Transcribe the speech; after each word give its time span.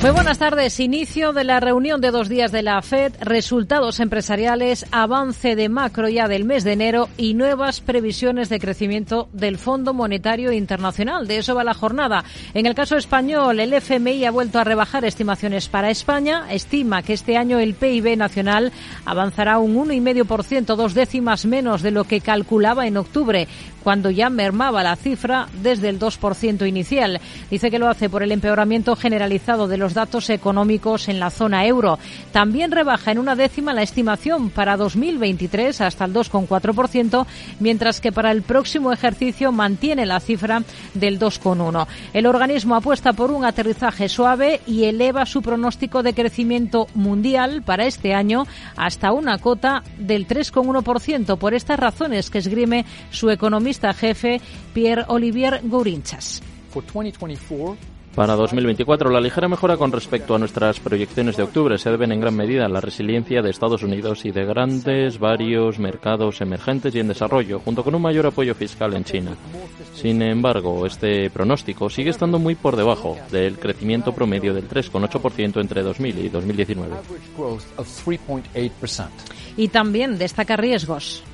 Muy 0.00 0.12
buenas 0.12 0.38
tardes. 0.38 0.80
Inicio 0.80 1.34
de 1.34 1.44
la 1.44 1.60
reunión 1.60 2.00
de 2.00 2.10
dos 2.10 2.30
días 2.30 2.50
de 2.52 2.62
la 2.62 2.80
FED, 2.80 3.12
resultados 3.20 4.00
empresariales, 4.00 4.86
avance 4.92 5.54
de 5.56 5.68
macro 5.68 6.08
ya 6.08 6.26
del 6.26 6.46
mes 6.46 6.64
de 6.64 6.72
enero 6.72 7.10
y 7.18 7.34
nuevas 7.34 7.82
previsiones 7.82 8.48
de 8.48 8.60
crecimiento 8.60 9.28
del 9.34 9.58
Fondo 9.58 9.92
Monetario 9.92 10.52
Internacional. 10.52 11.26
De 11.26 11.36
eso 11.36 11.54
va 11.54 11.64
la 11.64 11.74
jornada. 11.74 12.24
En 12.54 12.64
el 12.64 12.74
caso 12.74 12.96
español, 12.96 13.60
el 13.60 13.74
FMI 13.74 14.24
ha 14.24 14.30
vuelto 14.30 14.58
a 14.58 14.64
rebajar 14.64 15.04
estimaciones 15.04 15.68
para 15.68 15.90
España. 15.90 16.46
Estima 16.50 17.02
que 17.02 17.12
este 17.12 17.36
año 17.36 17.58
el 17.58 17.74
PIB 17.74 18.16
nacional 18.16 18.72
avanzará 19.04 19.58
un 19.58 19.76
1,5%, 19.76 20.76
dos 20.76 20.94
décimas 20.94 21.44
menos 21.44 21.82
de 21.82 21.90
lo 21.90 22.04
que 22.04 22.22
calculaba 22.22 22.86
en 22.86 22.96
octubre 22.96 23.48
cuando 23.82 24.10
ya 24.10 24.30
mermaba 24.30 24.82
la 24.82 24.96
cifra 24.96 25.48
desde 25.62 25.88
el 25.88 25.98
2% 25.98 26.68
inicial. 26.68 27.20
Dice 27.50 27.70
que 27.70 27.78
lo 27.78 27.88
hace 27.88 28.08
por 28.08 28.22
el 28.22 28.32
empeoramiento 28.32 28.96
generalizado 28.96 29.68
de 29.68 29.78
los 29.78 29.89
datos 29.94 30.28
económicos 30.30 31.08
en 31.08 31.20
la 31.20 31.30
zona 31.30 31.66
euro. 31.66 31.98
También 32.32 32.72
rebaja 32.72 33.12
en 33.12 33.18
una 33.18 33.36
décima 33.36 33.72
la 33.72 33.82
estimación 33.82 34.50
para 34.50 34.76
2023 34.76 35.80
hasta 35.80 36.04
el 36.04 36.12
2,4%, 36.12 37.26
mientras 37.60 38.00
que 38.00 38.12
para 38.12 38.32
el 38.32 38.42
próximo 38.42 38.92
ejercicio 38.92 39.52
mantiene 39.52 40.06
la 40.06 40.20
cifra 40.20 40.62
del 40.94 41.18
2,1%. 41.18 41.86
El 42.12 42.26
organismo 42.26 42.74
apuesta 42.74 43.12
por 43.12 43.30
un 43.30 43.44
aterrizaje 43.44 44.08
suave 44.08 44.60
y 44.66 44.84
eleva 44.84 45.26
su 45.26 45.42
pronóstico 45.42 46.02
de 46.02 46.14
crecimiento 46.14 46.88
mundial 46.94 47.62
para 47.62 47.86
este 47.86 48.14
año 48.14 48.46
hasta 48.76 49.12
una 49.12 49.38
cota 49.38 49.82
del 49.96 50.26
3,1% 50.26 51.38
por 51.38 51.54
estas 51.54 51.78
razones 51.78 52.30
que 52.30 52.38
esgrime 52.38 52.84
su 53.10 53.30
economía 53.30 53.60
jefe 53.94 54.40
Pierre-Olivier 54.72 55.60
Gourinchas. 55.64 56.42
Para 58.20 58.36
2024, 58.36 59.08
la 59.08 59.18
ligera 59.18 59.48
mejora 59.48 59.78
con 59.78 59.92
respecto 59.92 60.34
a 60.34 60.38
nuestras 60.38 60.78
proyecciones 60.78 61.38
de 61.38 61.42
octubre 61.42 61.78
se 61.78 61.88
deben 61.88 62.12
en 62.12 62.20
gran 62.20 62.36
medida 62.36 62.66
a 62.66 62.68
la 62.68 62.82
resiliencia 62.82 63.40
de 63.40 63.48
Estados 63.48 63.82
Unidos 63.82 64.26
y 64.26 64.30
de 64.30 64.44
grandes 64.44 65.18
varios 65.18 65.78
mercados 65.78 66.42
emergentes 66.42 66.94
y 66.94 67.00
en 67.00 67.08
desarrollo, 67.08 67.60
junto 67.60 67.82
con 67.82 67.94
un 67.94 68.02
mayor 68.02 68.26
apoyo 68.26 68.54
fiscal 68.54 68.92
en 68.92 69.04
China. 69.04 69.30
Sin 69.94 70.20
embargo, 70.20 70.84
este 70.84 71.30
pronóstico 71.30 71.88
sigue 71.88 72.10
estando 72.10 72.38
muy 72.38 72.56
por 72.56 72.76
debajo 72.76 73.16
del 73.30 73.58
crecimiento 73.58 74.12
promedio 74.12 74.52
del 74.52 74.68
3,8% 74.68 75.58
entre 75.58 75.82
2000 75.82 76.18
y 76.18 76.28
2019. 76.28 76.96
Y 79.56 79.68
también 79.68 80.18
destaca 80.18 80.58
riesgos. 80.58 81.24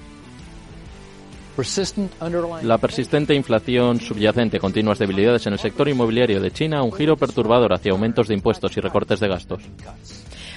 La 2.62 2.78
persistente 2.78 3.34
inflación 3.34 4.00
subyacente, 4.00 4.58
continuas 4.58 4.98
debilidades 4.98 5.46
en 5.46 5.54
el 5.54 5.58
sector 5.58 5.88
inmobiliario 5.88 6.40
de 6.40 6.50
China, 6.50 6.82
un 6.82 6.92
giro 6.92 7.16
perturbador 7.16 7.72
hacia 7.72 7.92
aumentos 7.92 8.28
de 8.28 8.34
impuestos 8.34 8.76
y 8.76 8.80
recortes 8.80 9.20
de 9.20 9.28
gastos. 9.28 9.62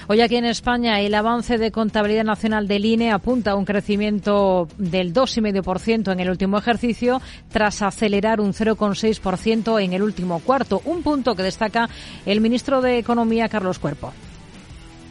Hoy 0.08 0.20
aquí 0.20 0.36
en 0.36 0.44
España 0.44 1.00
el 1.00 1.14
avance 1.14 1.56
de 1.56 1.70
contabilidad 1.70 2.24
nacional 2.24 2.66
del 2.66 2.84
INE 2.84 3.12
apunta 3.12 3.52
a 3.52 3.54
un 3.54 3.64
crecimiento 3.64 4.66
del 4.76 5.14
2,5% 5.14 6.12
en 6.12 6.20
el 6.20 6.30
último 6.30 6.58
ejercicio 6.58 7.22
tras 7.50 7.80
acelerar 7.80 8.40
un 8.40 8.52
0,6% 8.52 9.82
en 9.82 9.92
el 9.92 10.02
último 10.02 10.40
cuarto, 10.40 10.82
un 10.84 11.02
punto 11.02 11.36
que 11.36 11.44
destaca 11.44 11.88
el 12.26 12.40
ministro 12.40 12.82
de 12.82 12.98
Economía 12.98 13.48
Carlos 13.48 13.78
Cuerpo. 13.78 14.12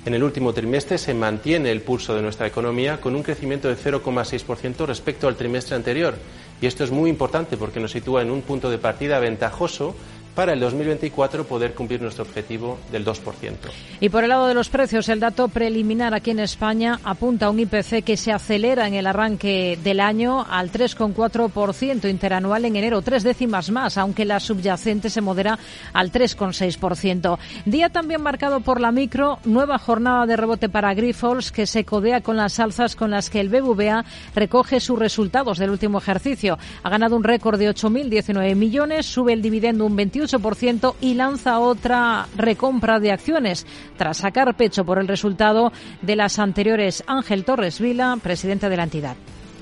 En 0.09 0.15
el 0.15 0.23
último 0.23 0.53
trimestre 0.53 0.97
se 0.97 1.13
mantiene 1.13 1.69
el 1.69 1.81
pulso 1.81 2.15
de 2.15 2.23
nuestra 2.23 2.47
economía 2.47 2.99
con 2.99 3.15
un 3.15 3.21
crecimiento 3.21 3.67
de 3.67 3.77
0,6% 3.77 4.87
respecto 4.87 5.27
al 5.27 5.35
trimestre 5.35 5.75
anterior. 5.75 6.15
Y 6.59 6.65
esto 6.65 6.83
es 6.83 6.89
muy 6.89 7.11
importante 7.11 7.57
porque 7.57 7.79
nos 7.79 7.91
sitúa 7.91 8.23
en 8.23 8.31
un 8.31 8.41
punto 8.41 8.71
de 8.71 8.79
partida 8.79 9.19
ventajoso 9.19 9.95
para 10.39 10.53
el 10.53 10.61
2024 10.61 11.43
poder 11.43 11.73
cumplir 11.73 12.01
nuestro 12.01 12.23
objetivo 12.23 12.79
del 12.93 13.03
2%. 13.03 13.55
Y 13.99 14.07
por 14.07 14.23
el 14.23 14.29
lado 14.29 14.47
de 14.47 14.53
los 14.53 14.69
precios, 14.69 15.09
el 15.09 15.19
dato 15.19 15.49
preliminar 15.49 16.13
aquí 16.13 16.31
en 16.31 16.39
España 16.39 16.97
apunta 17.03 17.47
a 17.47 17.49
un 17.49 17.59
IPC 17.59 18.05
que 18.05 18.15
se 18.15 18.31
acelera 18.31 18.87
en 18.87 18.93
el 18.93 19.05
arranque 19.05 19.77
del 19.83 19.99
año 19.99 20.45
al 20.49 20.71
3,4% 20.71 22.09
interanual 22.09 22.63
en 22.63 22.77
enero, 22.77 23.01
tres 23.01 23.23
décimas 23.23 23.69
más, 23.69 23.97
aunque 23.97 24.23
la 24.23 24.39
subyacente 24.39 25.09
se 25.09 25.19
modera 25.19 25.59
al 25.91 26.09
3,6%. 26.09 27.37
Día 27.65 27.89
también 27.89 28.21
marcado 28.21 28.61
por 28.61 28.79
la 28.79 28.93
micro, 28.93 29.39
nueva 29.43 29.77
jornada 29.77 30.25
de 30.25 30.37
rebote 30.37 30.69
para 30.69 30.93
Grifols 30.93 31.51
que 31.51 31.65
se 31.65 31.83
codea 31.83 32.21
con 32.21 32.37
las 32.37 32.61
alzas 32.61 32.95
con 32.95 33.11
las 33.11 33.29
que 33.29 33.41
el 33.41 33.49
BBVA 33.49 34.05
recoge 34.35 34.79
sus 34.79 34.97
resultados 34.97 35.57
del 35.57 35.71
último 35.71 35.97
ejercicio. 35.97 36.57
Ha 36.83 36.89
ganado 36.89 37.17
un 37.17 37.25
récord 37.25 37.59
de 37.59 37.69
8.019 37.69 38.55
millones, 38.55 39.05
sube 39.05 39.33
el 39.33 39.41
dividendo 39.41 39.85
un 39.85 39.97
28 40.37 40.95
y 41.01 41.15
lanza 41.15 41.59
otra 41.59 42.27
recompra 42.35 42.99
de 42.99 43.11
acciones 43.11 43.65
tras 43.97 44.17
sacar 44.17 44.55
pecho 44.55 44.85
por 44.85 44.99
el 44.99 45.07
resultado 45.07 45.71
de 46.01 46.15
las 46.15 46.39
anteriores. 46.39 47.03
Ángel 47.07 47.45
Torres 47.45 47.79
Vila, 47.79 48.17
presidente 48.21 48.69
de 48.69 48.77
la 48.77 48.83
entidad. 48.83 49.15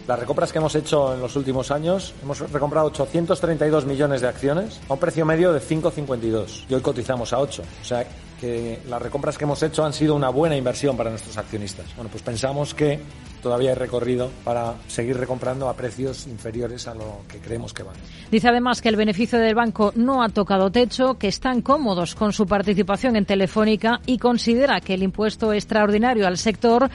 Las 0.07 0.19
recompras 0.19 0.53
que 0.53 0.59
hemos 0.59 0.73
hecho 0.73 1.13
en 1.13 1.19
los 1.19 1.35
últimos 1.35 1.69
años, 1.69 2.13
hemos 2.23 2.39
recomprado 2.51 2.87
832 2.87 3.85
millones 3.85 4.21
de 4.21 4.27
acciones 4.27 4.79
a 4.87 4.93
un 4.93 4.99
precio 4.99 5.25
medio 5.25 5.51
de 5.51 5.59
5,52 5.59 6.63
y 6.69 6.73
hoy 6.73 6.81
cotizamos 6.81 7.33
a 7.33 7.39
8. 7.39 7.63
O 7.81 7.83
sea 7.83 8.07
que 8.39 8.79
las 8.87 9.01
recompras 9.01 9.37
que 9.37 9.43
hemos 9.43 9.61
hecho 9.63 9.83
han 9.83 9.91
sido 9.91 10.15
una 10.15 10.29
buena 10.29 10.55
inversión 10.55 10.95
para 10.95 11.09
nuestros 11.09 11.37
accionistas. 11.37 11.85
Bueno, 11.95 12.09
pues 12.09 12.23
pensamos 12.23 12.73
que 12.73 13.01
todavía 13.41 13.69
hay 13.71 13.75
recorrido 13.75 14.29
para 14.43 14.75
seguir 14.87 15.17
recomprando 15.17 15.69
a 15.69 15.75
precios 15.75 16.27
inferiores 16.27 16.87
a 16.87 16.93
lo 16.93 17.21
que 17.27 17.39
creemos 17.39 17.73
que 17.73 17.83
van. 17.83 17.95
Dice 18.31 18.49
además 18.49 18.81
que 18.81 18.89
el 18.89 18.95
beneficio 18.95 19.39
del 19.39 19.55
banco 19.55 19.91
no 19.95 20.23
ha 20.23 20.29
tocado 20.29 20.71
techo, 20.71 21.17
que 21.17 21.27
están 21.27 21.61
cómodos 21.61 22.15
con 22.15 22.33
su 22.33 22.45
participación 22.45 23.15
en 23.15 23.25
Telefónica 23.25 24.01
y 24.05 24.17
considera 24.17 24.81
que 24.81 24.93
el 24.93 25.03
impuesto 25.03 25.53
extraordinario 25.53 26.27
al 26.27 26.37
sector 26.37 26.89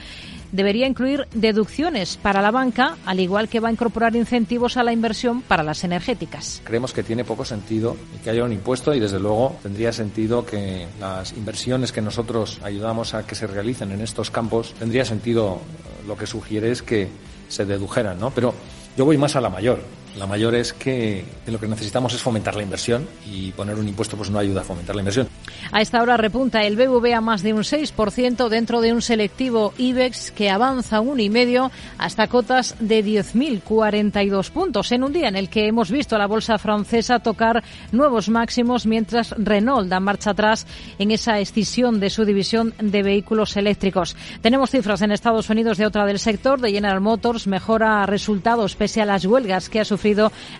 debería 0.53 0.87
incluir 0.87 1.27
deducciones 1.33 2.15
para 2.15 2.41
la 2.41 2.51
banca, 2.51 2.95
al 3.05 3.19
igual 3.19 3.49
que 3.49 3.59
va 3.59 3.67
a 3.67 3.71
incorporar 3.71 4.15
incentivos 4.15 4.77
a 4.77 4.83
la 4.83 4.93
inversión 4.93 5.41
para 5.41 5.63
las 5.63 5.83
energéticas. 5.83 6.61
Creemos 6.63 6.93
que 6.93 7.03
tiene 7.03 7.25
poco 7.25 7.43
sentido 7.43 7.97
que 8.23 8.29
haya 8.29 8.45
un 8.45 8.53
impuesto 8.53 8.93
y, 8.93 8.99
desde 8.99 9.19
luego, 9.19 9.57
tendría 9.61 9.91
sentido 9.91 10.45
que 10.45 10.87
las 10.99 11.33
inversiones 11.33 11.91
que 11.91 12.01
nosotros 12.01 12.59
ayudamos 12.63 13.13
a 13.15 13.25
que 13.25 13.35
se 13.35 13.47
realicen 13.47 13.91
en 13.91 14.01
estos 14.01 14.31
campos, 14.31 14.73
tendría 14.77 15.03
sentido 15.03 15.59
lo 16.07 16.15
que 16.15 16.27
sugiere 16.27 16.71
es 16.71 16.83
que 16.83 17.09
se 17.49 17.65
dedujeran, 17.65 18.19
¿no? 18.19 18.29
Pero 18.29 18.53
yo 18.95 19.05
voy 19.05 19.17
más 19.17 19.35
a 19.35 19.41
la 19.41 19.49
mayor. 19.49 19.79
La 20.17 20.27
mayor 20.27 20.53
es 20.53 20.73
que 20.73 21.25
lo 21.47 21.59
que 21.59 21.67
necesitamos 21.67 22.13
es 22.13 22.21
fomentar 22.21 22.55
la 22.55 22.61
inversión 22.61 23.07
y 23.25 23.51
poner 23.51 23.75
un 23.75 23.87
impuesto 23.87 24.15
pues 24.15 24.29
no 24.29 24.37
ayuda 24.37 24.61
a 24.61 24.63
fomentar 24.63 24.95
la 24.95 25.01
inversión. 25.01 25.27
A 25.71 25.81
esta 25.81 26.03
hora 26.03 26.17
repunta 26.17 26.63
el 26.63 26.75
BBVA 26.75 27.19
más 27.19 27.41
de 27.41 27.53
un 27.53 27.63
6% 27.63 28.47
dentro 28.47 28.79
de 28.81 28.93
un 28.93 29.01
selectivo 29.01 29.73
IBEX 29.77 30.31
que 30.31 30.51
avanza 30.51 31.01
un 31.01 31.19
y 31.19 31.31
medio 31.31 31.71
hasta 31.97 32.27
cotas 32.27 32.75
de 32.79 33.03
10.042 33.03 34.51
puntos 34.51 34.91
en 34.91 35.03
un 35.03 35.13
día 35.13 35.29
en 35.29 35.35
el 35.35 35.49
que 35.49 35.65
hemos 35.67 35.89
visto 35.89 36.15
a 36.15 36.19
la 36.19 36.27
bolsa 36.27 36.59
francesa 36.59 37.19
tocar 37.19 37.63
nuevos 37.91 38.29
máximos 38.29 38.85
mientras 38.85 39.31
Renault 39.31 39.89
da 39.89 39.99
marcha 39.99 40.31
atrás 40.31 40.67
en 40.99 41.09
esa 41.09 41.39
escisión 41.39 41.99
de 41.99 42.11
su 42.11 42.23
división 42.23 42.75
de 42.79 43.01
vehículos 43.01 43.57
eléctricos. 43.57 44.15
Tenemos 44.41 44.69
cifras 44.69 45.01
en 45.01 45.11
Estados 45.11 45.49
Unidos 45.49 45.79
de 45.79 45.87
otra 45.87 46.05
del 46.05 46.19
sector 46.19 46.61
de 46.61 46.71
General 46.71 47.01
Motors 47.01 47.47
mejora 47.47 48.05
resultados 48.05 48.75
pese 48.75 49.01
a 49.01 49.05
las 49.05 49.25
huelgas 49.25 49.69
que 49.69 49.79
ha 49.79 49.85
sufrido 49.85 50.02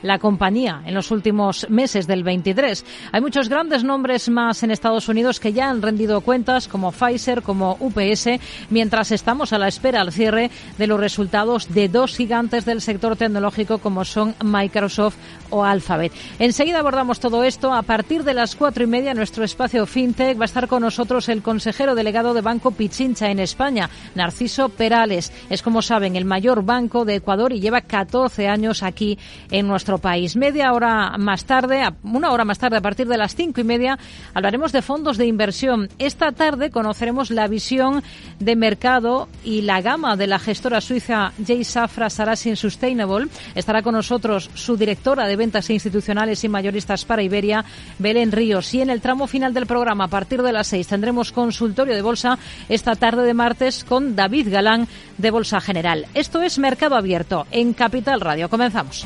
la 0.02 0.20
compañía 0.20 0.82
en 0.86 0.94
los 0.94 1.12
últimos 1.12 1.70
meses 1.70 2.08
del 2.08 2.24
23. 2.24 2.86
Hay 3.12 3.22
muchos 3.22 3.50
grandes 3.50 3.84
nombres 3.84 4.30
más 4.30 4.64
en 4.64 4.72
Estados 4.72 5.10
Unidos 5.10 5.40
que 5.40 5.52
ya 5.52 5.70
han 5.70 5.82
rendido 5.82 6.22
cuentas, 6.22 6.68
como 6.68 6.92
Pfizer, 6.92 7.42
como 7.42 7.76
UPS, 7.80 8.40
mientras 8.70 9.12
estamos 9.12 9.52
a 9.52 9.58
la 9.58 9.68
espera 9.68 10.02
al 10.02 10.14
cierre 10.14 10.50
de 10.78 10.88
los 10.88 11.00
resultados 11.00 11.74
de 11.74 11.90
dos 11.90 12.16
gigantes 12.16 12.64
del 12.64 12.82
sector 12.82 13.18
tecnológico 13.18 13.80
como 13.80 14.06
son 14.06 14.36
Microsoft 14.44 15.18
o 15.50 15.64
Alphabet. 15.64 16.14
Enseguida 16.40 16.80
abordamos 16.80 17.20
todo 17.20 17.44
esto. 17.44 17.74
A 17.74 17.82
partir 17.82 18.24
de 18.24 18.34
las 18.34 18.56
cuatro 18.56 18.84
y 18.84 18.88
media, 18.88 19.14
nuestro 19.14 19.44
espacio 19.44 19.86
FinTech 19.86 20.40
va 20.40 20.44
a 20.44 20.46
estar 20.46 20.68
con 20.68 20.84
nosotros 20.84 21.28
el 21.30 21.42
consejero 21.42 21.96
delegado 21.96 22.34
de 22.34 22.42
Banco 22.42 22.72
Pichincha 22.72 23.30
en 23.30 23.40
España, 23.40 23.90
Narciso 24.16 24.70
Perales. 24.70 25.32
Es, 25.50 25.62
como 25.62 25.82
saben, 25.82 26.16
el 26.16 26.26
mayor 26.26 26.64
banco 26.64 27.06
de 27.06 27.16
Ecuador 27.16 27.54
y 27.54 27.60
lleva 27.60 27.82
14 27.82 28.48
años 28.48 28.84
aquí 28.84 29.18
en 29.52 29.68
nuestro 29.68 29.98
país. 29.98 30.36
Media 30.36 30.74
hora 30.74 31.18
más 31.18 31.46
tarde, 31.46 31.84
una 32.04 32.32
hora 32.32 32.46
más 32.46 32.60
tarde, 32.60 32.78
a 32.78 32.82
partir 32.82 33.08
de 33.08 33.18
las 33.18 33.36
cinco 33.36 33.62
y 33.62 33.64
media, 33.64 33.98
hablaremos 34.34 34.72
de 34.72 34.82
fondos 34.82 35.18
de 35.18 35.26
inversión. 35.26 35.90
Esta 36.00 36.32
tarde 36.32 36.72
conoceremos 36.72 37.32
la 37.32 37.48
visión 37.48 38.04
de 38.40 38.56
mercado 38.56 39.28
y 39.44 39.62
la 39.62 39.82
gama 39.82 40.16
de 40.16 40.28
la 40.28 40.40
gestora 40.40 40.82
suiza 40.82 41.32
J. 41.38 41.64
Safra 41.64 42.10
Sarasin 42.10 42.56
Sustainable. 42.56 43.28
Estará 43.56 43.82
con 43.82 43.96
nosotros 43.96 44.50
su 44.54 44.78
directora 44.78 45.28
de 45.28 45.36
ventas 45.36 45.70
institucionales 45.70 46.44
y 46.44 46.50
mayoristas 46.50 47.06
para 47.06 47.24
Iberia, 47.24 47.66
Belén 48.00 48.32
Ríos. 48.32 48.74
Y 48.74 48.82
en 48.82 48.90
el 48.90 49.02
tramo 49.02 49.28
final 49.28 49.54
del 49.54 49.66
programa, 49.66 50.06
a 50.06 50.10
partir 50.10 50.42
de 50.42 50.52
las 50.52 50.68
seis, 50.68 50.88
tendremos 50.88 51.32
consultorio 51.32 51.96
de 51.96 52.02
bolsa 52.02 52.38
esta 52.70 52.96
tarde 52.96 53.24
de 53.24 53.34
martes 53.34 53.84
con 53.84 54.16
David 54.16 54.50
Galán 54.52 54.88
de 55.18 55.32
Bolsa 55.32 55.62
General. 55.62 56.06
Esto 56.14 56.42
es 56.42 56.60
Mercado 56.60 56.96
Abierto 56.96 57.48
en 57.52 57.74
Capital 57.74 58.22
Radio. 58.22 58.50
Comenzamos. 58.50 59.06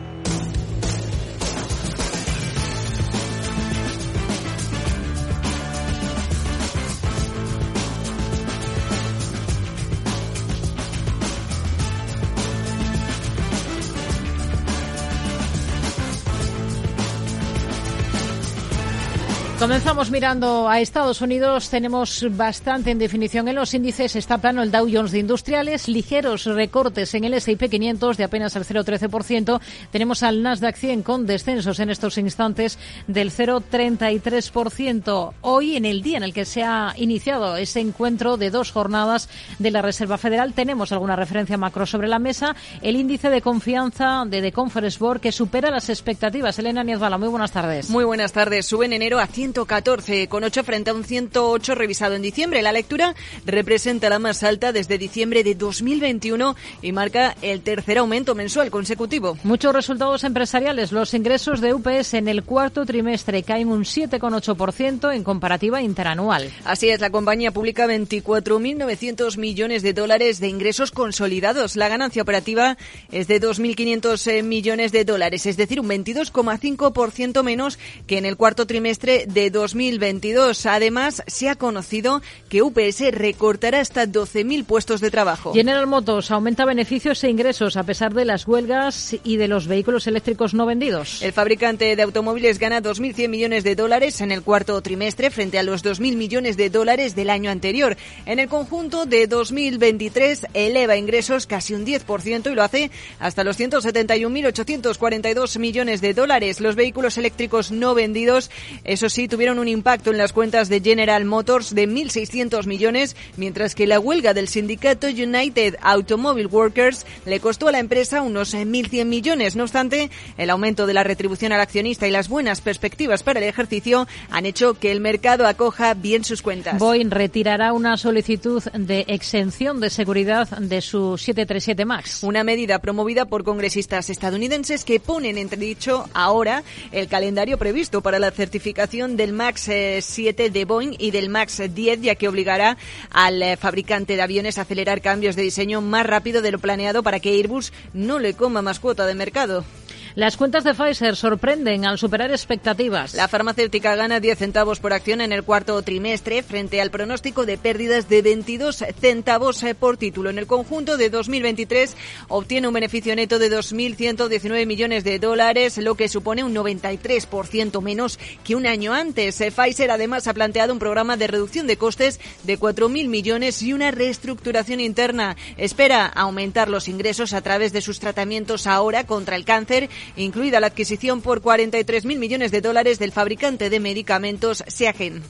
Comenzamos 19.61 20.09
mirando 20.09 20.67
a 20.67 20.79
Estados 20.79 21.21
Unidos. 21.21 21.69
Tenemos 21.69 22.25
bastante 22.31 22.89
en 22.89 22.97
definición 22.97 23.47
en 23.47 23.53
los 23.53 23.75
índices. 23.75 24.15
Está 24.15 24.39
plano 24.39 24.63
el 24.63 24.71
Dow 24.71 24.89
Jones 24.91 25.11
de 25.11 25.19
Industriales, 25.19 25.87
ligeros 25.87 26.45
recortes 26.45 27.13
en 27.13 27.25
el 27.25 27.35
S&P 27.35 27.69
500 27.69 28.17
de 28.17 28.23
apenas 28.23 28.55
el 28.55 28.65
0,13%. 28.65 29.61
Tenemos 29.91 30.23
al 30.23 30.41
Nasdaq 30.41 30.75
100 30.75 31.03
con 31.03 31.27
descensos 31.27 31.79
en 31.79 31.91
estos 31.91 32.17
instantes 32.17 32.79
del 33.05 33.31
0,33%. 33.31 35.33
Hoy, 35.41 35.75
en 35.75 35.85
el 35.85 36.01
día 36.01 36.17
en 36.17 36.23
el 36.23 36.33
que 36.33 36.45
se 36.45 36.63
ha 36.63 36.95
iniciado 36.97 37.55
ese 37.55 37.81
encuentro 37.81 38.37
de 38.37 38.49
dos 38.49 38.71
jornadas 38.71 39.29
de 39.59 39.69
la 39.69 39.83
Reserva 39.83 40.17
Federal, 40.17 40.53
tenemos 40.53 40.91
alguna 40.91 41.15
referencia 41.15 41.59
macro 41.59 41.85
sobre 41.85 42.07
la 42.07 42.17
mesa. 42.17 42.55
El 42.81 42.95
índice 42.95 43.29
de 43.29 43.43
confianza 43.43 44.23
de 44.25 44.41
The 44.41 44.53
Conference 44.53 44.97
Board 44.97 45.21
que 45.21 45.31
supera 45.31 45.69
las 45.69 45.89
expectativas. 45.89 46.57
Elena 46.57 46.83
Niezbala, 46.83 47.19
muy 47.19 47.29
buenas 47.29 47.51
tardes. 47.51 47.91
Muy 47.91 48.05
buenas 48.05 48.33
tardes. 48.33 48.65
Sube 48.65 48.87
en 48.87 48.93
enero 48.93 49.19
a 49.19 49.27
100 49.27 49.50
114, 49.53 50.27
con 50.27 50.43
8 50.43 50.63
frente 50.63 50.91
a 50.91 50.93
un 50.93 51.03
108 51.03 51.75
revisado 51.75 52.15
en 52.15 52.21
diciembre. 52.21 52.61
La 52.61 52.71
lectura 52.71 53.15
representa 53.45 54.09
la 54.09 54.19
más 54.19 54.43
alta 54.43 54.71
desde 54.71 54.97
diciembre 54.97 55.43
de 55.43 55.55
2021 55.55 56.55
y 56.81 56.91
marca 56.91 57.35
el 57.41 57.61
tercer 57.61 57.97
aumento 57.97 58.33
mensual 58.33 58.71
consecutivo. 58.71 59.37
Muchos 59.43 59.73
resultados 59.73 60.23
empresariales. 60.23 60.91
Los 60.91 61.13
ingresos 61.13 61.59
de 61.59 61.73
UPS 61.73 62.13
en 62.13 62.27
el 62.27 62.43
cuarto 62.43 62.85
trimestre 62.85 63.43
caen 63.43 63.67
un 63.67 63.83
7,8% 63.83 65.13
en 65.13 65.23
comparativa 65.23 65.81
interanual. 65.81 66.49
Así 66.63 66.89
es, 66.89 67.01
la 67.01 67.09
compañía 67.09 67.51
publica 67.51 67.87
24.900 67.87 69.37
millones 69.37 69.83
de 69.83 69.93
dólares 69.93 70.39
de 70.39 70.47
ingresos 70.47 70.91
consolidados. 70.91 71.75
La 71.75 71.89
ganancia 71.89 72.21
operativa 72.21 72.77
es 73.11 73.27
de 73.27 73.41
2.500 73.41 74.27
eh, 74.27 74.43
millones 74.43 74.91
de 74.91 75.03
dólares, 75.03 75.45
es 75.45 75.57
decir, 75.57 75.79
un 75.79 75.89
22,5% 75.89 77.43
menos 77.43 77.79
que 78.07 78.17
en 78.17 78.25
el 78.25 78.37
cuarto 78.37 78.67
trimestre 78.67 79.25
de 79.27 79.40
2022. 79.49 80.65
Además, 80.65 81.23
se 81.27 81.49
ha 81.49 81.55
conocido 81.55 82.21
que 82.49 82.61
UPS 82.61 83.11
recortará 83.11 83.79
hasta 83.79 84.05
12.000 84.05 84.65
puestos 84.65 85.01
de 85.01 85.11
trabajo. 85.11 85.53
General 85.53 85.87
Motors 85.87 86.31
aumenta 86.31 86.65
beneficios 86.65 87.23
e 87.23 87.29
ingresos 87.29 87.77
a 87.77 87.83
pesar 87.83 88.13
de 88.13 88.25
las 88.25 88.47
huelgas 88.47 89.15
y 89.23 89.37
de 89.37 89.47
los 89.47 89.67
vehículos 89.67 90.07
eléctricos 90.07 90.53
no 90.53 90.65
vendidos. 90.65 91.21
El 91.21 91.33
fabricante 91.33 91.95
de 91.95 92.03
automóviles 92.03 92.59
gana 92.59 92.81
2.100 92.81 93.29
millones 93.29 93.63
de 93.63 93.75
dólares 93.75 94.21
en 94.21 94.31
el 94.31 94.43
cuarto 94.43 94.81
trimestre 94.81 95.31
frente 95.31 95.59
a 95.59 95.63
los 95.63 95.83
2.000 95.83 96.15
millones 96.15 96.57
de 96.57 96.69
dólares 96.69 97.15
del 97.15 97.29
año 97.29 97.51
anterior. 97.51 97.97
En 98.25 98.39
el 98.39 98.47
conjunto 98.47 99.05
de 99.05 99.27
2023 99.27 100.47
eleva 100.53 100.97
ingresos 100.97 101.47
casi 101.47 101.73
un 101.73 101.85
10% 101.85 102.51
y 102.51 102.55
lo 102.55 102.63
hace 102.63 102.91
hasta 103.19 103.43
los 103.43 103.59
171.842 103.59 105.59
millones 105.59 106.01
de 106.01 106.13
dólares. 106.13 106.59
Los 106.59 106.75
vehículos 106.75 107.17
eléctricos 107.17 107.71
no 107.71 107.93
vendidos, 107.93 108.49
eso 108.83 109.09
sí, 109.09 109.27
tuvieron 109.31 109.59
un 109.59 109.69
impacto 109.69 110.11
en 110.11 110.17
las 110.17 110.33
cuentas 110.33 110.67
de 110.67 110.81
General 110.81 111.23
Motors 111.23 111.73
de 111.73 111.87
1.600 111.87 112.65
millones, 112.65 113.15
mientras 113.37 113.75
que 113.75 113.87
la 113.87 113.97
huelga 113.97 114.33
del 114.33 114.49
sindicato 114.49 115.07
United 115.07 115.77
Automobile 115.81 116.47
Workers 116.47 117.05
le 117.25 117.39
costó 117.39 117.69
a 117.69 117.71
la 117.71 117.79
empresa 117.79 118.21
unos 118.21 118.53
1.100 118.53 119.05
millones. 119.05 119.55
No 119.55 119.63
obstante, 119.63 120.11
el 120.37 120.49
aumento 120.49 120.85
de 120.85 120.93
la 120.93 121.05
retribución 121.05 121.53
al 121.53 121.61
accionista 121.61 122.09
y 122.09 122.11
las 122.11 122.27
buenas 122.27 122.59
perspectivas 122.59 123.23
para 123.23 123.39
el 123.39 123.45
ejercicio 123.45 124.05
han 124.29 124.45
hecho 124.45 124.73
que 124.73 124.91
el 124.91 124.99
mercado 124.99 125.47
acoja 125.47 125.93
bien 125.93 126.25
sus 126.25 126.41
cuentas. 126.41 126.77
Boeing 126.77 127.09
retirará 127.09 127.71
una 127.71 127.95
solicitud 127.95 128.61
de 128.73 129.05
exención 129.07 129.79
de 129.79 129.89
seguridad 129.89 130.49
de 130.49 130.81
su 130.81 131.17
737 131.17 131.85
MAX. 131.85 132.23
Una 132.23 132.43
medida 132.43 132.79
promovida 132.79 133.23
por 133.23 133.45
congresistas 133.45 134.09
estadounidenses 134.09 134.83
que 134.83 134.99
ponen 134.99 135.37
entredicho 135.37 136.09
ahora 136.13 136.63
el 136.91 137.07
calendario 137.07 137.57
previsto 137.57 138.01
para 138.01 138.19
la 138.19 138.31
certificación 138.31 139.15
del 139.21 139.33
MAX 139.33 139.69
7 139.99 140.45
eh, 140.45 140.49
de 140.49 140.65
Boeing 140.65 140.95
y 140.97 141.11
del 141.11 141.29
MAX 141.29 141.61
10, 141.73 142.01
ya 142.01 142.15
que 142.15 142.27
obligará 142.27 142.75
al 143.11 143.41
eh, 143.43 143.55
fabricante 143.55 144.15
de 144.15 144.21
aviones 144.21 144.57
a 144.57 144.63
acelerar 144.63 144.99
cambios 145.01 145.35
de 145.35 145.43
diseño 145.43 145.79
más 145.79 146.07
rápido 146.07 146.41
de 146.41 146.51
lo 146.51 146.57
planeado 146.57 147.03
para 147.03 147.19
que 147.19 147.29
Airbus 147.29 147.71
no 147.93 148.17
le 148.17 148.33
coma 148.33 148.63
más 148.63 148.79
cuota 148.79 149.05
de 149.05 149.13
mercado. 149.13 149.63
Las 150.13 150.35
cuentas 150.35 150.65
de 150.65 150.73
Pfizer 150.73 151.15
sorprenden 151.15 151.85
al 151.85 151.97
superar 151.97 152.31
expectativas. 152.31 153.13
La 153.13 153.29
farmacéutica 153.29 153.95
gana 153.95 154.19
10 154.19 154.39
centavos 154.39 154.81
por 154.81 154.91
acción 154.91 155.21
en 155.21 155.31
el 155.31 155.43
cuarto 155.43 155.81
trimestre 155.83 156.43
frente 156.43 156.81
al 156.81 156.91
pronóstico 156.91 157.45
de 157.45 157.57
pérdidas 157.57 158.09
de 158.09 158.21
22 158.21 158.83
centavos 158.99 159.63
por 159.79 159.95
título. 159.95 160.29
En 160.29 160.37
el 160.37 160.47
conjunto 160.47 160.97
de 160.97 161.09
2023 161.09 161.95
obtiene 162.27 162.67
un 162.67 162.73
beneficio 162.73 163.15
neto 163.15 163.39
de 163.39 163.49
2.119 163.49 164.65
millones 164.65 165.05
de 165.05 165.17
dólares, 165.17 165.77
lo 165.77 165.95
que 165.95 166.09
supone 166.09 166.43
un 166.43 166.53
93% 166.53 167.81
menos 167.81 168.19
que 168.43 168.55
un 168.55 168.67
año 168.67 168.93
antes. 168.93 169.37
Pfizer 169.37 169.91
además 169.91 170.27
ha 170.27 170.33
planteado 170.33 170.73
un 170.73 170.79
programa 170.79 171.15
de 171.15 171.27
reducción 171.27 171.67
de 171.67 171.77
costes 171.77 172.19
de 172.43 172.59
4.000 172.59 173.07
millones 173.07 173.61
y 173.61 173.71
una 173.71 173.91
reestructuración 173.91 174.81
interna. 174.81 175.37
Espera 175.55 176.05
aumentar 176.05 176.67
los 176.67 176.89
ingresos 176.89 177.31
a 177.31 177.41
través 177.41 177.71
de 177.71 177.79
sus 177.79 178.01
tratamientos 178.01 178.67
ahora 178.67 179.05
contra 179.05 179.37
el 179.37 179.45
cáncer 179.45 179.89
incluida 180.15 180.59
la 180.59 180.67
adquisición 180.67 181.21
por 181.21 181.41
43.000 181.41 182.17
millones 182.17 182.51
de 182.51 182.61
dólares 182.61 182.99
del 182.99 183.11
fabricante 183.11 183.69
de 183.69 183.79
medicamentos 183.79 184.63
Seagen. 184.67 185.23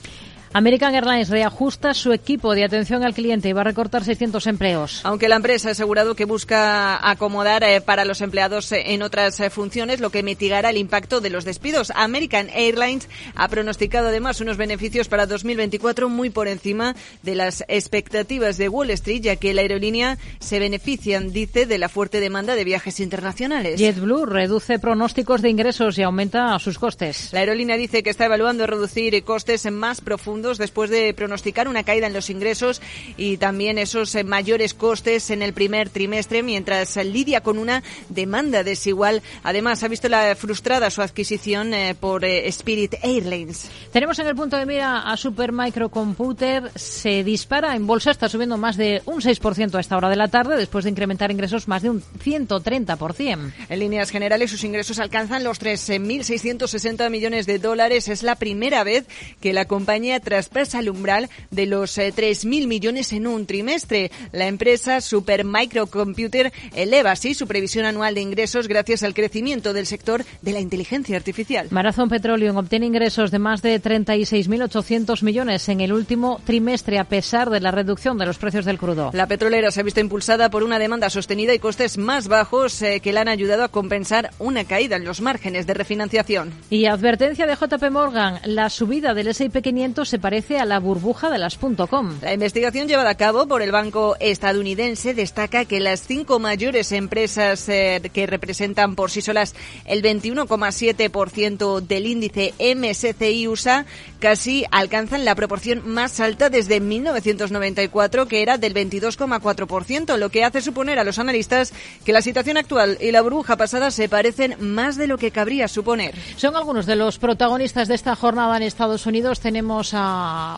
American 0.54 0.94
Airlines 0.94 1.30
reajusta 1.30 1.94
su 1.94 2.12
equipo 2.12 2.54
de 2.56 2.66
atención 2.66 3.06
al 3.06 3.14
cliente 3.14 3.48
y 3.48 3.54
va 3.54 3.62
a 3.62 3.64
recortar 3.64 4.04
600 4.04 4.48
empleos. 4.48 5.00
Aunque 5.06 5.30
la 5.30 5.38
empresa 5.38 5.70
ha 5.70 5.72
asegurado 5.72 6.14
que 6.14 6.26
busca 6.26 7.10
acomodar 7.10 7.64
eh, 7.64 7.80
para 7.80 8.04
los 8.04 8.20
empleados 8.20 8.70
eh, 8.74 8.94
en 8.94 9.02
otras 9.02 9.40
eh, 9.40 9.50
funciones, 9.50 10.02
lo 10.02 10.10
que 10.10 10.24
mitigará 10.24 10.72
el 10.72 10.78
impacto 10.78 11.22
de 11.22 11.30
los 11.30 11.46
despidos. 11.46 11.94
American 11.96 12.50
Airlines 12.50 13.08
ha 13.36 13.48
pronosticado 13.48 14.10
además 14.10 14.42
unos 14.42 14.58
beneficios 14.58 15.08
para 15.08 15.26
2024 15.26 16.10
muy 16.10 16.30
por 16.30 16.50
encima 16.50 16.98
de 17.24 17.36
las 17.36 17.64
expectativas 17.70 18.58
de 18.58 18.68
Wall 18.68 18.90
Street, 18.92 19.22
ya 19.22 19.36
que 19.38 19.54
la 19.54 19.62
aerolínea 19.62 20.18
se 20.40 20.60
benefician, 20.60 21.32
dice, 21.32 21.66
de 21.66 21.78
la 21.78 21.88
fuerte 21.88 22.20
demanda 22.20 22.56
de 22.56 22.66
viajes 22.66 23.00
internacionales. 23.00 23.80
JetBlue 23.80 24.26
reduce 24.26 24.80
pronósticos 24.80 25.42
de 25.42 25.50
ingresos 25.50 25.98
y 25.98 26.04
aumenta 26.04 26.60
sus 26.60 26.78
costes. 26.78 27.32
La 27.32 27.40
aerolínea 27.40 27.78
dice 27.78 28.04
que 28.04 28.10
está 28.10 28.26
evaluando 28.26 28.68
reducir 28.68 29.24
costes 29.24 29.72
más 29.72 30.02
profundos 30.02 30.41
después 30.42 30.90
de 30.90 31.14
pronosticar 31.14 31.68
una 31.68 31.84
caída 31.84 32.08
en 32.08 32.14
los 32.14 32.30
ingresos 32.30 32.82
y 33.18 33.38
también 33.38 33.78
esos 33.78 34.14
eh, 34.16 34.24
mayores 34.24 34.74
costes 34.74 35.30
en 35.30 35.42
el 35.42 35.54
primer 35.54 35.90
trimestre, 35.90 36.44
mientras 36.44 36.96
lidia 36.98 37.42
con 37.42 37.58
una 37.58 37.84
demanda 38.10 38.64
desigual. 38.64 39.22
Además, 39.44 39.84
ha 39.84 39.88
visto 39.88 40.10
la 40.10 40.36
frustrada 40.36 40.90
su 40.90 41.02
adquisición 41.02 41.74
eh, 41.74 41.96
por 42.00 42.26
eh, 42.26 42.48
Spirit 42.48 42.96
Airlines. 43.02 43.70
Tenemos 43.92 44.18
en 44.20 44.28
el 44.28 44.36
punto 44.36 44.58
de 44.58 44.66
mira 44.66 45.02
a 45.02 45.18
Supermicrocomputer. 45.18 46.72
Se 46.76 47.24
dispara 47.24 47.76
en 47.76 47.88
bolsa, 47.88 48.12
está 48.12 48.30
subiendo 48.30 48.58
más 48.58 48.78
de 48.78 49.02
un 49.06 49.22
6% 49.22 49.76
a 49.76 49.80
esta 49.80 49.98
hora 49.98 50.10
de 50.10 50.16
la 50.16 50.28
tarde, 50.28 50.58
después 50.58 50.84
de 50.84 50.92
incrementar 50.92 51.32
ingresos 51.32 51.68
más 51.68 51.82
de 51.82 51.90
un 51.90 52.02
130%. 52.02 53.52
En 53.70 53.80
líneas 53.80 54.10
generales, 54.10 54.52
sus 54.52 54.64
ingresos 54.64 55.00
alcanzan 55.00 55.44
los 55.44 55.62
13.660 55.62 57.10
millones 57.10 57.46
de 57.46 57.60
dólares. 57.60 58.08
Es 58.08 58.24
la 58.24 58.36
primera 58.36 58.84
vez 58.84 59.06
que 59.40 59.54
la 59.54 59.66
compañía 59.66 60.20
traspasa 60.32 60.80
el 60.80 60.90
umbral 60.90 61.30
de 61.50 61.66
los 61.66 61.98
3.000 61.98 62.66
millones 62.66 63.12
en 63.12 63.28
un 63.28 63.46
trimestre. 63.46 64.12
La 64.32 64.48
empresa 64.48 65.02
Super 65.02 65.44
Microcomputer 65.44 66.54
eleva 66.74 67.12
así 67.12 67.34
su 67.34 67.48
previsión 67.48 67.84
anual 67.84 68.16
de 68.16 68.22
ingresos 68.22 68.70
gracias 68.70 69.04
al 69.04 69.14
crecimiento 69.14 69.74
del 69.74 69.86
sector 69.86 70.24
de 70.42 70.54
la 70.54 70.62
inteligencia 70.62 71.18
artificial. 71.18 71.68
Marathon 71.70 72.08
Petroleum 72.08 72.56
obtiene 72.56 72.86
ingresos 72.86 73.30
de 73.30 73.40
más 73.40 73.62
de 73.62 73.82
36.800 73.82 75.22
millones 75.22 75.68
en 75.68 75.82
el 75.82 75.92
último 75.92 76.40
trimestre 76.46 76.98
a 76.98 77.10
pesar 77.10 77.50
de 77.50 77.60
la 77.60 77.72
reducción 77.72 78.18
de 78.18 78.26
los 78.26 78.38
precios 78.38 78.64
del 78.64 78.78
crudo. 78.78 79.12
La 79.12 79.28
petrolera 79.28 79.70
se 79.70 79.82
ha 79.82 79.84
visto 79.84 80.00
impulsada 80.00 80.50
por 80.50 80.64
una 80.64 80.80
demanda 80.80 81.10
sostenida 81.10 81.54
y 81.54 81.60
costes 81.60 81.98
más 81.98 82.30
bajos 82.30 82.82
eh, 82.82 83.02
que 83.02 83.12
le 83.12 83.20
han 83.20 83.28
ayudado 83.28 83.66
a 83.66 83.68
compensar 83.68 84.32
una 84.40 84.64
caída 84.64 84.96
en 84.96 85.04
los 85.04 85.20
márgenes 85.20 85.68
de 85.68 85.74
refinanciación. 85.74 86.54
Y 86.70 86.86
advertencia 86.86 87.46
de 87.46 87.58
JP 87.58 87.92
Morgan, 87.92 88.40
la 88.46 88.70
subida 88.70 89.14
del 89.14 89.28
S&P 89.28 89.62
500 89.62 90.08
se 90.08 90.21
parece 90.22 90.60
a 90.60 90.66
la 90.66 90.80
burbuja 90.80 91.30
de 91.30 91.38
las 91.38 91.58
.com. 91.58 92.18
La 92.22 92.34
investigación 92.34 92.88
llevada 92.88 93.10
a 93.10 93.16
cabo 93.16 93.48
por 93.48 93.62
el 93.62 93.72
banco 93.72 94.16
estadounidense 94.20 95.14
destaca 95.14 95.66
que 95.66 95.80
las 95.80 96.02
cinco 96.02 96.40
mayores 96.40 96.92
empresas 96.92 97.68
eh, 97.70 98.02
que 98.14 98.28
representan 98.28 98.96
por 98.96 99.12
sí 99.12 99.22
solas 99.22 99.56
el 99.86 100.02
21,7% 100.02 101.82
del 101.82 102.08
índice 102.08 102.54
MSCI 102.60 103.48
USA 103.48 103.86
casi 104.20 104.66
alcanzan 104.72 105.26
la 105.26 105.36
proporción 105.36 105.82
más 105.86 106.20
alta 106.20 106.50
desde 106.50 106.80
1994, 106.80 108.28
que 108.28 108.42
era 108.42 108.58
del 108.58 108.74
22,4%, 108.74 110.18
lo 110.18 110.30
que 110.30 110.44
hace 110.44 110.62
suponer 110.62 111.00
a 111.00 111.04
los 111.04 111.20
analistas 111.20 111.74
que 112.06 112.14
la 112.14 112.22
situación 112.22 112.58
actual 112.58 112.98
y 113.02 113.12
la 113.12 113.22
burbuja 113.22 113.58
pasada 113.58 113.92
se 113.92 114.10
parecen 114.10 114.56
más 114.60 114.96
de 114.96 115.08
lo 115.08 115.18
que 115.18 115.32
cabría 115.32 115.68
suponer. 115.68 116.16
Son 116.38 116.56
algunos 116.56 116.86
de 116.86 116.96
los 116.96 117.18
protagonistas 117.18 117.88
de 117.88 117.96
esta 117.96 118.16
jornada 118.16 118.58
en 118.58 118.64
Estados 118.64 119.06
Unidos. 119.06 119.40
Tenemos 119.40 119.94
a 119.94 120.11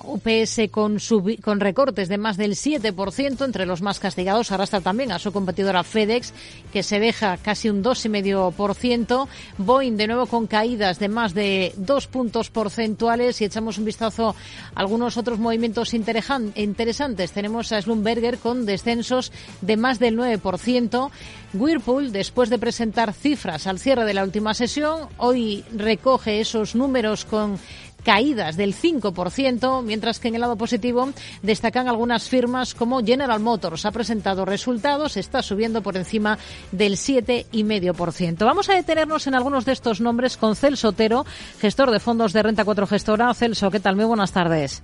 UPS 0.04 0.70
con, 0.72 0.98
con 1.42 1.60
recortes 1.60 2.10
de 2.10 2.18
más 2.18 2.38
del 2.38 2.52
7%, 2.52 3.46
entre 3.46 3.66
los 3.66 3.82
más 3.82 4.00
castigados. 4.00 4.52
Arrastra 4.52 4.82
también 4.82 5.12
a 5.12 5.20
su 5.20 5.32
competidora 5.32 5.84
FedEx, 5.84 6.34
que 6.72 6.84
se 6.84 7.00
deja 7.00 7.38
casi 7.38 7.70
un 7.70 7.84
2,5%. 7.84 9.28
Boeing, 9.58 9.98
de 9.98 10.08
nuevo, 10.08 10.26
con 10.26 10.48
caídas 10.48 11.00
de 11.00 11.10
más 11.10 11.34
de 11.34 11.74
dos 11.78 12.08
puntos 12.08 12.50
porcentuales. 12.50 13.42
Y 13.42 13.46
echamos 13.46 13.78
un 13.78 13.86
vistazo 13.86 14.30
a 14.30 14.80
algunos 14.80 15.18
otros 15.18 15.40
movimientos 15.40 15.94
interesantes. 15.94 17.32
Tenemos 17.32 17.72
a 17.72 17.82
Slumberger 17.82 18.38
con 18.38 18.66
descensos 18.66 19.32
de 19.62 19.78
más 19.78 20.00
del 20.00 20.18
9%. 20.18 21.12
Whirlpool, 21.54 22.12
después 22.12 22.50
de 22.50 22.58
presentar 22.58 23.14
cifras 23.14 23.68
al 23.68 23.80
cierre 23.80 24.06
de 24.06 24.14
la 24.14 24.24
última 24.24 24.54
sesión, 24.54 25.08
hoy 25.18 25.64
recoge 25.76 26.40
esos 26.40 26.74
números 26.74 27.26
con 27.26 27.60
caídas 28.04 28.58
del 28.58 28.76
5%, 28.76 29.84
mientras 29.84 30.20
que 30.20 30.28
en 30.28 30.36
el 30.36 30.42
lado 30.42 30.58
positivo 30.58 31.10
destacan 31.42 31.88
algunas 31.88 32.30
firmas 32.30 32.74
como 32.74 33.04
General 33.04 33.40
Motors. 33.40 33.86
Ha 33.86 33.92
presentado 33.92 34.46
resultados, 34.46 35.18
está 35.18 35.42
subiendo 35.42 35.82
por 35.82 35.98
encima 35.98 36.38
del 36.72 36.94
7,5%. 36.94 38.46
Vamos 38.46 38.70
a 38.70 38.76
detenernos 38.76 39.28
en 39.28 39.36
algunos 39.36 39.66
de 39.66 39.72
estos 39.72 40.02
nombres 40.02 40.38
con 40.38 40.56
Celso 40.56 40.90
Otero, 40.90 41.26
gestor 41.60 41.92
de 41.92 42.00
fondos 42.00 42.34
de 42.34 42.44
Renta 42.44 42.66
4 42.66 42.88
Gestora. 42.88 43.34
Celso, 43.34 43.72
¿qué 43.72 43.80
tal? 43.80 43.96
Muy 43.96 44.06
buenas 44.06 44.32
tardes. 44.32 44.84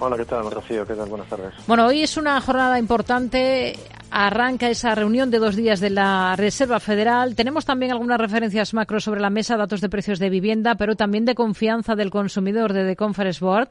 Hola, 0.00 0.16
¿qué 0.16 0.24
tal, 0.24 0.50
Rocío? 0.50 0.86
¿Qué 0.86 0.94
tal? 0.94 1.08
Buenas 1.08 1.28
tardes. 1.28 1.54
Bueno, 1.66 1.86
hoy 1.86 2.02
es 2.02 2.16
una 2.16 2.40
jornada 2.40 2.78
importante. 2.78 3.78
Arranca 4.16 4.68
esa 4.68 4.94
reunión 4.94 5.32
de 5.32 5.40
dos 5.40 5.56
días 5.56 5.80
de 5.80 5.90
la 5.90 6.36
Reserva 6.36 6.78
Federal. 6.78 7.34
Tenemos 7.34 7.64
también 7.64 7.90
algunas 7.90 8.20
referencias 8.20 8.72
macro 8.72 9.00
sobre 9.00 9.20
la 9.20 9.28
mesa, 9.28 9.56
datos 9.56 9.80
de 9.80 9.88
precios 9.88 10.20
de 10.20 10.30
vivienda, 10.30 10.76
pero 10.76 10.94
también 10.94 11.24
de 11.24 11.34
confianza 11.34 11.96
del 11.96 12.12
consumidor 12.12 12.72
de 12.72 12.86
The 12.86 12.94
Conference 12.94 13.44
Board. 13.44 13.70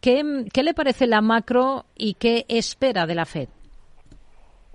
¿Qué, 0.00 0.44
qué 0.52 0.62
le 0.62 0.74
parece 0.74 1.08
la 1.08 1.20
macro 1.22 1.86
y 1.96 2.14
qué 2.14 2.44
espera 2.48 3.04
de 3.04 3.16
la 3.16 3.24
Fed? 3.24 3.48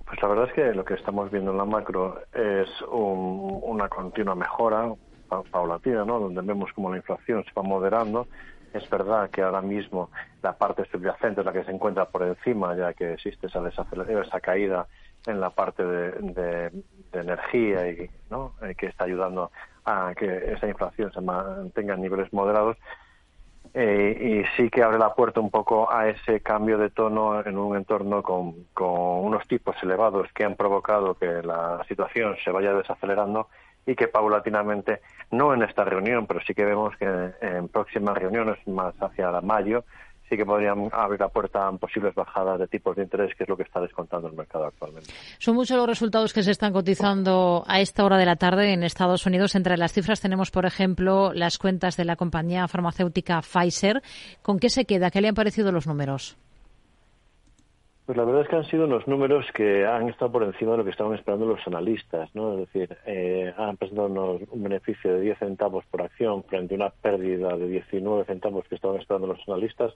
Pues 0.06 0.22
la 0.22 0.28
verdad 0.28 0.48
es 0.50 0.54
que 0.54 0.74
lo 0.74 0.84
que 0.84 0.96
estamos 0.96 1.32
viendo 1.32 1.52
en 1.52 1.58
la 1.60 1.66
macro 1.66 2.20
es 2.34 2.68
una 2.92 3.88
continua 3.88 4.36
mejora 4.36 4.92
paulatina, 5.50 6.04
¿no? 6.04 6.20
Donde 6.20 6.42
vemos 6.42 6.74
como 6.74 6.92
la 6.92 6.98
inflación 6.98 7.46
se 7.46 7.52
va 7.56 7.64
moderando 7.64 8.28
es 8.74 8.90
verdad 8.90 9.30
que 9.30 9.42
ahora 9.42 9.62
mismo 9.62 10.10
la 10.42 10.58
parte 10.58 10.86
subyacente 10.86 11.42
es 11.42 11.46
la 11.46 11.54
que 11.54 11.64
se 11.64 11.72
encuentra 11.72 12.06
por 12.06 12.24
encima, 12.24 12.76
ya 12.76 12.94
que 12.94 13.14
existe 13.14 13.48
esa, 13.48 13.62
esa 13.68 14.40
caída 14.40 14.88
en 15.28 15.40
la 15.40 15.50
parte 15.50 15.84
de, 15.84 16.72
energía 17.12 17.90
y 17.90 18.10
¿no? 18.30 18.54
Que 18.78 18.88
está 18.88 19.06
ayudando 19.06 19.52
a 19.86 20.14
que 20.16 20.54
esa 20.54 20.68
inflación 20.68 21.12
se 21.12 21.22
mantenga 21.22 21.96
en 21.96 22.02
niveles 22.02 22.32
moderados. 22.32 22.78
Eh, 23.74 24.46
y 24.46 24.58
sí 24.58 24.70
que 24.70 24.82
abre 24.82 24.98
la 24.98 25.14
puerta 25.14 25.40
un 25.40 25.52
poco 25.52 25.92
a 25.92 26.08
ese 26.08 26.42
cambio 26.42 26.80
de 26.80 26.90
tono 26.90 27.46
en 27.46 27.56
un 27.58 27.76
entorno 27.76 28.24
con 28.24 28.66
unos 28.76 29.48
tipos 29.48 29.76
elevados 29.84 30.28
que 30.34 30.44
han 30.44 30.56
provocado 30.56 31.14
que 31.16 31.44
la 31.44 31.84
situación 31.88 32.36
se 32.44 32.50
vaya 32.50 32.74
desacelerando 32.74 33.48
y 33.86 33.96
que 33.96 34.08
paulatinamente, 34.08 35.02
no 35.32 35.54
en 35.54 35.64
esta 35.64 35.84
reunión, 35.84 36.28
pero 36.28 36.40
sí 36.46 36.54
que 36.54 36.66
vemos 36.66 36.96
que 36.98 37.06
en, 37.42 37.68
próximas 37.70 38.18
reuniones, 38.18 38.58
más 38.68 38.94
hacia 39.02 39.32
mayo, 39.42 39.84
sí 40.30 40.38
que 40.38 40.46
podrían 40.46 40.90
abrir 40.92 41.20
la 41.20 41.30
puerta 41.30 41.68
a 41.68 41.72
posibles 41.72 42.14
bajadas 42.14 42.60
de 42.60 42.68
tipos 42.68 42.96
de 42.96 43.04
interés, 43.04 43.36
que 43.36 43.44
es 43.44 43.50
lo 43.50 43.58
que 43.58 43.64
está 43.64 43.82
descontando 43.82 44.28
el 44.28 44.36
mercado 44.36 44.66
actualmente. 44.66 45.10
Son 45.40 45.56
muchos 45.56 45.76
los 45.76 45.88
resultados 45.88 46.34
que 46.34 46.44
se 46.44 46.52
están 46.52 46.72
cotizando 46.72 47.64
a 47.68 47.82
esta 47.82 48.06
hora 48.06 48.18
de 48.18 48.26
la 48.26 48.36
tarde 48.36 48.74
en 48.74 48.84
Estados 48.84 49.26
Unidos. 49.26 49.56
Entre 49.56 49.76
las 49.78 49.94
cifras 49.94 50.22
tenemos, 50.22 50.52
por 50.52 50.66
ejemplo, 50.66 51.34
las 51.34 51.58
cuentas 51.58 51.98
de 51.98 52.06
la 52.06 52.16
compañía 52.16 52.68
farmacéutica 52.68 53.42
Pfizer. 53.42 54.04
¿Con 54.42 54.60
qué 54.60 54.70
se 54.70 54.86
queda? 54.86 55.10
¿Qué 55.10 55.22
le 55.22 55.30
han 55.30 55.36
parecido 55.36 55.72
los 55.72 55.88
números? 55.88 56.38
Pues 58.10 58.18
la 58.18 58.26
verdad 58.26 58.42
es 58.42 58.48
que 58.48 58.56
han 58.56 58.66
sido 58.66 58.86
unos 58.86 59.08
números 59.08 59.46
que 59.54 59.86
han 59.86 60.10
estado 60.10 60.32
por 60.32 60.42
encima 60.42 60.72
de 60.72 60.78
lo 60.80 60.84
que 60.84 60.90
estaban 60.90 61.14
esperando 61.14 61.46
los 61.46 61.60
analistas, 61.68 62.28
¿no? 62.34 62.54
Es 62.54 62.62
decir, 62.62 62.98
eh, 63.06 63.54
han 63.56 63.78
presentado 63.78 64.40
un 64.50 64.64
beneficio 64.64 65.14
de 65.14 65.22
10 65.22 65.38
centavos 65.38 65.86
por 65.92 66.02
acción 66.02 66.44
frente 66.46 66.74
a 66.74 66.78
una 66.78 66.90
pérdida 66.90 67.56
de 67.56 67.68
19 67.68 68.26
centavos 68.26 68.68
que 68.68 68.74
estaban 68.74 69.00
esperando 69.00 69.28
los 69.28 69.48
analistas 69.48 69.94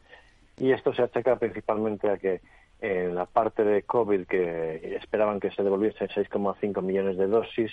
y 0.60 0.74
esto 0.74 0.94
se 0.94 1.02
achaca 1.02 1.38
principalmente 1.38 2.08
a 2.08 2.18
que 2.20 2.42
en 2.82 3.16
la 3.16 3.26
parte 3.26 3.64
de 3.64 3.82
COVID 3.82 4.28
que 4.28 4.96
esperaban 4.96 5.40
que 5.40 5.50
se 5.50 5.64
devolviesen 5.64 6.08
6,5 6.10 6.84
millones 6.84 7.18
de 7.18 7.26
dosis, 7.26 7.72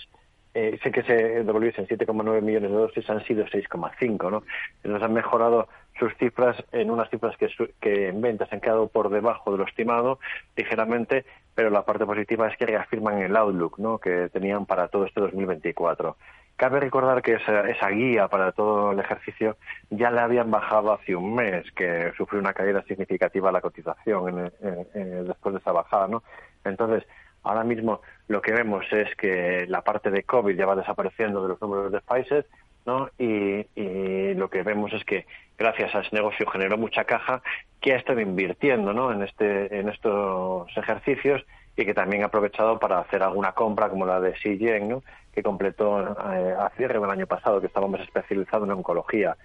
eh, 0.52 0.78
sé 0.82 0.90
que 0.90 1.02
se 1.02 1.44
devolviesen 1.44 1.86
7,9 1.86 2.42
millones 2.42 2.70
de 2.70 2.76
dosis, 2.76 3.08
han 3.08 3.24
sido 3.24 3.44
6,5, 3.46 4.30
¿no? 4.30 4.42
Entonces 4.82 5.02
han 5.02 5.12
mejorado 5.12 5.68
sus 5.98 6.12
cifras 6.16 6.56
en 6.72 6.90
unas 6.90 7.08
cifras 7.10 7.36
que, 7.36 7.48
que 7.80 8.08
en 8.08 8.20
ventas 8.20 8.52
han 8.52 8.60
quedado 8.60 8.88
por 8.88 9.10
debajo 9.10 9.52
de 9.52 9.58
lo 9.58 9.64
estimado 9.64 10.18
ligeramente, 10.56 11.24
pero 11.54 11.70
la 11.70 11.84
parte 11.84 12.04
positiva 12.04 12.48
es 12.48 12.56
que 12.56 12.66
reafirman 12.66 13.18
el 13.18 13.36
outlook 13.36 13.78
¿no? 13.78 13.98
que 13.98 14.28
tenían 14.30 14.66
para 14.66 14.88
todo 14.88 15.04
este 15.04 15.20
2024. 15.20 16.16
Cabe 16.56 16.80
recordar 16.80 17.22
que 17.22 17.34
esa, 17.34 17.68
esa, 17.70 17.88
guía 17.88 18.28
para 18.28 18.52
todo 18.52 18.92
el 18.92 18.98
ejercicio 18.98 19.56
ya 19.88 20.10
le 20.10 20.20
habían 20.20 20.50
bajado 20.50 20.92
hace 20.92 21.16
un 21.16 21.34
mes, 21.34 21.70
que 21.72 22.12
sufrió 22.16 22.40
una 22.40 22.52
caída 22.52 22.82
significativa 22.82 23.52
la 23.52 23.62
cotización 23.62 24.52
después 24.92 25.54
de 25.54 25.58
esa 25.58 25.72
bajada. 25.72 26.06
¿no? 26.06 26.22
Entonces, 26.64 27.06
ahora 27.42 27.64
mismo 27.64 28.00
lo 28.30 28.40
que 28.40 28.52
vemos 28.52 28.86
es 28.92 29.12
que 29.16 29.66
la 29.66 29.82
parte 29.82 30.08
de 30.12 30.22
COVID 30.22 30.56
ya 30.56 30.64
va 30.64 30.76
desapareciendo 30.76 31.42
de 31.42 31.48
los 31.48 31.60
números 31.60 31.90
de 31.90 32.00
países 32.00 32.46
¿no? 32.86 33.10
Y, 33.18 33.66
lo 34.34 34.48
que 34.48 34.62
vemos 34.62 34.92
es 34.92 35.04
que 35.04 35.26
gracias 35.58 35.92
a 35.94 36.00
ese 36.00 36.14
negocio 36.14 36.48
generó 36.48 36.78
mucha 36.78 37.02
caja 37.04 37.42
que 37.80 37.92
ha 37.92 37.96
estado 37.96 38.20
invirtiendo 38.20 38.92
¿no? 38.92 39.12
en, 39.12 39.24
este, 39.24 39.76
en 39.76 39.88
estos 39.88 40.68
ejercicios 40.76 41.44
y 41.76 41.84
que 41.84 41.92
también 41.92 42.22
ha 42.22 42.26
aprovechado 42.26 42.78
para 42.78 43.00
hacer 43.00 43.24
alguna 43.24 43.52
compra 43.52 43.88
como 43.88 44.06
la 44.06 44.20
de 44.20 44.32
Xi 44.34 44.56
¿no? 44.82 45.02
que 45.34 45.42
completó 45.42 46.00
eh, 46.00 46.54
a 46.56 46.70
cierre 46.76 47.00
del 47.00 47.10
año 47.10 47.26
pasado, 47.26 47.60
que 47.60 47.66
estábamos 47.66 48.00
especializados 48.00 48.68
en 48.68 48.74
oncología. 48.74 49.36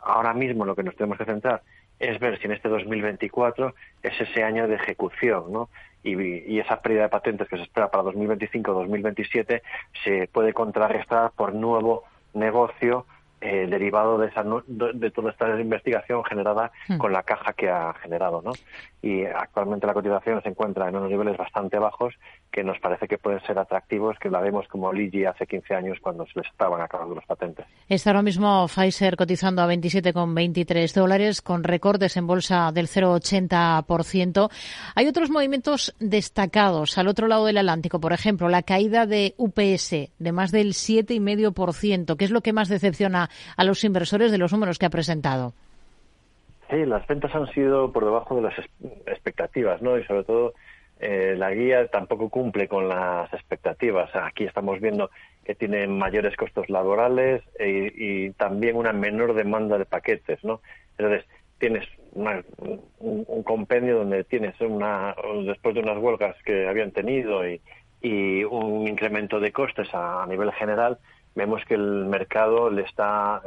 Ahora 0.00 0.32
mismo 0.32 0.64
lo 0.64 0.76
que 0.76 0.84
nos 0.84 0.94
tenemos 0.94 1.18
que 1.18 1.24
centrar 1.24 1.62
es 1.98 2.20
ver 2.20 2.38
si 2.38 2.46
en 2.46 2.52
este 2.52 2.68
2024 2.68 3.74
es 4.04 4.20
ese 4.20 4.44
año 4.44 4.68
de 4.68 4.76
ejecución, 4.76 5.52
¿no? 5.52 5.68
Y, 6.08 6.44
y, 6.54 6.58
esa 6.60 6.80
pérdida 6.80 7.02
de 7.02 7.08
patentes 7.08 7.48
que 7.48 7.56
se 7.56 7.62
espera 7.62 7.90
para 7.90 8.04
2025-2027 8.04 9.62
se 10.04 10.28
puede 10.32 10.52
contrarrestar 10.52 11.32
por 11.32 11.54
nuevo 11.54 12.04
negocio 12.34 13.06
eh, 13.40 13.66
derivado 13.68 14.18
de, 14.18 14.28
esa, 14.28 14.44
de, 14.66 15.10
toda 15.10 15.30
esta 15.30 15.60
investigación 15.60 16.24
generada 16.24 16.72
hmm. 16.88 16.98
con 16.98 17.12
la 17.12 17.22
caja 17.22 17.52
que 17.52 17.68
ha 17.68 17.94
generado. 17.94 18.42
¿no? 18.42 18.52
Y 19.00 19.24
actualmente 19.24 19.86
la 19.86 19.94
cotización 19.94 20.42
se 20.42 20.48
encuentra 20.48 20.88
en 20.88 20.96
unos 20.96 21.10
niveles 21.10 21.36
bastante 21.36 21.78
bajos 21.78 22.14
que 22.50 22.64
nos 22.64 22.78
parece 22.80 23.06
que 23.06 23.18
pueden 23.18 23.40
ser 23.42 23.58
atractivos, 23.58 24.18
que 24.18 24.30
la 24.30 24.40
vemos 24.40 24.66
como 24.68 24.92
Ligi 24.92 25.24
hace 25.24 25.46
15 25.46 25.74
años 25.74 25.98
cuando 26.00 26.26
se 26.26 26.40
les 26.40 26.50
estaban 26.50 26.80
acabando 26.80 27.14
los 27.14 27.24
patentes. 27.24 27.66
Está 27.88 28.10
ahora 28.10 28.22
mismo 28.22 28.66
Pfizer 28.66 29.16
cotizando 29.16 29.62
a 29.62 29.68
27,23 29.68 30.92
dólares 30.94 31.42
con 31.42 31.62
recortes 31.62 32.16
en 32.16 32.26
bolsa 32.26 32.72
del 32.72 32.88
0,80%. 32.88 34.50
Hay 34.94 35.06
otros 35.06 35.30
movimientos 35.30 35.94
destacados 36.00 36.98
al 36.98 37.08
otro 37.08 37.28
lado 37.28 37.46
del 37.46 37.58
Atlántico, 37.58 38.00
por 38.00 38.12
ejemplo, 38.12 38.48
la 38.48 38.62
caída 38.62 39.06
de 39.06 39.34
UPS 39.36 39.90
de 40.18 40.32
más 40.32 40.50
del 40.50 40.68
7,5%. 40.72 42.16
¿Qué 42.16 42.24
es 42.24 42.30
lo 42.30 42.40
que 42.40 42.52
más 42.52 42.68
decepciona 42.68 43.27
a 43.56 43.64
los 43.64 43.84
inversores 43.84 44.30
de 44.30 44.38
los 44.38 44.52
números 44.52 44.78
que 44.78 44.86
ha 44.86 44.90
presentado? 44.90 45.52
Sí, 46.70 46.84
las 46.84 47.06
ventas 47.06 47.34
han 47.34 47.46
sido 47.52 47.92
por 47.92 48.04
debajo 48.04 48.36
de 48.36 48.42
las 48.42 48.58
expectativas, 49.06 49.80
¿no? 49.80 49.98
Y 49.98 50.04
sobre 50.04 50.24
todo 50.24 50.52
eh, 51.00 51.34
la 51.36 51.50
guía 51.52 51.86
tampoco 51.88 52.28
cumple 52.28 52.68
con 52.68 52.88
las 52.88 53.32
expectativas. 53.32 54.10
Aquí 54.14 54.44
estamos 54.44 54.80
viendo 54.80 55.10
que 55.44 55.54
tiene 55.54 55.86
mayores 55.86 56.36
costos 56.36 56.68
laborales 56.68 57.42
e, 57.58 57.92
y 57.96 58.30
también 58.32 58.76
una 58.76 58.92
menor 58.92 59.34
demanda 59.34 59.78
de 59.78 59.86
paquetes, 59.86 60.42
¿no? 60.44 60.60
Entonces, 60.98 61.24
tienes 61.58 61.86
un, 62.12 63.42
compendio 63.44 63.98
donde 63.98 64.24
tienes 64.24 64.60
una, 64.60 65.14
después 65.46 65.74
de 65.74 65.80
unas 65.80 65.98
huelgas 65.98 66.36
que 66.44 66.68
habían 66.68 66.90
tenido 66.90 67.48
y 67.48 67.60
un 68.44 68.86
incremento 68.86 69.40
de 69.40 69.52
costes 69.52 69.88
a, 69.92 70.26
nivel 70.28 70.52
general, 70.52 70.98
vemos 71.38 71.64
que 71.64 71.74
el 71.74 72.06
mercado 72.06 72.68
le 72.68 72.82
está, 72.82 73.40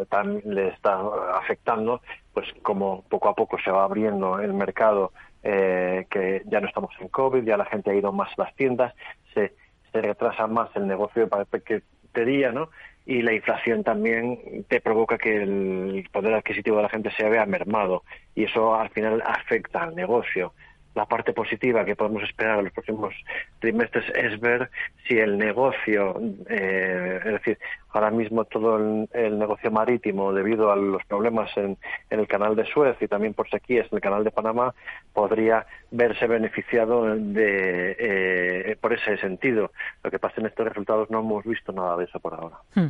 le 0.45 0.69
está 0.69 1.01
afectando, 1.35 2.01
pues 2.33 2.47
como 2.63 3.03
poco 3.09 3.27
a 3.27 3.35
poco 3.35 3.57
se 3.59 3.69
va 3.69 3.83
abriendo 3.83 4.39
el 4.39 4.53
mercado, 4.53 5.11
eh, 5.43 6.07
que 6.09 6.41
ya 6.45 6.61
no 6.61 6.67
estamos 6.67 6.91
en 7.01 7.09
COVID, 7.09 7.43
ya 7.43 7.57
la 7.57 7.65
gente 7.65 7.91
ha 7.91 7.95
ido 7.95 8.13
más 8.13 8.29
a 8.37 8.43
las 8.43 8.55
tiendas, 8.55 8.93
se, 9.33 9.53
se 9.91 10.01
retrasa 10.01 10.47
más 10.47 10.69
el 10.75 10.87
negocio 10.87 11.23
de 11.23 11.27
paquetería, 11.27 12.53
¿no? 12.53 12.69
y 13.05 13.21
la 13.23 13.33
inflación 13.33 13.83
también 13.83 14.63
te 14.69 14.79
provoca 14.79 15.17
que 15.17 15.41
el 15.41 16.07
poder 16.13 16.35
adquisitivo 16.35 16.77
de 16.77 16.83
la 16.83 16.89
gente 16.89 17.11
se 17.17 17.27
vea 17.27 17.45
mermado 17.45 18.03
y 18.35 18.45
eso 18.45 18.75
al 18.75 18.89
final 18.91 19.21
afecta 19.25 19.83
al 19.83 19.95
negocio. 19.95 20.53
La 20.95 21.05
parte 21.05 21.33
positiva 21.33 21.85
que 21.85 21.95
podemos 21.95 22.23
esperar 22.23 22.59
en 22.59 22.65
los 22.65 22.73
próximos 22.73 23.13
trimestres 23.59 24.05
es 24.15 24.39
ver 24.39 24.69
si 25.07 25.17
el 25.17 25.37
negocio, 25.37 26.19
eh, 26.49 27.19
es 27.23 27.31
decir, 27.31 27.59
ahora 27.93 28.11
mismo 28.11 28.45
todo 28.45 28.77
el, 28.77 29.39
negocio 29.39 29.71
marítimo, 29.71 30.33
debido 30.33 30.71
a 30.71 30.75
los 30.75 31.03
problemas 31.05 31.49
en, 31.57 31.77
el 32.09 32.27
canal 32.27 32.55
de 32.55 32.65
Suez 32.65 32.97
y 33.01 33.07
también 33.07 33.33
por 33.33 33.49
sequías 33.49 33.87
en 33.91 33.97
el 33.97 34.01
canal 34.01 34.23
de 34.23 34.31
Panamá, 34.31 34.73
podría 35.13 35.65
verse 35.91 36.27
beneficiado 36.27 37.05
eh, 37.15 38.77
por 38.79 38.93
ese 38.93 39.17
sentido. 39.17 39.71
Lo 40.03 40.11
que 40.11 40.19
pasa 40.19 40.35
en 40.37 40.47
estos 40.47 40.67
resultados 40.67 41.09
no 41.09 41.19
hemos 41.19 41.43
visto 41.43 41.71
nada 41.71 41.97
de 41.97 42.05
eso 42.05 42.19
por 42.19 42.33
ahora. 42.33 42.57
Hmm. 42.75 42.87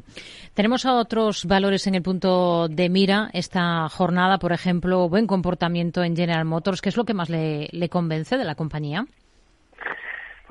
Tenemos 0.54 0.86
otros 0.86 1.46
valores 1.46 1.88
en 1.88 1.96
el 1.96 2.02
punto 2.02 2.68
de 2.68 2.90
mira 2.90 3.30
esta 3.34 3.88
jornada, 3.90 4.38
por 4.38 4.52
ejemplo, 4.52 5.10
buen 5.10 5.28
comportamiento 5.28 6.04
en 6.04 6.16
General 6.16 6.46
Motors. 6.46 6.82
¿Qué 6.82 6.90
es 6.90 6.98
lo 6.98 7.06
que 7.06 7.14
más 7.14 7.30
le 7.30 7.90
convence 7.90 8.38
de 8.38 8.46
la 8.46 8.56
compañía? 8.56 9.06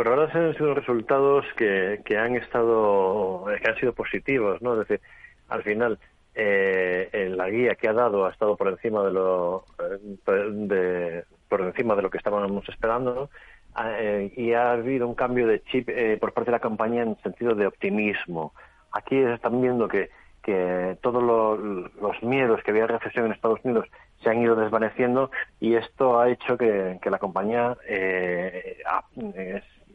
Por 0.01 0.09
ahora 0.09 0.33
han 0.33 0.55
sido 0.55 0.73
resultados 0.73 1.45
que, 1.59 2.01
que 2.07 2.17
han 2.17 2.35
estado, 2.35 3.45
que 3.61 3.69
han 3.69 3.77
sido 3.77 3.93
positivos, 3.93 4.63
¿no? 4.63 4.73
Es 4.73 4.89
decir, 4.89 5.07
al 5.51 5.63
final, 5.63 5.99
eh, 6.35 7.11
en 7.13 7.37
la 7.37 7.51
guía 7.51 7.75
que 7.75 7.87
ha 7.87 7.93
dado 7.93 8.25
ha 8.25 8.31
estado 8.31 8.57
por 8.57 8.69
encima 8.69 9.05
de 9.05 9.13
lo, 9.13 9.67
de, 10.27 11.25
por 11.51 11.61
encima 11.61 11.97
de 11.97 12.01
lo 12.01 12.09
que 12.09 12.17
estábamos 12.17 12.67
esperando, 12.71 13.29
ah, 13.75 13.93
eh, 13.99 14.33
y 14.39 14.55
ha 14.55 14.73
habido 14.73 15.07
un 15.07 15.15
cambio 15.15 15.47
de 15.47 15.63
chip 15.65 15.91
eh, 15.91 16.17
por 16.19 16.33
parte 16.33 16.51
de 16.51 16.57
la 16.57 16.61
compañía 16.61 17.03
en 17.03 17.19
sentido 17.19 17.55
de 17.55 17.67
optimismo. 17.67 18.55
Aquí 18.93 19.19
están 19.19 19.61
viendo 19.61 19.87
que, 19.87 20.09
que 20.43 20.97
todos 21.03 21.23
los 22.01 22.23
miedos 22.23 22.63
que 22.63 22.71
había 22.71 22.87
recesión 22.87 23.27
en 23.27 23.33
Estados 23.33 23.61
Unidos 23.65 23.87
se 24.23 24.31
han 24.31 24.41
ido 24.41 24.57
desvaneciendo 24.57 25.31
y 25.61 25.75
esto 25.75 26.19
ha 26.19 26.31
hecho 26.31 26.57
que, 26.57 26.99
que 27.03 27.11
la 27.11 27.19
compañía 27.19 27.77
eh, 27.87 28.79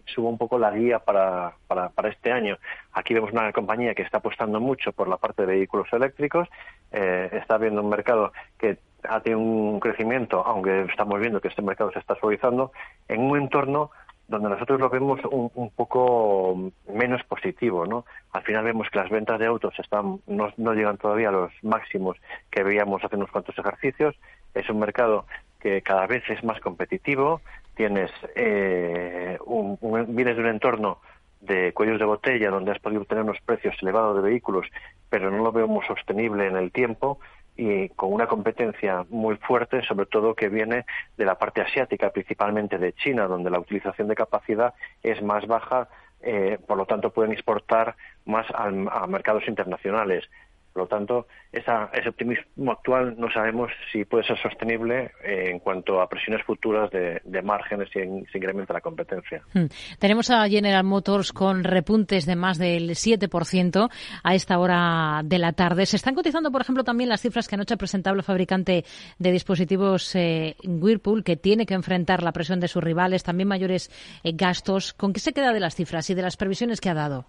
suba 0.06 0.30
un 0.30 0.38
poco 0.38 0.58
la 0.58 0.72
guía 0.72 1.00
para, 1.00 1.54
para, 1.68 1.90
para, 1.90 2.10
este 2.10 2.32
año. 2.32 2.58
Aquí 2.94 3.14
vemos 3.14 3.32
una 3.32 3.52
compañía 3.52 3.94
que 3.94 4.04
está 4.04 4.18
apostando 4.18 4.60
mucho 4.60 4.92
por 4.92 5.08
la 5.08 5.18
parte 5.18 5.46
de 5.46 5.56
vehículos 5.56 5.88
eléctricos, 5.92 6.48
eh, 6.92 7.30
está 7.34 7.58
viendo 7.58 7.82
un 7.82 7.90
mercado 7.90 8.32
que 8.58 8.78
ha 9.08 9.20
tenido 9.20 9.40
un 9.40 9.80
crecimiento, 9.80 10.46
aunque 10.46 10.84
estamos 10.90 11.20
viendo 11.20 11.42
que 11.42 11.50
este 11.50 11.62
mercado 11.62 11.92
se 11.92 12.00
está 12.00 12.16
suavizando, 12.16 12.72
en 13.08 13.22
un 13.22 13.38
entorno 13.38 13.92
donde 14.28 14.50
nosotros 14.50 14.80
lo 14.80 14.90
vemos 14.90 15.20
un, 15.26 15.52
un, 15.54 15.70
poco 15.70 16.72
menos 16.92 17.24
positivo, 17.26 17.86
¿no? 17.86 18.06
Al 18.32 18.42
final 18.42 18.64
vemos 18.64 18.90
que 18.90 18.98
las 18.98 19.10
ventas 19.10 19.40
de 19.40 19.46
autos 19.46 19.78
están 19.78 20.20
no, 20.26 20.52
no 20.58 20.74
llegan 20.74 20.98
todavía 20.98 21.30
a 21.30 21.32
los 21.32 21.52
máximos 21.62 22.18
que 22.50 22.64
veíamos 22.64 23.04
hace 23.04 23.18
unos 23.18 23.30
cuantos 23.30 23.58
ejercicios. 23.58 24.16
Es 24.56 24.68
un 24.70 24.80
mercado 24.80 25.26
que 25.66 25.82
cada 25.82 26.06
vez 26.06 26.22
es 26.30 26.44
más 26.44 26.60
competitivo, 26.60 27.42
tienes 27.74 28.12
eh, 28.36 29.36
un, 29.48 29.80
vienes 30.10 30.36
de 30.36 30.44
un 30.44 30.48
entorno 30.48 31.00
de 31.42 31.74
cuellos 31.74 31.98
de 31.98 32.06
botella 32.06 32.52
donde 32.52 32.72
has 32.72 32.78
podido 32.78 33.04
tener 33.06 33.24
unos 33.24 33.42
precios 33.42 33.76
elevados 33.82 34.16
de 34.16 34.30
vehículos, 34.30 34.68
pero 35.10 35.32
no 35.32 35.44
lo 35.44 35.52
vemos 35.52 35.84
sostenible 35.88 36.46
en 36.46 36.56
el 36.56 36.72
tiempo 36.72 37.18
y 37.58 37.90
con 37.90 38.14
una 38.14 38.28
competencia 38.28 39.08
muy 39.10 39.38
fuerte, 39.38 39.82
sobre 39.82 40.06
todo 40.06 40.36
que 40.36 40.50
viene 40.50 40.86
de 41.18 41.26
la 41.26 41.40
parte 41.40 41.62
asiática, 41.62 42.12
principalmente 42.12 42.78
de 42.78 42.94
China, 42.94 43.26
donde 43.26 43.50
la 43.50 43.58
utilización 43.58 44.08
de 44.08 44.14
capacidad 44.14 44.76
es 45.02 45.24
más 45.24 45.48
baja, 45.48 45.88
eh, 46.22 46.60
por 46.68 46.78
lo 46.78 46.86
tanto 46.86 47.10
pueden 47.10 47.32
exportar 47.32 47.96
más 48.26 48.46
a 48.54 49.08
mercados 49.08 49.48
internacionales. 49.48 50.30
Por 50.76 50.84
lo 50.84 50.88
tanto, 50.90 51.28
ese 51.54 52.10
optimismo 52.10 52.70
actual 52.70 53.16
no 53.18 53.32
sabemos 53.32 53.72
si 53.94 54.04
puede 54.04 54.26
ser 54.26 54.38
sostenible 54.38 55.12
eh, 55.24 55.50
en 55.50 55.60
cuanto 55.60 56.02
a 56.02 56.10
presiones 56.10 56.46
futuras 56.46 56.92
de, 56.92 57.42
márgenes 57.44 57.88
y 57.96 58.26
se 58.30 58.38
incrementa 58.38 58.74
la 58.74 58.82
competencia. 58.82 59.42
Hmm. 59.54 59.68
Tenemos 60.00 60.30
a 60.32 60.46
General 60.50 60.84
Motors 60.84 61.32
con 61.32 61.64
repuntes 61.64 62.26
de 62.26 62.36
más 62.36 62.58
del 62.58 62.90
7% 62.90 63.90
a 64.22 64.36
esta 64.36 64.60
hora 64.60 65.22
de 65.24 65.40
la 65.40 65.54
tarde. 65.54 65.86
Se 65.86 65.96
están 65.96 66.14
cotizando, 66.14 66.52
por 66.52 66.60
ejemplo, 66.60 66.84
también 66.84 67.10
las 67.10 67.22
cifras 67.22 67.48
que 67.48 67.56
anoche 67.56 67.78
presentaba 67.78 68.18
el 68.18 68.24
fabricante 68.24 68.84
de 69.18 69.32
dispositivos 69.32 70.14
eh, 70.18 70.58
Whirlpool, 70.66 71.24
que 71.24 71.38
tiene 71.38 71.66
que 71.66 71.74
enfrentar 71.74 72.22
la 72.22 72.34
presión 72.34 72.60
de 72.60 72.68
sus 72.68 72.84
rivales, 72.84 73.24
también 73.24 73.48
mayores 73.48 73.90
eh, 74.26 74.34
gastos. 74.34 74.92
¿Con 74.92 75.14
qué 75.14 75.22
se 75.22 75.32
queda 75.32 75.54
de 75.54 75.62
las 75.62 75.74
cifras 75.74 76.10
y 76.10 76.16
de 76.16 76.22
las 76.22 76.36
previsiones 76.36 76.82
que 76.82 76.90
ha 76.90 76.94
dado? 76.94 77.26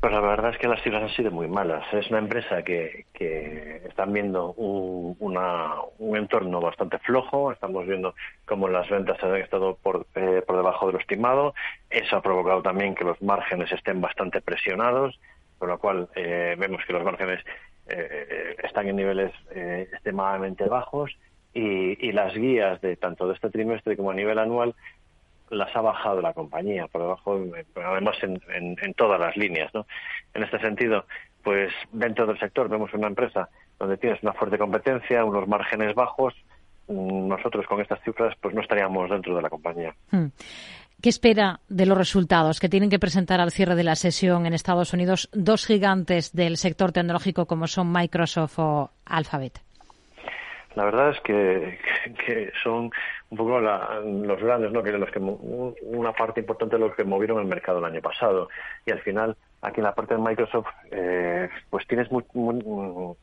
Pues 0.00 0.14
la 0.14 0.20
verdad 0.20 0.52
es 0.52 0.58
que 0.58 0.66
las 0.66 0.82
cifras 0.82 1.02
han 1.02 1.14
sido 1.14 1.30
muy 1.30 1.46
malas. 1.46 1.84
Es 1.92 2.08
una 2.08 2.20
empresa 2.20 2.62
que, 2.62 3.04
que 3.12 3.82
están 3.86 4.14
viendo 4.14 4.54
un, 4.54 5.14
una, 5.18 5.74
un 5.98 6.16
entorno 6.16 6.58
bastante 6.58 6.98
flojo. 7.00 7.52
Estamos 7.52 7.86
viendo 7.86 8.14
cómo 8.46 8.66
las 8.68 8.88
ventas 8.88 9.22
han 9.22 9.36
estado 9.36 9.76
por, 9.76 10.06
eh, 10.14 10.42
por 10.46 10.56
debajo 10.56 10.86
de 10.86 10.94
lo 10.94 10.98
estimado. 11.00 11.54
Eso 11.90 12.16
ha 12.16 12.22
provocado 12.22 12.62
también 12.62 12.94
que 12.94 13.04
los 13.04 13.20
márgenes 13.20 13.70
estén 13.72 14.00
bastante 14.00 14.40
presionados, 14.40 15.20
con 15.58 15.68
lo 15.68 15.78
cual 15.78 16.08
eh, 16.14 16.56
vemos 16.58 16.82
que 16.86 16.94
los 16.94 17.04
márgenes 17.04 17.44
eh, 17.88 18.56
están 18.62 18.88
en 18.88 18.96
niveles 18.96 19.32
extremadamente 19.50 20.64
bajos 20.64 21.14
y, 21.52 22.08
y 22.08 22.12
las 22.12 22.32
guías 22.32 22.80
de 22.80 22.96
tanto 22.96 23.28
de 23.28 23.34
este 23.34 23.50
trimestre 23.50 23.98
como 23.98 24.12
a 24.12 24.14
nivel 24.14 24.38
anual 24.38 24.74
las 25.50 25.74
ha 25.74 25.80
bajado 25.80 26.20
la 26.20 26.32
compañía, 26.32 26.86
por 26.86 27.02
debajo, 27.02 27.40
además 27.74 28.16
en, 28.22 28.40
en, 28.80 28.94
todas 28.94 29.20
las 29.20 29.36
líneas. 29.36 29.72
¿no? 29.74 29.86
En 30.34 30.44
este 30.44 30.58
sentido, 30.60 31.04
pues 31.42 31.72
dentro 31.92 32.26
del 32.26 32.38
sector 32.38 32.68
vemos 32.68 32.92
una 32.94 33.08
empresa 33.08 33.48
donde 33.78 33.96
tienes 33.96 34.22
una 34.22 34.32
fuerte 34.32 34.58
competencia, 34.58 35.24
unos 35.24 35.48
márgenes 35.48 35.94
bajos, 35.94 36.34
mm, 36.88 37.28
nosotros 37.28 37.66
con 37.66 37.80
estas 37.80 38.00
cifras 38.02 38.34
pues 38.40 38.54
no 38.54 38.60
estaríamos 38.60 39.10
dentro 39.10 39.34
de 39.34 39.42
la 39.42 39.50
compañía. 39.50 39.94
Hmm. 40.10 40.26
¿Qué 41.02 41.08
espera 41.08 41.60
de 41.68 41.86
los 41.86 41.96
resultados 41.96 42.60
que 42.60 42.68
tienen 42.68 42.90
que 42.90 42.98
presentar 42.98 43.40
al 43.40 43.52
cierre 43.52 43.74
de 43.74 43.84
la 43.84 43.96
sesión 43.96 44.44
en 44.44 44.52
Estados 44.52 44.92
Unidos 44.92 45.30
dos 45.32 45.64
gigantes 45.64 46.34
del 46.34 46.58
sector 46.58 46.92
tecnológico 46.92 47.46
como 47.46 47.66
son 47.68 47.90
Microsoft 47.90 48.58
o 48.58 48.90
Alphabet? 49.06 49.62
La 50.74 50.84
verdad 50.84 51.10
es 51.10 51.20
que, 51.20 51.78
son 52.62 52.90
un 53.30 53.36
poco 53.36 53.60
los 53.60 54.40
grandes, 54.40 54.72
¿no? 54.72 54.82
Que 54.82 54.92
los 54.92 55.10
que 55.10 55.18
una 55.18 56.12
parte 56.12 56.40
importante 56.40 56.76
de 56.76 56.80
los 56.80 56.94
que 56.94 57.04
movieron 57.04 57.40
el 57.40 57.46
mercado 57.46 57.78
el 57.78 57.84
año 57.84 58.00
pasado. 58.00 58.48
Y 58.86 58.92
al 58.92 59.00
final, 59.00 59.36
aquí 59.62 59.80
en 59.80 59.84
la 59.84 59.94
parte 59.94 60.14
de 60.14 60.20
Microsoft, 60.20 60.68
eh, 60.90 61.48
pues 61.70 61.86
tienes 61.86 62.08
muchos 62.12 63.16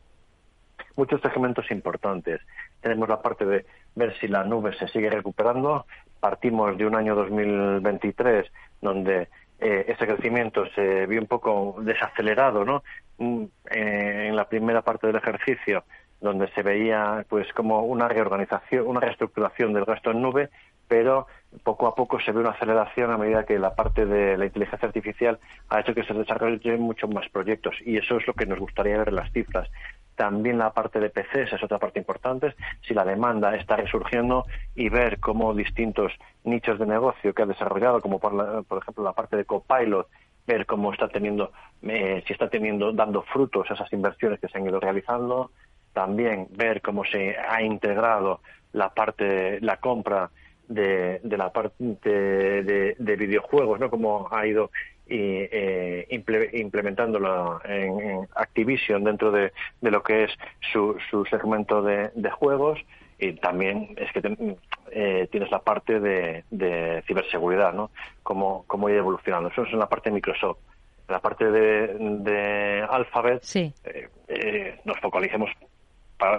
segmentos 1.21 1.71
importantes. 1.71 2.41
Tenemos 2.81 3.07
la 3.07 3.21
parte 3.21 3.45
de 3.45 3.65
ver 3.95 4.17
si 4.19 4.27
la 4.27 4.43
nube 4.43 4.73
se 4.77 4.87
sigue 4.89 5.09
recuperando. 5.09 5.85
Partimos 6.19 6.77
de 6.77 6.85
un 6.85 6.95
año 6.95 7.15
2023 7.15 8.51
donde 8.81 9.29
eh, 9.59 9.85
ese 9.87 10.05
crecimiento 10.05 10.65
se 10.75 11.05
vio 11.05 11.21
un 11.21 11.27
poco 11.27 11.77
desacelerado, 11.79 12.65
¿no? 12.65 12.83
Mm, 13.17 13.43
eh, 13.71 14.25
en 14.27 14.35
la 14.35 14.47
primera 14.49 14.81
parte 14.81 15.07
del 15.07 15.15
ejercicio 15.15 15.83
donde 16.21 16.47
se 16.49 16.63
veía 16.63 17.25
pues 17.29 17.51
como 17.53 17.81
una 17.81 18.07
reorganización, 18.07 18.87
una 18.87 18.99
reestructuración 18.99 19.73
del 19.73 19.85
gasto 19.85 20.11
en 20.11 20.21
nube, 20.21 20.49
pero 20.87 21.27
poco 21.63 21.87
a 21.87 21.95
poco 21.95 22.19
se 22.19 22.31
ve 22.31 22.39
una 22.39 22.51
aceleración 22.51 23.11
a 23.11 23.17
medida 23.17 23.45
que 23.45 23.59
la 23.59 23.75
parte 23.75 24.05
de 24.05 24.37
la 24.37 24.45
inteligencia 24.45 24.87
artificial 24.87 25.39
ha 25.69 25.79
hecho 25.79 25.93
que 25.93 26.03
se 26.03 26.13
desarrollen 26.13 26.81
muchos 26.81 27.09
más 27.09 27.27
proyectos 27.29 27.75
y 27.85 27.97
eso 27.97 28.17
es 28.17 28.27
lo 28.27 28.33
que 28.33 28.45
nos 28.45 28.59
gustaría 28.59 28.97
ver 28.97 29.09
en 29.09 29.15
las 29.15 29.31
cifras. 29.31 29.69
También 30.15 30.57
la 30.57 30.73
parte 30.73 30.99
de 30.99 31.09
PCs 31.09 31.53
es 31.53 31.63
otra 31.63 31.77
parte 31.77 31.99
importante, 31.99 32.55
si 32.81 32.93
la 32.93 33.05
demanda 33.05 33.55
está 33.55 33.75
resurgiendo 33.75 34.45
y 34.75 34.89
ver 34.89 35.19
cómo 35.19 35.53
distintos 35.53 36.11
nichos 36.43 36.79
de 36.79 36.87
negocio 36.87 37.33
que 37.33 37.43
ha 37.43 37.45
desarrollado, 37.45 38.01
como 38.01 38.19
por, 38.19 38.65
por 38.65 38.81
ejemplo 38.81 39.03
la 39.03 39.13
parte 39.13 39.37
de 39.37 39.45
Copilot, 39.45 40.07
ver 40.47 40.65
cómo 40.65 40.91
está 40.91 41.09
teniendo, 41.09 41.51
eh, 41.83 42.23
si 42.25 42.33
está 42.33 42.49
teniendo, 42.49 42.93
dando 42.93 43.21
frutos 43.23 43.69
esas 43.69 43.91
inversiones 43.93 44.39
que 44.39 44.47
se 44.47 44.57
han 44.57 44.65
ido 44.65 44.79
realizando, 44.79 45.51
también 45.97 46.47
ver 46.51 46.83
cómo 46.83 47.03
se 47.05 47.35
ha 47.35 47.63
integrado 47.63 48.41
la 48.73 48.93
parte, 48.93 49.59
la 49.61 49.77
compra 49.77 50.29
de, 50.67 51.19
de 51.23 51.37
la 51.37 51.51
parte 51.51 51.73
de, 51.79 52.95
de, 52.99 53.15
videojuegos, 53.15 53.79
¿no? 53.79 53.89
Cómo 53.89 54.29
ha 54.31 54.45
ido 54.45 54.69
eh, 55.07 56.05
implementándolo 56.53 57.59
en, 57.65 58.27
Activision 58.35 59.05
dentro 59.05 59.31
de, 59.31 59.51
de, 59.81 59.89
lo 59.89 60.03
que 60.03 60.25
es 60.25 60.31
su, 60.71 60.95
su 61.09 61.25
segmento 61.25 61.81
de, 61.81 62.29
juegos 62.29 62.79
y 63.17 63.33
también 63.33 63.95
es 63.97 64.11
que 64.11 64.21
eh, 64.91 65.27
tienes 65.31 65.49
la 65.49 65.63
parte 65.63 65.99
de, 65.99 66.43
de 66.51 67.03
ciberseguridad, 67.07 67.73
¿no? 67.73 67.89
Cómo, 68.21 68.65
cómo 68.67 68.87
ir 68.87 68.97
evolucionando. 68.97 69.49
Eso 69.49 69.63
es 69.63 69.73
en 69.73 69.79
la 69.79 69.89
parte 69.89 70.11
de 70.11 70.13
Microsoft. 70.13 70.59
En 71.07 71.13
la 71.13 71.21
parte 71.21 71.49
de, 71.49 71.87
de 72.19 72.85
Alphabet 72.87 73.39
sí. 73.41 73.73
eh, 73.83 74.09
eh, 74.27 74.79
nos 74.83 74.99
focalicemos 74.99 75.49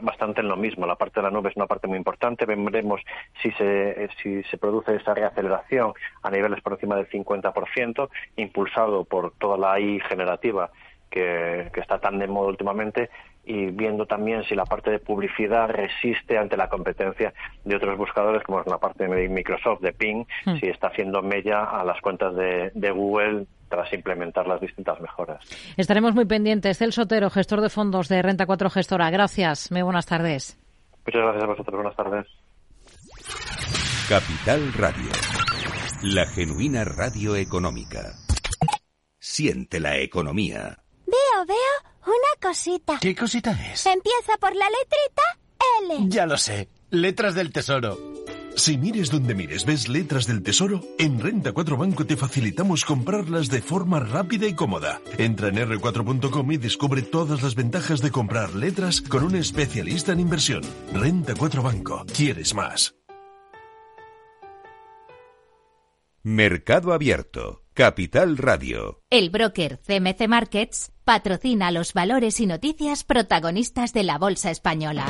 bastante 0.03 0.41
en 0.41 0.49
lo 0.49 0.57
mismo. 0.57 0.87
La 0.87 0.97
parte 0.97 1.21
de 1.21 1.25
la 1.25 1.31
nube 1.31 1.51
es 1.51 1.57
una 1.57 1.67
parte 1.67 1.87
muy 1.87 1.99
importante. 1.99 2.47
Veremos 2.47 3.01
si 3.43 3.51
se, 3.53 4.09
si 4.23 4.43
se 4.45 4.59
produce 4.59 4.97
esa 4.97 5.15
reaceleración 5.15 5.93
a 6.23 6.31
niveles 6.31 6.61
por 6.61 6.75
encima 6.75 6.97
del 6.97 7.09
50%, 7.09 8.09
impulsado 8.37 9.05
por 9.05 9.33
toda 9.33 9.57
la 9.57 9.73
AI 9.73 10.01
generativa 10.09 10.71
que, 11.11 11.71
que 11.73 11.81
está 11.81 11.99
tan 11.99 12.19
de 12.19 12.27
moda 12.27 12.49
últimamente 12.49 13.11
y 13.49 13.71
viendo 13.71 14.05
también 14.05 14.45
si 14.45 14.55
la 14.55 14.67
parte 14.67 14.91
de 14.91 14.99
publicidad 14.99 15.71
resiste 15.71 16.37
ante 16.37 16.59
la 16.59 16.69
competencia 16.69 17.33
de 17.65 17.77
otros 17.77 17.97
buscadores, 17.97 18.43
como 18.43 18.61
es 18.61 18.67
la 18.67 18.77
parte 18.77 19.09
de 19.09 19.29
Microsoft, 19.29 19.81
de 19.81 19.95
Ping, 19.95 20.25
hmm. 20.45 20.57
si 20.57 20.67
está 20.67 20.89
haciendo 20.89 21.23
mella 21.23 21.65
a 21.65 21.83
las 21.83 21.99
cuentas 22.03 22.35
de, 22.37 22.71
de 22.75 22.91
Google 22.91 23.47
tras 23.69 23.93
implementar 23.93 24.47
las 24.47 24.61
distintas 24.61 25.01
mejoras. 25.01 25.45
Estaremos 25.77 26.15
muy 26.15 26.25
pendientes. 26.25 26.81
El 26.83 26.93
Sotero, 26.93 27.31
gestor 27.31 27.61
de 27.61 27.71
fondos 27.71 28.09
de 28.09 28.23
Renta 28.23 28.47
4 28.47 28.71
Gestora. 28.71 29.11
Gracias. 29.11 29.71
Muy 29.71 29.83
buenas 29.83 30.07
tardes. 30.07 30.59
Muchas 31.07 31.23
gracias 31.23 31.45
a 31.45 31.47
vosotros. 31.47 31.75
Buenas 31.75 31.97
tardes. 31.97 32.27
Capital 34.09 34.73
Radio. 34.73 35.11
La 36.03 36.27
genuina 36.27 36.85
radio 36.85 37.37
económica. 37.37 38.15
Siente 39.19 39.81
la 39.81 39.99
economía. 39.99 40.79
Veo, 41.07 41.47
veo 41.47 41.57
una 42.07 42.41
cosita. 42.49 42.99
¿Qué 43.01 43.15
cosita 43.15 43.51
es? 43.51 43.85
Empieza 43.87 44.37
por 44.41 44.55
la 44.55 44.67
letrita 44.67 45.23
L. 45.83 46.09
Ya 46.09 46.27
lo 46.27 46.37
sé. 46.37 46.69
Letras 46.91 47.35
del 47.35 47.53
Tesoro. 47.53 48.18
Si 48.59 48.77
mires 48.77 49.09
donde 49.11 49.37
mires, 49.37 49.65
ves 49.65 49.89
letras 49.89 50.27
del 50.27 50.43
tesoro, 50.43 50.83
en 50.99 51.21
Renta 51.21 51.53
4 51.53 51.77
Banco 51.77 52.05
te 52.05 52.17
facilitamos 52.17 52.85
comprarlas 52.85 53.49
de 53.51 53.63
forma 53.63 54.01
rápida 54.01 54.49
y 54.49 54.55
cómoda. 54.55 55.01
Entra 55.17 55.49
en 55.49 55.59
r4.com 55.59 56.51
y 56.51 56.57
descubre 56.57 57.03
todas 57.03 57.41
las 57.41 57.55
ventajas 57.55 58.03
de 58.03 58.11
comprar 58.11 58.57
letras 58.57 59.01
con 59.01 59.23
un 59.23 59.37
especialista 59.37 60.13
en 60.13 60.19
inversión. 60.21 60.63
Renta 60.93 61.35
4 61.39 61.63
Banco. 61.63 62.05
¿Quieres 62.13 62.53
más? 62.53 62.97
Mercado 66.25 66.93
Abierto. 66.93 67.63
Capital 67.75 68.37
Radio. 68.39 69.05
El 69.09 69.31
broker 69.31 69.79
CMC 69.87 70.27
Markets 70.27 70.91
patrocina 71.05 71.71
los 71.71 71.93
valores 71.93 72.41
y 72.41 72.47
noticias 72.47 73.05
protagonistas 73.05 73.93
de 73.93 74.03
la 74.03 74.19
Bolsa 74.19 74.51
Española. 74.51 75.07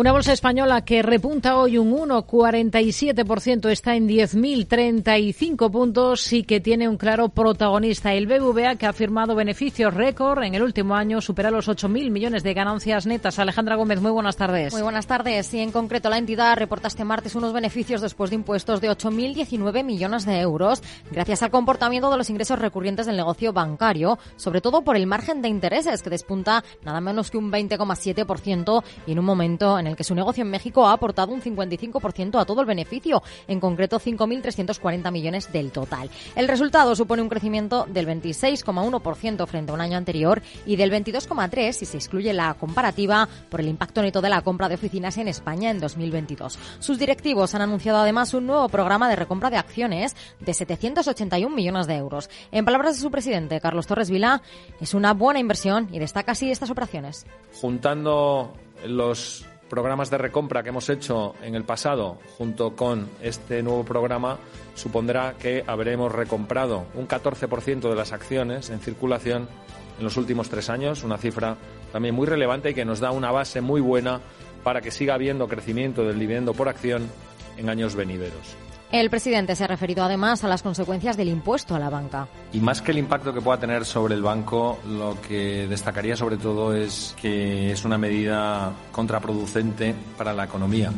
Una 0.00 0.12
bolsa 0.12 0.32
española 0.32 0.82
que 0.82 1.02
repunta 1.02 1.58
hoy 1.58 1.76
un 1.76 1.92
1,47%, 1.92 3.68
está 3.68 3.96
en 3.96 4.08
10.035 4.08 5.70
puntos 5.70 6.32
y 6.32 6.44
que 6.44 6.58
tiene 6.58 6.88
un 6.88 6.96
claro 6.96 7.28
protagonista, 7.28 8.14
el 8.14 8.26
BBVA, 8.26 8.76
que 8.76 8.86
ha 8.86 8.94
firmado 8.94 9.34
beneficios 9.34 9.92
récord 9.92 10.42
en 10.42 10.54
el 10.54 10.62
último 10.62 10.94
año, 10.94 11.20
supera 11.20 11.50
los 11.50 11.68
8.000 11.68 12.10
millones 12.10 12.42
de 12.42 12.54
ganancias 12.54 13.04
netas. 13.04 13.38
Alejandra 13.38 13.76
Gómez, 13.76 14.00
muy 14.00 14.10
buenas 14.10 14.38
tardes. 14.38 14.72
Muy 14.72 14.80
buenas 14.80 15.06
tardes. 15.06 15.52
Y 15.52 15.58
en 15.58 15.70
concreto, 15.70 16.08
la 16.08 16.16
entidad 16.16 16.56
reporta 16.56 16.88
este 16.88 17.04
martes 17.04 17.34
unos 17.34 17.52
beneficios 17.52 18.00
después 18.00 18.30
de 18.30 18.36
impuestos 18.36 18.80
de 18.80 18.88
8.019 18.88 19.84
millones 19.84 20.24
de 20.24 20.40
euros, 20.40 20.82
gracias 21.10 21.42
al 21.42 21.50
comportamiento 21.50 22.10
de 22.10 22.16
los 22.16 22.30
ingresos 22.30 22.58
recurrentes 22.58 23.04
del 23.04 23.18
negocio 23.18 23.52
bancario, 23.52 24.18
sobre 24.36 24.62
todo 24.62 24.80
por 24.80 24.96
el 24.96 25.06
margen 25.06 25.42
de 25.42 25.48
intereses, 25.48 26.00
que 26.00 26.08
despunta 26.08 26.64
nada 26.86 27.02
menos 27.02 27.30
que 27.30 27.36
un 27.36 27.52
20,7% 27.52 28.82
y 29.06 29.12
en 29.12 29.18
un 29.18 29.26
momento 29.26 29.78
en 29.78 29.89
el 29.89 29.89
que 29.96 30.04
su 30.04 30.14
negocio 30.14 30.42
en 30.42 30.50
México 30.50 30.86
ha 30.86 30.92
aportado 30.92 31.32
un 31.32 31.42
55% 31.42 32.40
a 32.40 32.44
todo 32.44 32.60
el 32.60 32.66
beneficio, 32.66 33.22
en 33.48 33.60
concreto 33.60 33.98
5.340 33.98 35.10
millones 35.12 35.52
del 35.52 35.72
total. 35.72 36.10
El 36.36 36.48
resultado 36.48 36.94
supone 36.94 37.22
un 37.22 37.28
crecimiento 37.28 37.86
del 37.88 38.06
26,1% 38.06 39.46
frente 39.46 39.72
a 39.72 39.74
un 39.74 39.80
año 39.80 39.96
anterior 39.96 40.42
y 40.66 40.76
del 40.76 40.90
22,3% 40.90 41.72
si 41.72 41.86
se 41.86 41.96
excluye 41.96 42.32
la 42.32 42.54
comparativa 42.54 43.28
por 43.48 43.60
el 43.60 43.68
impacto 43.68 44.02
neto 44.02 44.20
de 44.20 44.28
la 44.28 44.42
compra 44.42 44.68
de 44.68 44.74
oficinas 44.74 45.18
en 45.18 45.28
España 45.28 45.70
en 45.70 45.80
2022. 45.80 46.58
Sus 46.78 46.98
directivos 46.98 47.54
han 47.54 47.62
anunciado 47.62 47.98
además 47.98 48.34
un 48.34 48.46
nuevo 48.46 48.68
programa 48.68 49.08
de 49.08 49.16
recompra 49.16 49.50
de 49.50 49.56
acciones 49.56 50.16
de 50.40 50.54
781 50.54 51.54
millones 51.54 51.86
de 51.86 51.96
euros. 51.96 52.30
En 52.52 52.64
palabras 52.64 52.96
de 52.96 53.02
su 53.02 53.10
presidente, 53.10 53.60
Carlos 53.60 53.86
Torres 53.86 54.10
Vila, 54.10 54.42
es 54.80 54.94
una 54.94 55.14
buena 55.14 55.40
inversión 55.40 55.88
y 55.92 55.98
destaca 55.98 56.32
así 56.32 56.50
estas 56.50 56.70
operaciones. 56.70 57.26
Juntando 57.60 58.54
los 58.86 59.46
programas 59.70 60.10
de 60.10 60.18
recompra 60.18 60.62
que 60.62 60.68
hemos 60.68 60.90
hecho 60.90 61.34
en 61.42 61.54
el 61.54 61.64
pasado 61.64 62.18
junto 62.36 62.76
con 62.76 63.08
este 63.22 63.62
nuevo 63.62 63.84
programa 63.84 64.36
supondrá 64.74 65.36
que 65.38 65.64
habremos 65.66 66.12
recomprado 66.12 66.84
un 66.94 67.08
14% 67.08 67.88
de 67.88 67.94
las 67.94 68.12
acciones 68.12 68.68
en 68.68 68.80
circulación 68.80 69.48
en 69.96 70.04
los 70.04 70.16
últimos 70.16 70.50
tres 70.50 70.68
años, 70.68 71.04
una 71.04 71.18
cifra 71.18 71.56
también 71.92 72.14
muy 72.14 72.26
relevante 72.26 72.70
y 72.70 72.74
que 72.74 72.84
nos 72.84 73.00
da 73.00 73.12
una 73.12 73.30
base 73.30 73.60
muy 73.60 73.80
buena 73.80 74.20
para 74.64 74.80
que 74.80 74.90
siga 74.90 75.14
habiendo 75.14 75.48
crecimiento 75.48 76.04
del 76.04 76.18
dividendo 76.18 76.52
por 76.52 76.68
acción 76.68 77.08
en 77.56 77.70
años 77.70 77.94
venideros. 77.94 78.56
El 78.92 79.08
presidente 79.08 79.54
se 79.54 79.62
ha 79.62 79.66
referido 79.68 80.02
además 80.02 80.42
a 80.42 80.48
las 80.48 80.62
consecuencias 80.62 81.16
del 81.16 81.28
impuesto 81.28 81.76
a 81.76 81.78
la 81.78 81.90
banca. 81.90 82.26
Y 82.52 82.58
más 82.58 82.82
que 82.82 82.90
el 82.90 82.98
impacto 82.98 83.32
que 83.32 83.40
pueda 83.40 83.58
tener 83.58 83.84
sobre 83.84 84.16
el 84.16 84.22
banco, 84.22 84.80
lo 84.88 85.20
que 85.20 85.68
destacaría 85.68 86.16
sobre 86.16 86.38
todo 86.38 86.74
es 86.74 87.14
que 87.20 87.70
es 87.70 87.84
una 87.84 87.98
medida 87.98 88.72
contraproducente 88.90 89.94
para 90.18 90.32
la 90.32 90.44
economía. 90.44 90.90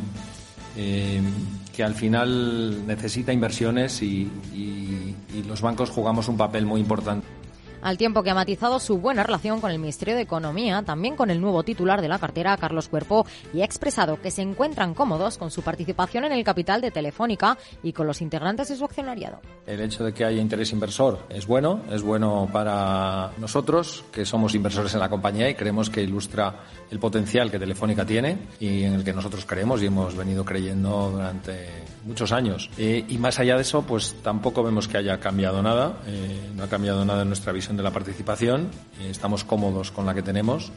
Eh, 0.75 1.21
que 1.71 1.83
al 1.83 1.93
final 1.93 2.87
necesita 2.87 3.31
inversiones 3.31 4.01
y 4.01 5.15
los 5.47 5.61
bancos 5.61 5.91
jugamos 5.91 6.27
un 6.27 6.37
papel 6.37 6.65
muy 6.65 6.81
importante 6.81 7.22
al 7.83 7.97
tiempo 7.97 8.23
que 8.23 8.31
ha 8.31 8.35
matizado 8.35 8.79
su 8.79 8.97
buena 8.97 9.23
relación 9.23 9.61
con 9.61 9.69
el 9.69 9.79
Ministerio 9.79 10.15
de 10.15 10.21
Economía, 10.21 10.81
también 10.83 11.15
con 11.15 11.29
el 11.29 11.39
nuevo 11.39 11.63
titular 11.63 12.01
de 12.01 12.07
la 12.07 12.17
cartera, 12.17 12.57
Carlos 12.57 12.87
Cuerpo, 12.87 13.25
y 13.53 13.61
ha 13.61 13.65
expresado 13.65 14.19
que 14.21 14.31
se 14.31 14.41
encuentran 14.41 14.93
cómodos 14.93 15.37
con 15.37 15.51
su 15.51 15.61
participación 15.61 16.25
en 16.25 16.31
el 16.31 16.43
capital 16.43 16.81
de 16.81 16.91
Telefónica 16.91 17.57
y 17.83 17.93
con 17.93 18.07
los 18.07 18.21
integrantes 18.21 18.69
de 18.69 18.77
su 18.77 18.85
accionariado. 18.85 19.41
El 19.67 19.81
hecho 19.81 20.03
de 20.03 20.13
que 20.13 20.25
haya 20.25 20.41
interés 20.41 20.71
inversor 20.71 21.19
es 21.29 21.45
bueno, 21.45 21.81
es 21.91 22.01
bueno 22.01 22.49
para 22.51 23.31
nosotros, 23.37 24.03
que 24.11 24.25
somos 24.25 24.55
inversores 24.55 24.93
en 24.93 24.99
la 24.99 25.09
compañía 25.09 25.49
y 25.49 25.55
creemos 25.55 25.89
que 25.89 26.01
ilustra 26.01 26.63
el 26.89 26.99
potencial 26.99 27.51
que 27.51 27.59
Telefónica 27.59 28.05
tiene 28.05 28.37
y 28.59 28.83
en 28.83 28.93
el 28.93 29.03
que 29.03 29.13
nosotros 29.13 29.45
creemos 29.45 29.81
y 29.81 29.87
hemos 29.87 30.15
venido 30.15 30.45
creyendo 30.45 31.11
durante 31.11 31.83
muchos 32.05 32.31
años. 32.31 32.69
Eh, 32.77 33.05
y 33.07 33.17
más 33.17 33.39
allá 33.39 33.55
de 33.55 33.61
eso, 33.61 33.81
pues 33.83 34.15
tampoco 34.21 34.63
vemos 34.63 34.87
que 34.87 34.97
haya 34.97 35.19
cambiado 35.19 35.61
nada, 35.61 35.99
eh, 36.07 36.51
no 36.55 36.63
ha 36.63 36.67
cambiado 36.67 37.03
nada 37.05 37.23
en 37.23 37.29
nuestra 37.29 37.51
visión 37.51 37.72
de 37.77 37.83
la 37.83 37.91
participación. 37.91 38.69
Estamos 39.01 39.43
cómodos 39.43 39.91
con 39.91 40.05
la 40.05 40.13
que 40.13 40.21
tenemos 40.21 40.71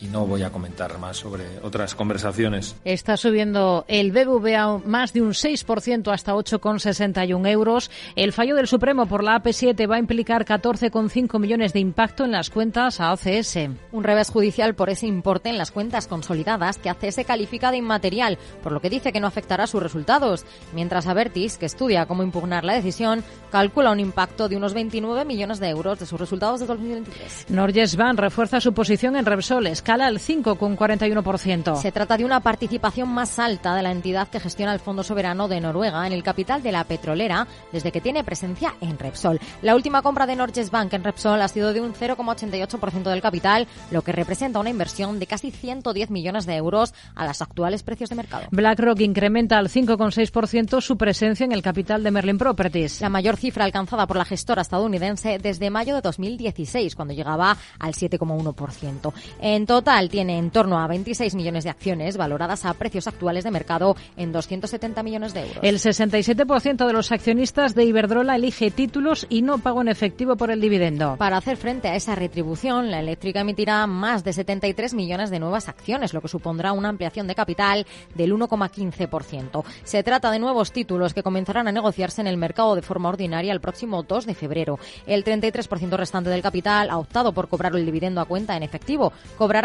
y 0.00 0.06
no 0.06 0.26
voy 0.26 0.42
a 0.42 0.50
comentar 0.50 0.98
más 0.98 1.18
sobre 1.18 1.44
otras 1.62 1.94
conversaciones. 1.94 2.76
Está 2.84 3.16
subiendo 3.16 3.84
el 3.88 4.12
BBVA 4.12 4.78
más 4.84 5.12
de 5.12 5.22
un 5.22 5.30
6% 5.30 6.12
hasta 6.12 6.34
8,61 6.34 7.48
euros. 7.48 7.90
El 8.16 8.32
fallo 8.32 8.54
del 8.54 8.68
Supremo 8.68 9.06
por 9.06 9.24
la 9.24 9.42
AP7 9.42 9.90
va 9.90 9.96
a 9.96 9.98
implicar 9.98 10.44
14,5 10.44 11.38
millones 11.38 11.72
de 11.72 11.80
impacto 11.80 12.24
en 12.24 12.32
las 12.32 12.50
cuentas 12.50 13.00
a 13.00 13.10
ACS. 13.10 13.56
Un 13.92 14.04
revés 14.04 14.30
judicial 14.30 14.74
por 14.74 14.90
ese 14.90 15.06
importe 15.06 15.48
en 15.48 15.58
las 15.58 15.70
cuentas 15.70 16.06
consolidadas 16.06 16.78
que 16.78 16.90
ACS 16.90 17.24
califica 17.26 17.70
de 17.70 17.78
inmaterial, 17.78 18.38
por 18.62 18.72
lo 18.72 18.80
que 18.80 18.90
dice 18.90 19.12
que 19.12 19.20
no 19.20 19.26
afectará 19.26 19.66
sus 19.66 19.82
resultados. 19.82 20.44
Mientras 20.72 21.06
Avertis, 21.06 21.58
que 21.58 21.66
estudia 21.66 22.06
cómo 22.06 22.22
impugnar 22.22 22.64
la 22.64 22.74
decisión, 22.74 23.24
calcula 23.50 23.90
un 23.90 24.00
impacto 24.00 24.48
de 24.48 24.56
unos 24.56 24.74
29 24.74 25.24
millones 25.24 25.58
de 25.58 25.68
euros 25.68 25.98
de 25.98 26.06
sus 26.06 26.20
resultados 26.20 26.60
de 26.60 26.66
2023. 26.66 27.46
Norges 27.50 27.96
Bank 27.96 28.18
refuerza 28.18 28.60
su 28.60 28.72
posición 28.72 29.16
en 29.16 29.26
Repsoles 29.26 29.82
escala 29.88 30.06
al 30.06 30.18
5,41%. 30.18 31.80
Se 31.80 31.92
trata 31.92 32.18
de 32.18 32.26
una 32.26 32.40
participación 32.40 33.08
más 33.08 33.38
alta 33.38 33.74
de 33.74 33.80
la 33.80 33.90
entidad 33.90 34.28
que 34.28 34.38
gestiona 34.38 34.74
el 34.74 34.80
Fondo 34.80 35.02
Soberano 35.02 35.48
de 35.48 35.62
Noruega 35.62 36.06
en 36.06 36.12
el 36.12 36.22
capital 36.22 36.62
de 36.62 36.72
la 36.72 36.84
petrolera 36.84 37.46
desde 37.72 37.90
que 37.90 38.02
tiene 38.02 38.22
presencia 38.22 38.74
en 38.82 38.98
Repsol. 38.98 39.40
La 39.62 39.74
última 39.74 40.02
compra 40.02 40.26
de 40.26 40.36
Norges 40.36 40.70
Bank 40.70 40.92
en 40.92 41.04
Repsol 41.04 41.40
ha 41.40 41.48
sido 41.48 41.72
de 41.72 41.80
un 41.80 41.94
0,88% 41.94 43.04
del 43.04 43.22
capital, 43.22 43.66
lo 43.90 44.02
que 44.02 44.12
representa 44.12 44.60
una 44.60 44.68
inversión 44.68 45.18
de 45.18 45.26
casi 45.26 45.50
110 45.50 46.10
millones 46.10 46.44
de 46.44 46.56
euros 46.56 46.92
a 47.14 47.26
los 47.26 47.40
actuales 47.40 47.82
precios 47.82 48.10
de 48.10 48.16
mercado. 48.16 48.44
BlackRock 48.50 49.00
incrementa 49.00 49.56
al 49.56 49.70
5,6% 49.70 50.82
su 50.82 50.98
presencia 50.98 51.44
en 51.44 51.52
el 51.52 51.62
capital 51.62 52.02
de 52.02 52.10
Merlin 52.10 52.36
Properties. 52.36 53.00
La 53.00 53.08
mayor 53.08 53.38
cifra 53.38 53.64
alcanzada 53.64 54.06
por 54.06 54.18
la 54.18 54.26
gestora 54.26 54.60
estadounidense 54.60 55.38
desde 55.38 55.70
mayo 55.70 55.94
de 55.94 56.02
2016, 56.02 56.94
cuando 56.94 57.14
llegaba 57.14 57.56
al 57.78 57.94
7,1%. 57.94 59.14
En 59.40 59.64
total 59.78 60.08
tiene 60.08 60.38
en 60.38 60.50
torno 60.50 60.80
a 60.80 60.88
26 60.88 61.36
millones 61.36 61.62
de 61.62 61.70
acciones 61.70 62.16
valoradas 62.16 62.64
a 62.64 62.74
precios 62.74 63.06
actuales 63.06 63.44
de 63.44 63.52
mercado 63.52 63.94
en 64.16 64.32
270 64.32 65.04
millones 65.04 65.34
de 65.34 65.42
euros. 65.42 65.58
El 65.62 65.78
67% 65.78 66.84
de 66.84 66.92
los 66.92 67.12
accionistas 67.12 67.76
de 67.76 67.84
Iberdrola 67.84 68.34
elige 68.34 68.72
títulos 68.72 69.24
y 69.30 69.42
no 69.42 69.58
pago 69.58 69.80
en 69.80 69.86
efectivo 69.86 70.34
por 70.34 70.50
el 70.50 70.60
dividendo. 70.60 71.14
Para 71.16 71.36
hacer 71.36 71.56
frente 71.56 71.86
a 71.86 71.94
esa 71.94 72.16
retribución, 72.16 72.90
la 72.90 72.98
eléctrica 72.98 73.42
emitirá 73.42 73.86
más 73.86 74.24
de 74.24 74.32
73 74.32 74.94
millones 74.94 75.30
de 75.30 75.38
nuevas 75.38 75.68
acciones, 75.68 76.12
lo 76.12 76.22
que 76.22 76.26
supondrá 76.26 76.72
una 76.72 76.88
ampliación 76.88 77.28
de 77.28 77.36
capital 77.36 77.86
del 78.16 78.34
1,15%. 78.34 79.64
Se 79.84 80.02
trata 80.02 80.32
de 80.32 80.40
nuevos 80.40 80.72
títulos 80.72 81.14
que 81.14 81.22
comenzarán 81.22 81.68
a 81.68 81.72
negociarse 81.72 82.20
en 82.20 82.26
el 82.26 82.36
mercado 82.36 82.74
de 82.74 82.82
forma 82.82 83.10
ordinaria 83.10 83.52
el 83.52 83.60
próximo 83.60 84.02
2 84.02 84.26
de 84.26 84.34
febrero. 84.34 84.80
El 85.06 85.22
33% 85.22 85.90
restante 85.96 86.30
del 86.30 86.42
capital 86.42 86.90
ha 86.90 86.98
optado 86.98 87.30
por 87.30 87.46
cobrar 87.46 87.76
el 87.76 87.86
dividendo 87.86 88.20
a 88.20 88.24
cuenta 88.24 88.56
en 88.56 88.64
efectivo. 88.64 89.12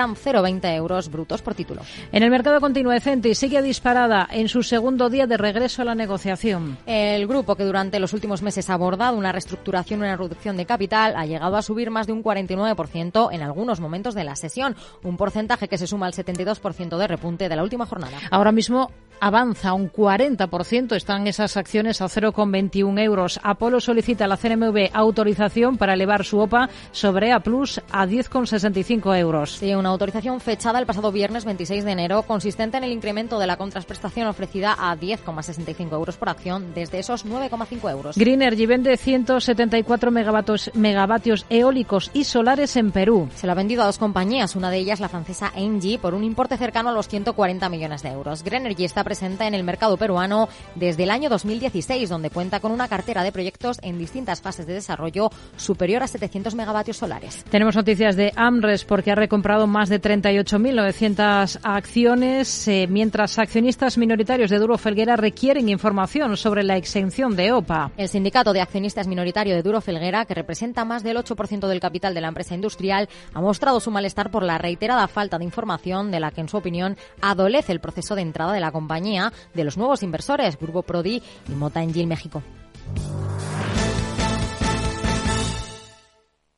Cobrarán 0.04 0.16
0,20 0.16 0.76
euros 0.76 1.10
brutos 1.10 1.42
por 1.42 1.56
título. 1.56 1.82
En 2.12 2.24
el 2.24 2.30
mercado 2.30 2.60
continuo 2.60 3.00
Centi 3.00 3.36
sigue 3.36 3.62
disparada 3.62 4.28
en 4.32 4.50
su 4.50 4.62
segundo 4.64 5.10
día 5.10 5.28
de 5.28 5.38
regreso 5.38 5.82
a 5.82 5.86
la 5.86 5.96
negociación. 5.96 6.78
El 6.86 7.26
grupo 7.28 7.56
que 7.56 7.64
durante 7.64 8.00
los 8.00 8.14
últimos 8.14 8.42
meses 8.42 8.70
ha 8.70 8.74
abordado 8.74 9.18
una 9.18 9.32
reestructuración 9.32 10.02
y 10.02 10.04
una 10.04 10.18
reducción 10.18 10.58
de 10.58 10.66
capital 10.66 11.14
ha 11.16 11.26
llegado 11.26 11.56
a 11.56 11.62
subir 11.62 11.90
más 11.90 12.08
de 12.08 12.14
un 12.14 12.24
49% 12.24 13.30
en 13.32 13.42
algunos 13.42 13.80
momentos 13.80 14.14
de 14.14 14.24
la 14.26 14.36
sesión, 14.36 14.76
un 15.04 15.16
porcentaje 15.16 15.68
que 15.68 15.78
se 15.78 15.88
suma 15.88 16.08
al 16.08 16.14
72% 16.14 16.98
de 16.98 17.08
repunte 17.08 17.48
de 17.48 17.56
la 17.56 17.64
última 17.64 17.86
jornada. 17.86 18.18
Ahora 18.30 18.52
mismo 18.52 18.92
avanza 19.24 19.72
un 19.72 19.90
40%, 19.90 20.98
están 20.98 21.28
esas 21.28 21.56
acciones 21.56 22.02
a 22.02 22.08
0,21 22.08 23.00
euros. 23.02 23.40
Apolo 23.42 23.80
solicita 23.80 24.26
a 24.26 24.28
la 24.28 24.36
CNMV 24.36 24.90
autorización 24.92 25.78
para 25.78 25.94
elevar 25.94 26.26
su 26.26 26.40
OPA 26.40 26.70
sobre 26.92 27.32
A 27.32 27.40
Plus 27.40 27.80
a 27.90 28.06
10,65 28.06 29.18
euros. 29.18 29.54
Sí, 29.54 29.74
una 29.74 29.93
autorización 29.94 30.40
fechada 30.40 30.80
el 30.80 30.86
pasado 30.86 31.12
viernes 31.12 31.46
26 31.46 31.84
de 31.86 31.92
enero, 31.92 32.24
consistente 32.24 32.78
en 32.78 32.84
el 32.84 32.92
incremento 32.92 33.40
de 33.40 33.48
la 33.48 33.58
contraprestación 33.58 34.28
ofrecida 34.28 34.76
a 34.78 34.96
10,65 34.98 35.94
euros 35.94 36.18
por 36.18 36.30
acción 36.30 36.74
desde 36.74 37.00
esos 37.00 37.26
9,5 37.26 37.92
euros. 37.92 38.18
Green 38.18 38.42
Energy 38.42 38.66
vende 38.66 38.98
174 38.98 40.12
megavatios, 40.12 40.72
megavatios 40.74 41.46
eólicos 41.50 42.12
y 42.14 42.26
solares 42.26 42.76
en 42.76 42.92
Perú. 42.92 43.30
Se 43.36 43.46
lo 43.46 43.54
ha 43.54 43.56
vendido 43.56 43.84
a 43.84 43.86
dos 43.86 43.98
compañías, 43.98 44.56
una 44.56 44.70
de 44.70 44.78
ellas 44.78 45.00
la 45.00 45.10
francesa 45.10 45.52
Engie, 45.56 46.00
por 46.00 46.14
un 46.14 46.24
importe 46.24 46.58
cercano 46.58 46.90
a 46.90 46.94
los 46.94 47.08
140 47.08 47.70
millones 47.70 48.04
de 48.04 48.10
euros. 48.10 48.44
Green 48.44 48.66
Energy 48.66 48.86
está 48.86 49.04
presente 49.04 49.46
en 49.46 49.54
el 49.54 49.64
mercado 49.64 49.98
peruano 49.98 50.50
desde 50.76 51.04
el 51.04 51.12
año 51.12 51.30
2016, 51.30 52.10
donde 52.10 52.30
cuenta 52.30 52.60
con 52.60 52.72
una 52.72 52.88
cartera 52.88 53.24
de 53.24 53.32
proyectos 53.32 53.80
en 53.82 53.98
distintas 53.98 54.42
fases 54.42 54.66
de 54.66 54.74
desarrollo 54.74 55.30
superior 55.56 56.04
a 56.04 56.08
700 56.08 56.56
megavatios 56.56 56.98
solares. 56.98 57.44
Tenemos 57.50 57.76
noticias 57.76 58.16
de 58.16 58.32
AMRES 58.36 58.86
porque 58.86 59.12
ha 59.12 59.16
recomprado 59.16 59.68
más 59.68 59.83
de 59.90 60.02
38.900 60.02 61.60
acciones, 61.64 62.68
eh, 62.68 62.88
mientras 62.90 63.40
accionistas 63.40 63.98
minoritarios 63.98 64.50
de 64.50 64.60
Duro 64.60 64.78
Felguera 64.78 65.16
requieren 65.16 65.70
información 65.70 66.38
sobre 66.38 66.64
la 66.64 66.78
exención 66.78 67.36
de 67.36 67.52
OPA. 67.52 67.92
El 67.98 68.10
sindicato 68.10 68.54
de 68.54 68.62
accionistas 68.62 69.08
minoritario 69.08 69.56
de 69.56 69.64
Duro 69.64 69.82
Felguera, 69.82 70.26
que 70.26 70.34
representa 70.34 70.86
más 70.86 71.04
del 71.04 71.18
8% 71.18 71.68
del 71.68 71.80
capital 71.80 72.14
de 72.14 72.22
la 72.22 72.30
empresa 72.30 72.56
industrial, 72.56 73.10
ha 73.34 73.42
mostrado 73.42 73.80
su 73.80 73.92
malestar 73.92 74.32
por 74.32 74.44
la 74.44 74.58
reiterada 74.58 75.08
falta 75.08 75.38
de 75.38 75.46
información 75.46 76.12
de 76.12 76.20
la 76.20 76.32
que, 76.32 76.42
en 76.42 76.50
su 76.50 76.58
opinión, 76.58 76.98
adolece 77.22 77.72
el 77.72 77.80
proceso 77.80 78.16
de 78.16 78.22
entrada 78.22 78.54
de 78.54 78.60
la 78.60 78.72
compañía 78.72 79.34
de 79.54 79.64
los 79.64 79.78
nuevos 79.78 80.04
inversores, 80.04 80.58
Grupo 80.58 80.84
Prodi 80.84 81.22
y 81.50 81.52
Mota 81.52 81.84
Engil 81.84 82.08
México. 82.08 82.44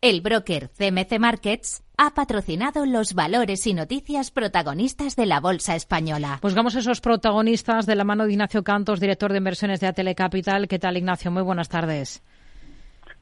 El 0.05 0.21
broker 0.21 0.69
CMC 0.69 1.17
Markets 1.17 1.83
ha 1.97 2.13
patrocinado 2.13 2.85
los 2.85 3.15
valores 3.15 3.65
y 3.65 3.73
noticias 3.73 4.29
protagonistas 4.29 5.15
de 5.15 5.25
la 5.25 5.39
Bolsa 5.39 5.75
Española. 5.75 6.37
Buscamos 6.43 6.75
esos 6.75 7.01
protagonistas 7.01 7.87
de 7.87 7.95
la 7.95 8.03
mano 8.03 8.27
de 8.27 8.33
Ignacio 8.33 8.63
Cantos, 8.63 8.99
director 8.99 9.31
de 9.31 9.39
inversiones 9.39 9.79
de 9.79 9.87
Atele 9.87 10.13
Capital. 10.13 10.67
¿Qué 10.67 10.77
tal, 10.77 10.97
Ignacio? 10.97 11.31
Muy 11.31 11.41
buenas 11.41 11.69
tardes. 11.69 12.21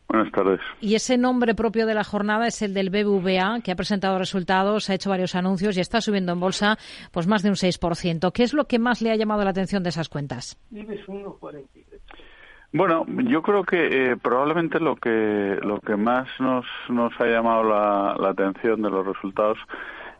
Buenas 0.10 0.30
tardes. 0.34 0.60
Y 0.82 0.96
ese 0.96 1.17
nombre 1.17 1.56
propio 1.56 1.86
de 1.86 1.93
la 1.93 2.04
jornada 2.04 2.48
es 2.48 2.62
el 2.62 2.74
del 2.74 2.89
BBVA, 2.89 3.62
que 3.63 3.72
ha 3.72 3.78
presentado 3.78 4.19
resultados, 4.19 4.89
ha 4.89 4.96
hecho 4.96 5.10
varios 5.10 5.36
anuncios 5.36 5.78
y 5.78 5.80
está 5.80 6.02
subiendo 6.02 6.34
en 6.34 6.41
bolsa 6.41 6.78
pues 7.13 7.28
más 7.28 7.43
de 7.43 7.50
un 7.50 7.56
6%. 7.56 8.34
¿Qué 8.34 8.43
es 8.43 8.54
lo 8.54 8.67
que 8.67 8.78
más 8.78 9.02
le 9.02 9.12
ha 9.12 9.15
llamado 9.15 9.46
la 9.46 9.52
atención 9.52 9.84
de 9.84 9.89
esas 9.89 10.10
cuentas? 10.10 10.60
Bueno, 12.73 13.05
yo 13.07 13.43
creo 13.43 13.63
que 13.63 14.13
eh, 14.13 14.17
probablemente 14.17 14.79
lo 14.79 14.95
que 14.95 15.59
lo 15.62 15.79
que 15.79 15.95
más 15.95 16.27
nos 16.39 16.65
nos 16.89 17.13
ha 17.21 17.27
llamado 17.27 17.63
la, 17.63 18.29
atención 18.29 18.81
de 18.81 18.89
los 18.89 19.05
resultados, 19.05 19.59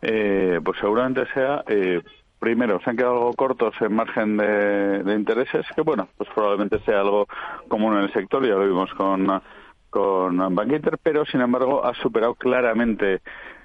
eh, 0.02 0.60
pues 0.64 0.78
seguramente 0.78 1.26
sea 1.34 1.64
eh, 1.66 2.00
primero 2.38 2.80
se 2.84 2.90
han 2.90 2.96
quedado 2.96 3.14
algo 3.14 3.32
cortos 3.32 3.74
en 3.80 3.92
margen 3.96 4.36
de, 4.36 5.14
intereses, 5.16 5.66
que 5.74 5.82
bueno, 5.82 6.08
pues 6.16 6.30
probablemente 6.32 6.78
sea 6.84 7.00
algo 7.00 7.26
común 7.66 7.94
en 7.94 8.04
el 8.04 8.12
sector, 8.12 8.46
ya 8.46 8.54
lo 8.54 8.68
vimos 8.68 8.94
con 8.94 9.42
con 9.90 10.54
Bankinter, 10.54 10.96
pero 11.02 11.24
sin 11.26 11.40
embargo 11.40 11.84
ha 11.84 11.92
superado 11.94 12.36
claramente 12.36 13.20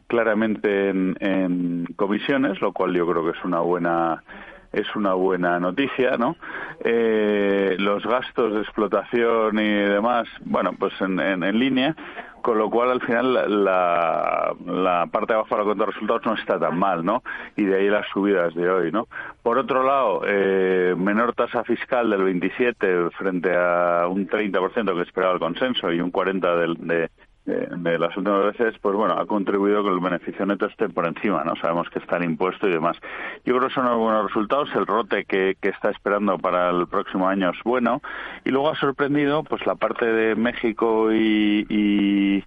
claramente 0.08 0.90
en, 0.90 1.16
en 1.20 1.86
comisiones, 1.96 2.60
lo 2.60 2.74
cual 2.74 2.96
yo 2.96 3.08
creo 3.08 3.24
que 3.24 3.38
es 3.38 3.46
una 3.46 3.60
buena 3.60 4.24
es 4.72 4.96
una 4.96 5.14
buena 5.14 5.60
noticia, 5.60 6.18
¿no? 6.18 6.36
Eh, 6.84 7.76
los 7.80 8.04
gastos 8.06 8.54
de 8.54 8.62
explotación 8.62 9.60
y 9.60 9.70
demás, 9.70 10.28
bueno, 10.42 10.74
pues 10.78 10.94
en, 11.02 11.20
en, 11.20 11.60
línea, 11.60 11.96
con 12.42 12.58
lo 12.58 12.70
cual 12.70 12.92
al 12.92 13.02
final 13.02 13.64
la, 13.64 14.54
la, 14.66 15.08
parte 15.12 15.34
de 15.34 15.40
abajo 15.40 15.56
de 15.56 15.62
la 15.62 15.66
cuenta 15.66 15.86
de 15.86 15.92
resultados 15.92 16.26
no 16.26 16.34
está 16.36 16.60
tan 16.60 16.78
mal, 16.78 17.04
¿no? 17.04 17.24
Y 17.56 17.66
de 17.66 17.78
ahí 17.78 17.90
las 17.90 18.08
subidas 18.10 18.54
de 18.54 18.70
hoy, 18.70 18.92
¿no? 18.92 19.08
Por 19.42 19.58
otro 19.58 19.84
lado, 19.84 20.22
eh, 20.26 20.94
menor 20.98 21.34
tasa 21.34 21.64
fiscal 21.64 22.10
del 22.10 22.24
27 22.24 23.10
frente 23.18 23.52
a 23.56 24.08
un 24.08 24.28
30% 24.28 24.96
que 24.96 25.02
esperaba 25.02 25.34
el 25.34 25.40
consenso 25.40 25.92
y 25.92 26.00
un 26.00 26.12
40% 26.12 26.60
del, 26.60 26.88
de, 26.88 27.10
de 27.50 28.00
las 28.00 28.16
últimas 28.16 28.46
veces, 28.46 28.76
pues 28.82 28.96
bueno, 28.96 29.16
ha 29.16 29.26
contribuido 29.26 29.84
que 29.84 29.90
el 29.90 30.00
beneficio 30.00 30.46
neto 30.46 30.68
esté 30.68 30.90
por 30.90 31.06
encima, 31.06 31.44
¿no? 31.44 31.56
Sabemos 31.56 31.90
que 31.90 32.00
está 32.00 32.18
en 32.18 32.24
impuesto 32.24 32.68
y 32.68 32.72
demás. 32.72 32.98
Yo 33.46 33.56
creo 33.58 33.68
que 33.68 33.74
son 33.74 33.86
buenos 34.00 34.28
resultados, 34.28 34.70
el 34.76 34.86
rote 34.86 35.26
que, 35.26 35.56
que 35.62 35.70
está 35.70 35.90
esperando 35.90 36.38
para 36.38 36.70
el 36.70 36.88
próximo 36.88 37.28
año 37.28 37.50
es 37.50 37.60
bueno, 37.64 38.02
y 38.46 38.50
luego 38.52 38.70
ha 38.70 38.76
sorprendido, 38.76 39.44
pues 39.44 39.66
la 39.66 39.76
parte 39.76 40.06
de 40.06 40.36
México 40.36 41.12
y, 41.12 41.66
y, 41.70 42.44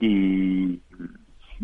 y 0.00 0.80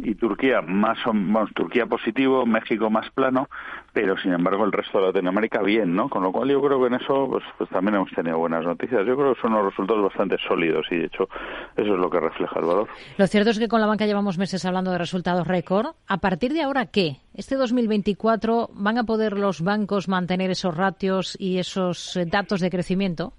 y 0.02 0.14
Turquía 0.14 0.60
más 0.62 0.98
vamos, 1.04 1.50
Turquía 1.54 1.86
positivo, 1.86 2.46
México 2.46 2.90
más 2.90 3.10
plano, 3.10 3.48
pero 3.92 4.16
sin 4.18 4.32
embargo 4.32 4.64
el 4.64 4.72
resto 4.72 4.98
de 4.98 5.06
Latinoamérica 5.06 5.62
bien, 5.62 5.94
¿no? 5.94 6.08
Con 6.08 6.22
lo 6.22 6.32
cual 6.32 6.48
yo 6.48 6.60
creo 6.62 6.80
que 6.80 6.86
en 6.86 6.94
eso 6.94 7.28
pues, 7.30 7.44
pues 7.58 7.70
también 7.70 7.96
hemos 7.96 8.10
tenido 8.12 8.38
buenas 8.38 8.64
noticias. 8.64 9.06
Yo 9.06 9.16
creo 9.16 9.34
que 9.34 9.40
son 9.40 9.52
unos 9.52 9.66
resultados 9.66 10.02
bastante 10.04 10.36
sólidos 10.46 10.86
y 10.90 10.96
de 10.96 11.04
hecho 11.06 11.28
eso 11.76 11.94
es 11.94 11.98
lo 12.00 12.10
que 12.10 12.20
refleja 12.20 12.60
el 12.60 12.66
valor. 12.66 12.88
Lo 13.16 13.26
cierto 13.26 13.50
es 13.50 13.58
que 13.58 13.68
con 13.68 13.80
la 13.80 13.86
banca 13.86 14.06
llevamos 14.06 14.38
meses 14.38 14.64
hablando 14.64 14.90
de 14.92 14.98
resultados 14.98 15.46
récord. 15.46 15.94
¿A 16.06 16.18
partir 16.18 16.52
de 16.52 16.62
ahora 16.62 16.86
qué? 16.86 17.16
¿Este 17.34 17.56
2024 17.56 18.70
van 18.74 18.98
a 18.98 19.04
poder 19.04 19.38
los 19.38 19.62
bancos 19.62 20.08
mantener 20.08 20.50
esos 20.50 20.76
ratios 20.76 21.36
y 21.38 21.58
esos 21.58 22.16
eh, 22.16 22.26
datos 22.26 22.60
de 22.60 22.70
crecimiento? 22.70 23.32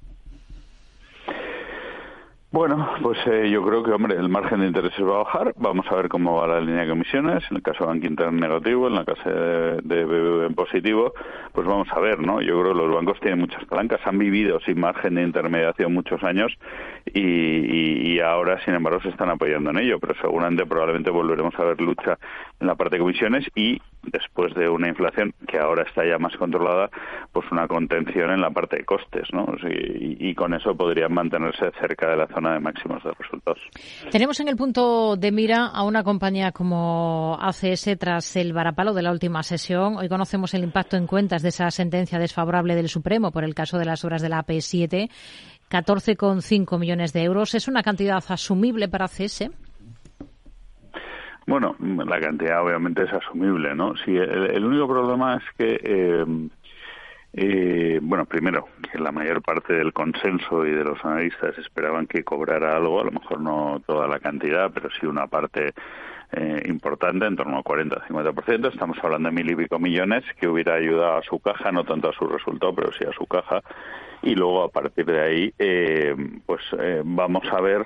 Bueno, 2.51 2.85
pues 3.01 3.17
eh, 3.27 3.49
yo 3.49 3.63
creo 3.65 3.81
que, 3.81 3.91
hombre, 3.91 4.17
el 4.17 4.27
margen 4.27 4.59
de 4.59 4.67
intereses 4.67 5.01
va 5.05 5.21
a 5.21 5.23
bajar. 5.23 5.53
Vamos 5.55 5.85
a 5.89 5.95
ver 5.95 6.09
cómo 6.09 6.35
va 6.35 6.47
la 6.47 6.59
línea 6.59 6.81
de 6.81 6.89
comisiones. 6.89 7.45
En 7.49 7.55
el 7.55 7.63
caso 7.63 7.85
de 7.85 7.91
Bank 7.91 8.03
Inter 8.03 8.33
negativo, 8.33 8.89
en 8.89 8.95
la 8.95 9.05
caso 9.05 9.29
de, 9.29 10.03
BBV 10.03 10.47
en 10.47 10.53
positivo, 10.53 11.13
pues 11.53 11.65
vamos 11.65 11.87
a 11.93 11.99
ver, 12.01 12.19
¿no? 12.19 12.41
Yo 12.41 12.59
creo 12.59 12.73
que 12.73 12.79
los 12.79 12.93
bancos 12.93 13.21
tienen 13.21 13.39
muchas 13.39 13.63
palancas, 13.63 14.01
han 14.03 14.17
vivido 14.17 14.59
sin 14.65 14.81
margen 14.81 15.15
de 15.15 15.23
intermediación 15.23 15.93
muchos 15.93 16.21
años 16.23 16.51
y, 17.05 18.15
y, 18.15 18.19
ahora, 18.19 18.61
sin 18.65 18.73
embargo, 18.73 18.99
se 19.01 19.09
están 19.09 19.29
apoyando 19.29 19.69
en 19.69 19.77
ello. 19.77 19.97
Pero 20.01 20.15
seguramente, 20.15 20.65
probablemente 20.65 21.09
volveremos 21.09 21.57
a 21.57 21.63
ver 21.63 21.79
lucha 21.79 22.19
en 22.59 22.67
la 22.67 22.75
parte 22.75 22.97
de 22.97 22.99
comisiones 22.99 23.45
y 23.55 23.79
después 24.03 24.53
de 24.55 24.69
una 24.69 24.89
inflación 24.89 25.33
que 25.47 25.59
ahora 25.59 25.83
está 25.83 26.05
ya 26.05 26.17
más 26.17 26.35
controlada, 26.37 26.89
pues 27.31 27.45
una 27.51 27.67
contención 27.67 28.31
en 28.31 28.41
la 28.41 28.49
parte 28.49 28.77
de 28.77 28.85
costes, 28.85 29.27
¿no? 29.31 29.45
y, 29.69 30.33
con 30.35 30.53
eso 30.53 30.75
podrían 30.75 31.13
mantenerse 31.13 31.71
cerca 31.79 32.09
de 32.09 32.17
la 32.17 32.27
zona 32.27 32.53
de 32.53 32.59
máximos 32.59 33.03
de 33.03 33.11
resultados. 33.11 33.59
Tenemos 34.09 34.39
en 34.39 34.47
el 34.47 34.55
punto 34.55 35.17
de 35.17 35.31
mira 35.31 35.67
a 35.67 35.83
una 35.83 36.03
compañía 36.03 36.51
como 36.51 37.37
ACS 37.39 37.97
tras 37.99 38.35
el 38.37 38.53
varapalo 38.53 38.93
de 38.93 39.01
la 39.01 39.11
última 39.11 39.43
sesión. 39.43 39.97
Hoy 39.97 40.09
conocemos 40.09 40.53
el 40.53 40.63
impacto 40.63 40.97
en 40.97 41.05
cuentas 41.05 41.41
de 41.43 41.49
esa 41.49 41.69
sentencia 41.69 42.17
desfavorable 42.17 42.75
del 42.75 42.87
Supremo 42.87 43.31
por 43.31 43.43
el 43.43 43.53
caso 43.53 43.77
de 43.77 43.85
las 43.85 44.03
obras 44.05 44.21
de 44.21 44.29
la 44.29 44.43
AP7. 44.43 45.09
14,5 45.69 46.77
millones 46.77 47.13
de 47.13 47.23
euros. 47.23 47.55
¿Es 47.55 47.67
una 47.67 47.81
cantidad 47.81 48.21
asumible 48.27 48.89
para 48.89 49.05
ACS? 49.05 49.49
Bueno, 51.47 51.75
la 51.79 52.19
cantidad 52.19 52.63
obviamente 52.63 53.03
es 53.03 53.13
asumible, 53.13 53.73
¿no? 53.75 53.95
Sí, 54.05 54.15
el, 54.15 54.63
único 54.63 54.87
problema 54.87 55.37
es 55.37 55.43
que, 55.57 55.79
eh, 55.83 56.25
eh, 57.33 57.99
bueno, 58.01 58.25
primero, 58.25 58.67
que 58.91 58.99
la 58.99 59.11
mayor 59.11 59.41
parte 59.41 59.73
del 59.73 59.91
consenso 59.91 60.65
y 60.65 60.71
de 60.71 60.83
los 60.83 61.03
analistas 61.03 61.57
esperaban 61.57 62.05
que 62.05 62.23
cobrara 62.23 62.77
algo, 62.77 63.01
a 63.01 63.05
lo 63.05 63.11
mejor 63.11 63.41
no 63.41 63.81
toda 63.87 64.07
la 64.07 64.19
cantidad, 64.19 64.71
pero 64.71 64.89
sí 64.91 65.07
una 65.07 65.27
parte 65.27 65.73
eh, 66.33 66.63
importante, 66.67 67.25
en 67.25 67.35
torno 67.35 67.57
al 67.57 67.63
40-50%. 67.63 68.71
Estamos 68.71 68.97
hablando 69.03 69.29
de 69.29 69.35
mil 69.35 69.51
y 69.51 69.55
pico 69.55 69.79
millones 69.79 70.23
que 70.39 70.47
hubiera 70.47 70.75
ayudado 70.75 71.17
a 71.17 71.23
su 71.23 71.39
caja, 71.39 71.71
no 71.71 71.83
tanto 71.83 72.09
a 72.09 72.13
su 72.13 72.25
resultado, 72.25 72.73
pero 72.73 72.91
sí 72.93 73.03
a 73.03 73.11
su 73.11 73.25
caja. 73.25 73.61
Y 74.21 74.35
luego, 74.35 74.63
a 74.63 74.69
partir 74.69 75.05
de 75.05 75.21
ahí, 75.21 75.53
eh, 75.59 76.15
pues 76.45 76.61
eh, 76.79 77.01
vamos 77.03 77.43
a 77.51 77.59
ver 77.59 77.85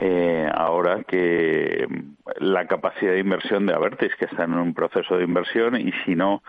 eh, 0.00 0.48
ahora 0.54 1.02
que 1.04 1.86
la 2.38 2.66
capacidad 2.66 3.12
de 3.12 3.18
inversión 3.18 3.66
de 3.66 3.74
Avertis, 3.74 4.14
que 4.16 4.26
está 4.26 4.44
en 4.44 4.54
un 4.54 4.74
proceso 4.74 5.16
de 5.16 5.24
inversión, 5.24 5.76
y 5.76 5.92
si 6.04 6.14
no, 6.14 6.42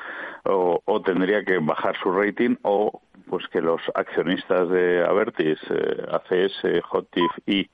o, 0.43 1.01
tendría 1.03 1.43
que 1.43 1.57
bajar 1.59 1.95
su 2.01 2.11
rating, 2.11 2.55
o 2.61 3.01
pues 3.27 3.47
que 3.47 3.61
los 3.61 3.81
accionistas 3.95 4.69
de 4.69 5.03
Avertis, 5.03 5.59
eh, 5.69 6.05
ACS, 6.11 6.83
Hotif 6.91 7.31
y 7.45 7.69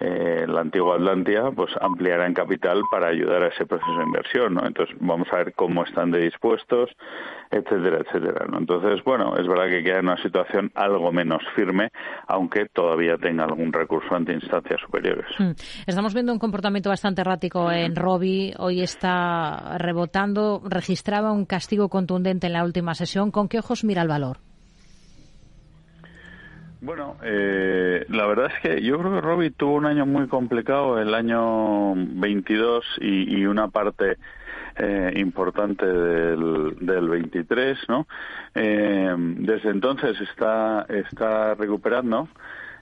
eh, 0.00 0.44
la 0.48 0.60
antigua 0.60 0.96
Atlantia 0.96 1.50
pues 1.54 1.70
ampliará 1.80 2.26
en 2.26 2.34
capital 2.34 2.82
para 2.90 3.08
ayudar 3.08 3.44
a 3.44 3.48
ese 3.48 3.64
proceso 3.64 3.96
de 3.96 4.04
inversión, 4.04 4.54
¿no? 4.54 4.66
Entonces 4.66 4.96
vamos 5.00 5.28
a 5.32 5.36
ver 5.36 5.54
cómo 5.54 5.84
están 5.84 6.10
de 6.10 6.20
dispuestos, 6.20 6.90
etcétera, 7.50 7.98
etcétera, 7.98 8.46
¿no? 8.50 8.58
Entonces, 8.58 9.04
bueno, 9.04 9.36
es 9.36 9.46
verdad 9.46 9.68
que 9.68 9.84
queda 9.84 10.00
en 10.00 10.06
una 10.06 10.22
situación 10.22 10.72
algo 10.74 11.12
menos 11.12 11.42
firme, 11.54 11.90
aunque 12.26 12.66
todavía 12.66 13.16
tenga 13.18 13.44
algún 13.44 13.72
recurso 13.72 14.14
ante 14.14 14.32
instancias 14.32 14.80
superiores. 14.80 15.26
Hmm. 15.38 15.52
Estamos 15.86 16.12
viendo 16.12 16.32
un 16.32 16.38
comportamiento 16.38 16.90
bastante 16.90 17.20
errático 17.20 17.70
en 17.70 17.94
Robi, 17.94 18.52
hoy 18.58 18.82
está 18.82 19.78
rebotando, 19.78 20.60
registraba 20.64 21.32
un 21.32 21.44
castigo 21.44 21.88
contundente 21.88 22.48
en 22.48 22.54
la 22.54 22.64
última 22.64 22.94
sesión, 22.94 23.30
¿con 23.30 23.48
qué 23.48 23.60
ojos 23.60 23.84
mira 23.84 24.02
el 24.02 24.08
valor? 24.08 24.38
Bueno, 26.84 27.16
eh, 27.22 28.04
la 28.10 28.26
verdad 28.26 28.50
es 28.54 28.60
que 28.60 28.82
yo 28.82 28.98
creo 28.98 29.12
que 29.14 29.20
Robbie 29.22 29.50
tuvo 29.52 29.76
un 29.76 29.86
año 29.86 30.04
muy 30.04 30.28
complicado, 30.28 31.00
el 31.00 31.14
año 31.14 31.94
22 31.96 32.84
y, 33.00 33.46
una 33.46 33.68
parte 33.68 34.18
eh, 34.76 35.14
importante 35.16 35.86
del, 35.86 36.76
del 36.80 37.08
23, 37.08 37.78
¿no? 37.88 38.06
Eh, 38.54 39.14
desde 39.16 39.70
entonces 39.70 40.20
está, 40.20 40.84
está 40.90 41.54
recuperando. 41.54 42.28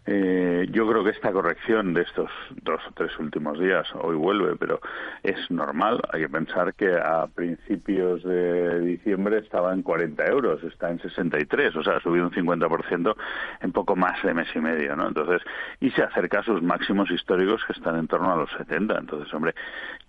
Eh, 0.04 0.66
yo 0.72 0.88
creo 0.88 1.04
que 1.04 1.10
esta 1.10 1.30
corrección 1.30 1.94
de 1.94 2.02
estos 2.02 2.28
dos 2.62 2.80
o 2.88 2.92
tres 2.92 3.16
últimos 3.20 3.58
días, 3.60 3.86
hoy 3.94 4.16
vuelve, 4.16 4.56
pero 4.56 4.80
es 5.22 5.48
normal. 5.50 6.00
Hay 6.12 6.22
que 6.22 6.28
pensar 6.28 6.74
que 6.74 6.92
a 6.96 7.28
principios 7.28 8.24
de 8.24 8.80
diciembre 8.80 9.38
estaba 9.38 9.72
en 9.72 9.82
40 9.82 10.26
euros, 10.26 10.62
está 10.64 10.90
en 10.90 11.00
63, 11.00 11.76
o 11.76 11.84
sea, 11.84 11.96
ha 11.98 12.00
subido 12.00 12.26
un 12.26 12.32
50% 12.32 13.14
en 13.60 13.72
poco 13.72 13.94
más 13.94 14.20
de 14.24 14.34
mes 14.34 14.48
y 14.54 14.58
medio, 14.58 14.96
¿no? 14.96 15.06
Entonces, 15.06 15.42
y 15.80 15.90
se 15.90 16.02
acerca 16.02 16.40
a 16.40 16.42
sus 16.42 16.60
máximos 16.62 17.08
históricos 17.10 17.62
que 17.64 17.72
están 17.72 17.96
en 17.96 18.08
torno 18.08 18.32
a 18.32 18.36
los 18.36 18.50
70. 18.58 18.98
Entonces, 18.98 19.32
hombre, 19.32 19.54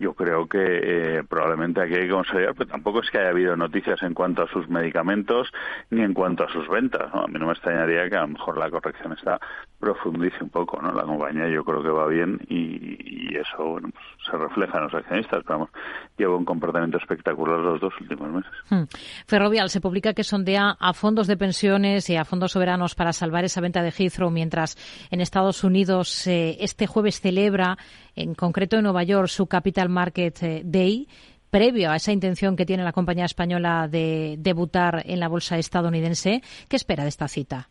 yo 0.00 0.14
creo 0.14 0.48
que 0.48 1.18
eh, 1.18 1.22
probablemente 1.28 1.80
aquí 1.80 1.94
hay 1.94 2.06
que 2.06 2.10
considerar, 2.10 2.54
pero 2.56 2.68
tampoco 2.68 3.00
es 3.00 3.10
que 3.10 3.18
haya 3.18 3.30
habido 3.30 3.56
noticias 3.56 4.02
en 4.02 4.12
cuanto 4.12 4.42
a 4.42 4.48
sus 4.48 4.68
medicamentos 4.68 5.52
ni 5.90 6.02
en 6.02 6.14
cuanto 6.14 6.44
a 6.44 6.48
sus 6.48 6.68
ventas, 6.68 7.14
¿no? 7.14 7.22
A 7.22 7.26
mí 7.28 7.38
no 7.38 7.46
me 7.46 7.52
extrañaría 7.52 8.10
que 8.10 8.16
a 8.16 8.22
lo 8.22 8.28
mejor 8.28 8.58
la 8.58 8.70
corrección 8.70 9.12
está 9.12 9.38
profundice 9.84 10.42
un 10.42 10.48
poco, 10.48 10.80
¿no? 10.80 10.92
La 10.92 11.02
compañía 11.02 11.46
yo 11.48 11.62
creo 11.62 11.82
que 11.82 11.90
va 11.90 12.06
bien 12.06 12.40
y, 12.48 13.36
eso, 13.36 13.64
bueno, 13.64 13.90
pues 13.92 14.04
se 14.30 14.36
refleja 14.36 14.78
en 14.78 14.84
los 14.84 14.94
accionistas, 14.94 15.42
pero 15.46 15.68
lleva 16.16 16.36
un 16.36 16.44
comportamiento 16.44 16.96
espectacular 16.96 17.58
los 17.58 17.80
dos 17.80 17.92
últimos 18.00 18.30
meses. 18.30 18.52
Hmm. 18.70 18.84
Ferrovial 19.26 19.68
se 19.68 19.80
publica 19.80 20.14
que 20.14 20.24
sondea 20.24 20.76
a 20.78 20.92
fondos 20.94 21.26
de 21.26 21.36
pensiones 21.36 22.08
y 22.08 22.16
a 22.16 22.24
fondos 22.24 22.52
soberanos 22.52 22.94
para 22.94 23.12
salvar 23.12 23.44
esa 23.44 23.60
venta 23.60 23.82
de 23.82 23.90
Heathrow, 23.90 24.30
mientras 24.30 24.76
en 25.10 25.20
Estados 25.20 25.64
Unidos 25.64 26.26
eh, 26.26 26.56
este 26.60 26.86
jueves 26.86 27.20
celebra, 27.20 27.76
en 28.14 28.34
concreto 28.34 28.76
en 28.76 28.84
Nueva 28.84 29.02
York, 29.02 29.28
su 29.28 29.46
Capital 29.46 29.88
Market 29.90 30.42
eh, 30.42 30.62
Day 30.64 31.08
previo 31.50 31.90
a 31.90 31.96
esa 31.96 32.10
intención 32.10 32.56
que 32.56 32.66
tiene 32.66 32.82
la 32.82 32.92
compañía 32.92 33.26
española 33.26 33.86
de 33.88 34.36
debutar 34.38 35.02
en 35.06 35.20
la 35.20 35.28
bolsa 35.28 35.56
estadounidense. 35.56 36.42
¿Qué 36.68 36.76
espera 36.76 37.04
de 37.04 37.10
esta 37.10 37.28
cita? 37.28 37.68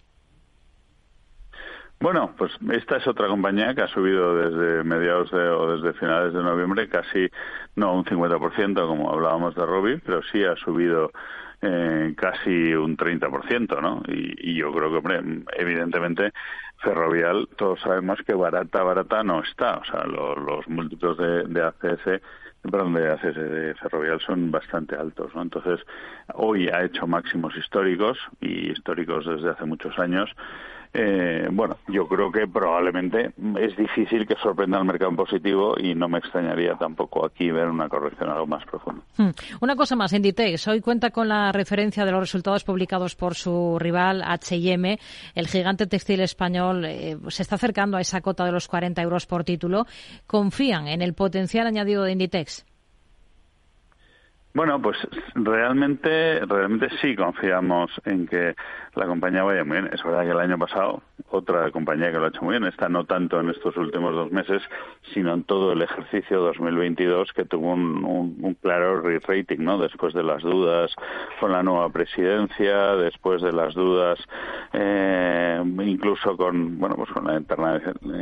Bueno, 1.99 2.33
pues 2.37 2.51
esta 2.71 2.97
es 2.97 3.07
otra 3.07 3.27
compañía 3.27 3.73
que 3.73 3.81
ha 3.81 3.87
subido 3.87 4.35
desde 4.35 4.83
mediados 4.83 5.31
de, 5.31 5.47
o 5.47 5.77
desde 5.77 5.97
finales 5.97 6.33
de 6.33 6.43
noviembre 6.43 6.89
casi, 6.89 7.29
no 7.75 7.93
un 7.93 8.03
50%, 8.03 8.87
como 8.87 9.11
hablábamos 9.11 9.55
de 9.55 9.65
Robbie, 9.65 10.01
pero 10.05 10.21
sí 10.23 10.43
ha 10.43 10.55
subido 10.57 11.11
eh, 11.61 12.13
casi 12.17 12.73
un 12.73 12.97
30%, 12.97 13.81
¿no? 13.81 14.03
Y, 14.07 14.51
y 14.51 14.55
yo 14.55 14.73
creo 14.73 14.89
que, 14.91 14.97
hombre, 14.97 15.21
evidentemente, 15.57 16.33
Ferrovial, 16.79 17.47
todos 17.55 17.79
sabemos 17.79 18.19
que 18.27 18.33
barata, 18.33 18.83
barata 18.83 19.23
no 19.23 19.41
está. 19.41 19.77
O 19.77 19.85
sea, 19.85 20.03
los 20.03 20.67
múltiplos 20.67 21.17
de, 21.17 21.43
de 21.43 21.63
ACS 21.63 22.21
perdón, 22.69 22.93
de 22.93 23.11
ACS 23.11 23.35
de 23.35 23.75
Ferrovial 23.75 24.21
son 24.21 24.49
bastante 24.51 24.95
altos, 24.95 25.33
¿no? 25.35 25.41
Entonces, 25.41 25.85
hoy 26.33 26.69
ha 26.69 26.83
hecho 26.83 27.07
máximos 27.07 27.55
históricos 27.57 28.17
y 28.39 28.71
históricos 28.71 29.25
desde 29.25 29.49
hace 29.49 29.65
muchos 29.65 29.97
años 29.99 30.29
eh, 30.95 31.47
bueno, 31.51 31.77
yo 31.87 32.07
creo 32.07 32.31
que 32.31 32.47
probablemente 32.47 33.31
es 33.59 33.75
difícil 33.75 34.27
que 34.27 34.35
sorprenda 34.35 34.77
al 34.77 34.85
mercado 34.85 35.09
en 35.09 35.17
positivo 35.17 35.75
y 35.77 35.95
no 35.95 36.07
me 36.07 36.19
extrañaría 36.19 36.75
tampoco 36.75 37.25
aquí 37.25 37.49
ver 37.49 37.67
una 37.67 37.89
corrección 37.89 38.29
algo 38.29 38.45
más 38.45 38.63
profunda. 38.65 39.01
Hmm. 39.17 39.31
Una 39.61 39.75
cosa 39.75 39.95
más, 39.95 40.13
Inditex 40.13 40.67
hoy 40.67 40.81
cuenta 40.81 41.09
con 41.09 41.27
la 41.27 41.51
referencia 41.51 42.05
de 42.05 42.11
los 42.11 42.19
resultados 42.19 42.63
publicados 42.63 43.15
por 43.15 43.33
su 43.33 43.77
rival 43.79 44.21
H&M. 44.23 44.99
El 45.33 45.47
gigante 45.47 45.87
textil 45.87 46.21
español 46.21 46.85
eh, 46.85 47.17
se 47.29 47.41
está 47.41 47.55
acercando 47.55 47.97
a 47.97 48.01
esa 48.01 48.21
cota 48.21 48.45
de 48.45 48.51
los 48.51 48.67
40 48.67 49.01
euros 49.01 49.25
por 49.25 49.43
título. 49.43 49.87
¿Confían 50.27 50.87
en 50.87 51.01
el 51.01 51.13
potencial 51.13 51.65
añadido 51.65 52.03
de 52.03 52.11
Inditex? 52.11 52.65
Bueno, 54.55 54.79
pues 54.79 54.97
realmente, 55.33 56.39
realmente 56.45 56.87
sí 57.01 57.15
confiamos 57.15 57.89
en 58.05 58.27
que 58.27 58.55
la 58.93 59.07
compañía 59.07 59.41
vaya 59.41 59.63
muy 59.63 59.81
bien. 59.81 59.89
Es 59.91 60.03
verdad 60.03 60.21
que 60.25 60.29
el 60.29 60.39
año 60.39 60.59
pasado 60.59 61.01
otra 61.31 61.71
compañía 61.71 62.11
que 62.11 62.19
lo 62.19 62.25
ha 62.25 62.27
hecho 62.27 62.43
muy 62.43 62.51
bien, 62.59 62.65
está 62.65 62.87
no 62.87 63.05
tanto 63.05 63.39
en 63.39 63.49
estos 63.49 63.75
últimos 63.77 64.13
dos 64.13 64.31
meses, 64.31 64.61
sino 65.13 65.33
en 65.33 65.43
todo 65.43 65.71
el 65.73 65.81
ejercicio 65.81 66.41
2022 66.41 67.33
que 67.33 67.45
tuvo 67.45 67.73
un, 67.73 68.55
claro 68.61 69.01
re-rating, 69.01 69.57
¿no? 69.59 69.79
Después 69.79 70.13
de 70.13 70.21
las 70.21 70.43
dudas 70.43 70.93
con 71.39 71.51
la 71.51 71.63
nueva 71.63 71.89
presidencia, 71.89 72.95
después 72.95 73.41
de 73.41 73.51
las 73.51 73.73
dudas 73.73 74.19
eh, 74.73 75.59
incluso 75.63 76.37
con, 76.37 76.77
bueno, 76.77 76.95
pues 76.95 77.09
con 77.09 77.25
la 77.25 77.41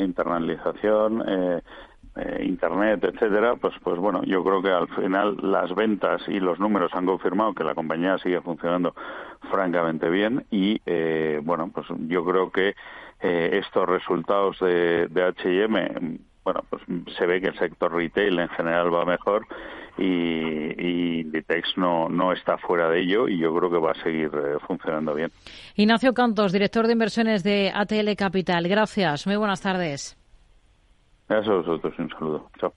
internalización, 0.01 1.23
eh, 1.27 1.61
eh, 2.21 2.45
internet, 2.45 3.03
etcétera, 3.03 3.55
pues 3.55 3.73
pues 3.83 3.97
bueno, 3.97 4.21
yo 4.23 4.43
creo 4.43 4.61
que 4.61 4.69
al 4.69 4.87
final 4.89 5.37
las 5.41 5.73
ventas 5.73 6.21
y 6.27 6.39
los 6.39 6.59
números 6.59 6.91
han 6.93 7.05
confirmado 7.05 7.53
que 7.53 7.63
la 7.63 7.73
compañía 7.73 8.17
sigue 8.19 8.41
funcionando 8.41 8.93
francamente 9.49 10.09
bien 10.09 10.45
y 10.51 10.81
eh, 10.85 11.39
bueno, 11.43 11.71
pues 11.73 11.87
yo 12.07 12.23
creo 12.23 12.51
que 12.51 12.75
eh, 13.21 13.59
estos 13.63 13.87
resultados 13.87 14.59
de, 14.59 15.07
de 15.07 15.23
H&M 15.23 16.19
bueno, 16.43 16.63
pues 16.69 16.81
se 17.17 17.25
ve 17.25 17.39
que 17.41 17.47
el 17.47 17.57
sector 17.57 17.93
retail 17.93 18.39
en 18.39 18.49
general 18.49 18.93
va 18.93 19.05
mejor 19.05 19.45
y, 19.97 20.03
y 20.03 21.21
Inditex 21.21 21.77
no, 21.77 22.09
no 22.09 22.33
está 22.33 22.57
fuera 22.57 22.89
de 22.89 23.01
ello 23.01 23.27
y 23.27 23.37
yo 23.37 23.55
creo 23.55 23.69
que 23.69 23.77
va 23.77 23.91
a 23.91 24.03
seguir 24.03 24.31
funcionando 24.67 25.13
bien. 25.13 25.31
Ignacio 25.75 26.13
Cantos, 26.13 26.51
director 26.51 26.87
de 26.87 26.93
inversiones 26.93 27.43
de 27.43 27.71
ATL 27.73 28.15
Capital. 28.17 28.67
Gracias. 28.67 29.27
Muy 29.27 29.35
buenas 29.35 29.61
tardes. 29.61 30.20
Gracias 31.31 31.47
a 31.47 31.57
vosotros. 31.59 31.93
Un 31.97 32.09
saludo. 32.09 32.49
Chao. 32.59 32.73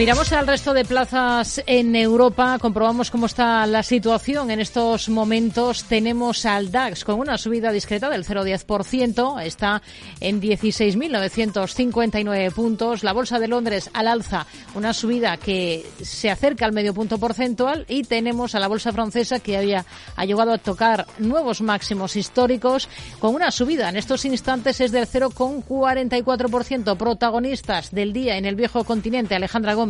Miramos 0.00 0.32
al 0.32 0.46
resto 0.46 0.72
de 0.72 0.86
plazas 0.86 1.62
en 1.66 1.94
Europa, 1.94 2.56
comprobamos 2.58 3.10
cómo 3.10 3.26
está 3.26 3.66
la 3.66 3.82
situación 3.82 4.50
en 4.50 4.58
estos 4.58 5.10
momentos. 5.10 5.84
Tenemos 5.84 6.46
al 6.46 6.72
DAX 6.72 7.04
con 7.04 7.20
una 7.20 7.36
subida 7.36 7.70
discreta 7.70 8.08
del 8.08 8.24
0,10%, 8.24 9.42
está 9.42 9.82
en 10.20 10.40
16.959 10.40 12.50
puntos. 12.52 13.04
La 13.04 13.12
Bolsa 13.12 13.38
de 13.38 13.48
Londres 13.48 13.90
al 13.92 14.08
alza, 14.08 14.46
una 14.74 14.94
subida 14.94 15.36
que 15.36 15.84
se 16.00 16.30
acerca 16.30 16.64
al 16.64 16.72
medio 16.72 16.94
punto 16.94 17.18
porcentual 17.18 17.84
y 17.86 18.04
tenemos 18.04 18.54
a 18.54 18.58
la 18.58 18.68
Bolsa 18.68 18.92
francesa 18.92 19.40
que 19.40 19.58
había, 19.58 19.84
ha 20.16 20.24
llegado 20.24 20.54
a 20.54 20.58
tocar 20.58 21.04
nuevos 21.18 21.60
máximos 21.60 22.16
históricos 22.16 22.88
con 23.18 23.34
una 23.34 23.50
subida 23.50 23.90
en 23.90 23.98
estos 23.98 24.24
instantes 24.24 24.80
es 24.80 24.92
del 24.92 25.06
0,44%. 25.06 26.96
Protagonistas 26.96 27.90
del 27.90 28.14
día 28.14 28.38
en 28.38 28.46
el 28.46 28.54
viejo 28.54 28.84
continente, 28.84 29.34
Alejandra 29.34 29.74
Gómez. 29.74 29.89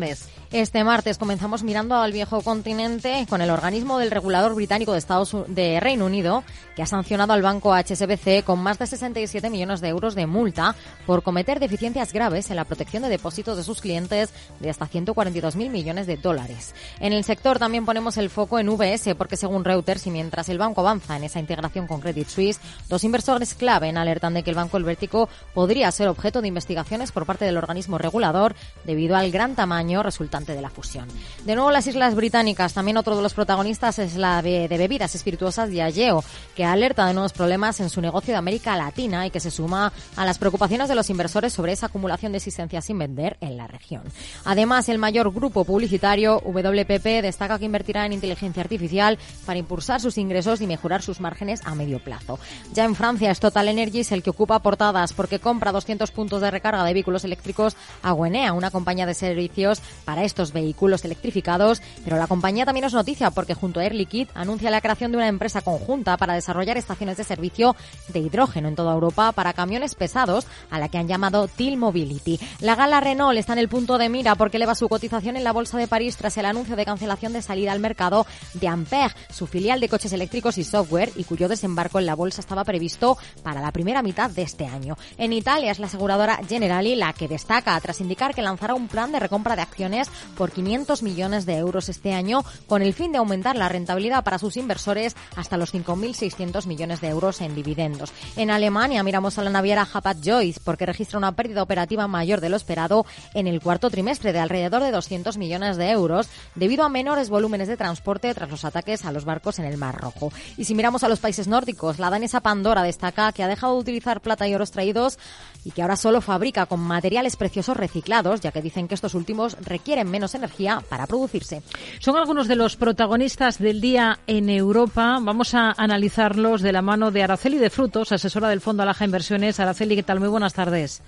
Este 0.52 0.82
martes 0.82 1.16
comenzamos 1.16 1.62
mirando 1.62 1.94
al 1.94 2.12
viejo 2.12 2.40
continente 2.40 3.24
con 3.28 3.40
el 3.40 3.50
organismo 3.50 3.98
del 3.98 4.10
regulador 4.10 4.54
británico 4.54 4.92
de 4.92 4.98
Estados 4.98 5.36
de 5.46 5.78
Reino 5.78 6.06
Unido 6.06 6.42
que 6.74 6.82
ha 6.82 6.86
sancionado 6.86 7.32
al 7.34 7.42
banco 7.42 7.72
HSBC 7.72 8.42
con 8.44 8.58
más 8.58 8.78
de 8.78 8.88
67 8.88 9.48
millones 9.48 9.80
de 9.80 9.88
euros 9.88 10.16
de 10.16 10.26
multa 10.26 10.74
por 11.06 11.22
cometer 11.22 11.60
deficiencias 11.60 12.12
graves 12.12 12.50
en 12.50 12.56
la 12.56 12.64
protección 12.64 13.04
de 13.04 13.08
depósitos 13.08 13.56
de 13.56 13.62
sus 13.62 13.80
clientes 13.80 14.30
de 14.58 14.70
hasta 14.70 14.88
142.000 14.88 15.70
millones 15.70 16.06
de 16.08 16.16
dólares. 16.16 16.74
En 16.98 17.12
el 17.12 17.22
sector 17.22 17.58
también 17.58 17.84
ponemos 17.84 18.16
el 18.16 18.30
foco 18.30 18.58
en 18.58 18.68
VS 18.68 19.14
porque 19.16 19.36
según 19.36 19.64
Reuters 19.64 20.06
y 20.06 20.10
mientras 20.10 20.48
el 20.48 20.58
banco 20.58 20.80
avanza 20.80 21.16
en 21.16 21.24
esa 21.24 21.38
integración 21.38 21.86
con 21.86 22.00
Credit 22.00 22.26
Suisse, 22.26 22.60
dos 22.88 23.04
inversores 23.04 23.54
clave 23.54 23.90
alertan 23.90 24.34
de 24.34 24.42
que 24.42 24.50
el 24.50 24.56
banco 24.56 24.78
helvético 24.78 25.28
podría 25.52 25.92
ser 25.92 26.08
objeto 26.08 26.40
de 26.40 26.48
investigaciones 26.48 27.12
por 27.12 27.26
parte 27.26 27.44
del 27.44 27.56
organismo 27.56 27.98
regulador 27.98 28.54
debido 28.84 29.16
al 29.16 29.30
gran 29.30 29.54
tamaño 29.54 29.89
resultante 29.98 30.54
de 30.54 30.62
la 30.62 30.70
fusión. 30.70 31.06
De 31.44 31.54
nuevo, 31.54 31.70
las 31.70 31.86
Islas 31.86 32.14
Británicas, 32.14 32.72
también 32.72 32.96
otro 32.96 33.16
de 33.16 33.22
los 33.22 33.34
protagonistas 33.34 33.98
es 33.98 34.16
la 34.16 34.42
de, 34.42 34.68
bebidas 34.68 35.14
espirituosas 35.14 35.70
Diageo, 35.70 36.24
que 36.54 36.64
alerta 36.64 37.06
de 37.06 37.14
nuevos 37.14 37.32
problemas 37.32 37.80
en 37.80 37.90
su 37.90 38.00
negocio 38.00 38.32
de 38.32 38.38
América 38.38 38.76
Latina 38.76 39.26
y 39.26 39.30
que 39.30 39.40
se 39.40 39.50
suma 39.50 39.92
a 40.16 40.24
las 40.24 40.38
preocupaciones 40.38 40.88
de 40.88 40.94
los 40.94 41.10
inversores 41.10 41.52
sobre 41.52 41.72
esa 41.72 41.86
acumulación 41.86 42.32
de 42.32 42.38
existencias 42.38 42.84
sin 42.84 42.98
vender 42.98 43.36
en 43.40 43.56
la 43.56 43.66
región. 43.66 44.02
Además, 44.44 44.88
el 44.88 44.98
mayor 44.98 45.32
grupo 45.32 45.64
publicitario, 45.64 46.40
WPP, 46.44 47.22
destaca 47.22 47.58
que 47.58 47.64
invertirá 47.64 48.06
en 48.06 48.12
inteligencia 48.12 48.62
artificial 48.62 49.18
para 49.46 49.58
impulsar 49.58 50.00
sus 50.00 50.18
ingresos 50.18 50.60
y 50.60 50.66
mejorar 50.66 51.02
sus 51.02 51.20
márgenes 51.20 51.60
a 51.64 51.74
medio 51.74 52.02
plazo. 52.02 52.38
Ya 52.72 52.84
en 52.84 52.94
Francia 52.94 53.30
es 53.30 53.40
Total 53.40 53.68
Energies 53.68 54.12
el 54.12 54.22
que 54.22 54.30
ocupa 54.30 54.58
portadas 54.60 55.12
porque 55.12 55.38
compra 55.38 55.72
200 55.72 56.10
puntos 56.10 56.40
de 56.40 56.50
recarga 56.50 56.84
de 56.84 56.92
vehículos 56.92 57.24
eléctricos 57.24 57.76
a 58.02 58.12
Guenea, 58.12 58.52
una 58.52 58.70
compañía 58.70 59.06
de 59.06 59.14
servicios 59.14 59.69
para 60.04 60.24
estos 60.24 60.52
vehículos 60.52 61.04
electrificados, 61.04 61.82
pero 62.04 62.16
la 62.16 62.26
compañía 62.26 62.64
también 62.64 62.86
es 62.86 62.94
noticia 62.94 63.30
porque 63.30 63.54
junto 63.54 63.80
a 63.80 63.84
Air 63.84 63.94
Liquide 63.94 64.30
anuncia 64.34 64.70
la 64.70 64.80
creación 64.80 65.12
de 65.12 65.18
una 65.18 65.28
empresa 65.28 65.62
conjunta 65.62 66.16
para 66.16 66.34
desarrollar 66.34 66.76
estaciones 66.76 67.16
de 67.16 67.24
servicio 67.24 67.76
de 68.08 68.20
hidrógeno 68.20 68.68
en 68.68 68.76
toda 68.76 68.94
Europa 68.94 69.32
para 69.32 69.52
camiones 69.52 69.94
pesados 69.94 70.46
a 70.70 70.78
la 70.78 70.88
que 70.88 70.98
han 70.98 71.08
llamado 71.08 71.48
Til 71.48 71.76
Mobility. 71.76 72.40
La 72.60 72.74
gala 72.74 73.00
Renault 73.00 73.38
está 73.38 73.52
en 73.52 73.58
el 73.58 73.68
punto 73.68 73.98
de 73.98 74.08
mira 74.08 74.34
porque 74.34 74.56
eleva 74.56 74.74
su 74.74 74.88
cotización 74.88 75.36
en 75.36 75.44
la 75.44 75.52
Bolsa 75.52 75.78
de 75.78 75.88
París 75.88 76.16
tras 76.16 76.36
el 76.36 76.46
anuncio 76.46 76.76
de 76.76 76.84
cancelación 76.84 77.32
de 77.32 77.42
salida 77.42 77.72
al 77.72 77.80
mercado 77.80 78.26
de 78.54 78.68
Ampere, 78.68 79.14
su 79.30 79.46
filial 79.46 79.80
de 79.80 79.88
coches 79.88 80.12
eléctricos 80.12 80.58
y 80.58 80.64
software 80.64 81.12
y 81.16 81.24
cuyo 81.24 81.48
desembarco 81.48 81.98
en 81.98 82.06
la 82.06 82.14
bolsa 82.14 82.40
estaba 82.40 82.64
previsto 82.64 83.18
para 83.42 83.60
la 83.60 83.72
primera 83.72 84.02
mitad 84.02 84.30
de 84.30 84.42
este 84.42 84.66
año. 84.66 84.96
En 85.18 85.32
Italia 85.32 85.70
es 85.70 85.78
la 85.78 85.86
aseguradora 85.86 86.40
Generali 86.48 86.94
la 86.94 87.12
que 87.12 87.28
destaca 87.28 87.78
tras 87.80 88.00
indicar 88.00 88.34
que 88.34 88.42
lanzará 88.42 88.74
un 88.74 88.88
plan 88.88 89.12
de 89.12 89.20
recompra 89.20 89.56
de 89.56 89.59
acciones 89.60 90.08
por 90.36 90.50
500 90.52 91.02
millones 91.02 91.46
de 91.46 91.56
euros 91.56 91.88
este 91.88 92.12
año 92.12 92.44
con 92.66 92.82
el 92.82 92.94
fin 92.94 93.12
de 93.12 93.18
aumentar 93.18 93.56
la 93.56 93.68
rentabilidad 93.68 94.24
para 94.24 94.38
sus 94.38 94.56
inversores 94.56 95.16
hasta 95.36 95.56
los 95.56 95.74
5.600 95.74 96.66
millones 96.66 97.00
de 97.00 97.08
euros 97.08 97.40
en 97.40 97.54
dividendos. 97.54 98.12
En 98.36 98.50
Alemania 98.50 99.02
miramos 99.02 99.38
a 99.38 99.42
la 99.42 99.50
naviera 99.50 99.86
Hapag-Lloyd 99.86 100.56
porque 100.64 100.86
registra 100.86 101.18
una 101.18 101.32
pérdida 101.32 101.62
operativa 101.62 102.06
mayor 102.06 102.40
de 102.40 102.48
lo 102.48 102.56
esperado 102.56 103.06
en 103.34 103.46
el 103.46 103.60
cuarto 103.60 103.90
trimestre 103.90 104.32
de 104.32 104.38
alrededor 104.38 104.82
de 104.82 104.90
200 104.90 105.36
millones 105.36 105.76
de 105.76 105.90
euros 105.90 106.28
debido 106.54 106.84
a 106.84 106.88
menores 106.88 107.30
volúmenes 107.30 107.68
de 107.68 107.76
transporte 107.76 108.32
tras 108.34 108.50
los 108.50 108.64
ataques 108.64 109.04
a 109.04 109.12
los 109.12 109.24
barcos 109.24 109.58
en 109.58 109.64
el 109.64 109.76
Mar 109.76 110.00
Rojo. 110.00 110.32
Y 110.56 110.64
si 110.64 110.74
miramos 110.74 111.04
a 111.04 111.08
los 111.08 111.20
países 111.20 111.48
nórdicos, 111.48 111.98
la 111.98 112.10
danesa 112.10 112.40
Pandora 112.40 112.82
destaca 112.82 113.32
que 113.32 113.42
ha 113.42 113.48
dejado 113.48 113.74
de 113.74 113.80
utilizar 113.80 114.20
plata 114.20 114.48
y 114.48 114.54
oro 114.54 114.64
extraídos 114.64 115.18
y 115.64 115.72
que 115.72 115.82
ahora 115.82 115.96
solo 115.96 116.20
fabrica 116.20 116.66
con 116.66 116.80
materiales 116.80 117.36
preciosos 117.36 117.76
reciclados, 117.76 118.40
ya 118.40 118.52
que 118.52 118.62
dicen 118.62 118.88
que 118.88 118.94
estos 118.94 119.14
últimos 119.14 119.49
requieren 119.64 120.10
menos 120.10 120.34
energía 120.34 120.82
para 120.88 121.06
producirse. 121.06 121.62
Son 121.98 122.16
algunos 122.16 122.48
de 122.48 122.56
los 122.56 122.76
protagonistas 122.76 123.58
del 123.58 123.80
día 123.80 124.18
en 124.26 124.48
Europa. 124.48 125.18
Vamos 125.20 125.54
a 125.54 125.72
analizarlos 125.76 126.62
de 126.62 126.72
la 126.72 126.82
mano 126.82 127.10
de 127.10 127.22
Araceli 127.22 127.58
de 127.58 127.70
Frutos, 127.70 128.12
asesora 128.12 128.48
del 128.48 128.60
Fondo 128.60 128.82
Alaja 128.82 129.04
Inversiones. 129.04 129.60
Araceli, 129.60 129.96
¿qué 129.96 130.02
tal? 130.02 130.20
Muy 130.20 130.28
buenas 130.28 130.54
tardes. 130.54 131.02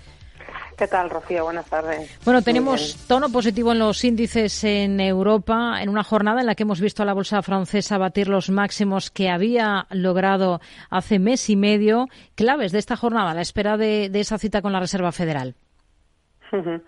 ¿Qué 0.77 0.87
tal, 0.87 1.09
Rocío? 1.09 1.43
Buenas 1.43 1.67
tardes. 1.67 2.19
Bueno, 2.25 2.41
tenemos 2.41 2.97
tono 3.07 3.29
positivo 3.29 3.71
en 3.71 3.79
los 3.79 4.03
índices 4.03 4.63
en 4.63 4.99
Europa, 4.99 5.81
en 5.81 5.89
una 5.89 6.03
jornada 6.03 6.41
en 6.41 6.47
la 6.47 6.55
que 6.55 6.63
hemos 6.63 6.81
visto 6.81 7.03
a 7.03 7.05
la 7.05 7.13
bolsa 7.13 7.41
francesa 7.41 7.97
batir 7.97 8.27
los 8.27 8.49
máximos 8.49 9.11
que 9.11 9.29
había 9.29 9.85
logrado 9.91 10.61
hace 10.89 11.19
mes 11.19 11.49
y 11.49 11.55
medio. 11.55 12.07
Claves 12.35 12.71
de 12.71 12.79
esta 12.79 12.95
jornada, 12.95 13.31
a 13.31 13.33
la 13.35 13.41
espera 13.41 13.77
de, 13.77 14.09
de 14.09 14.19
esa 14.19 14.37
cita 14.37 14.61
con 14.61 14.73
la 14.73 14.79
Reserva 14.79 15.11
Federal. 15.11 15.55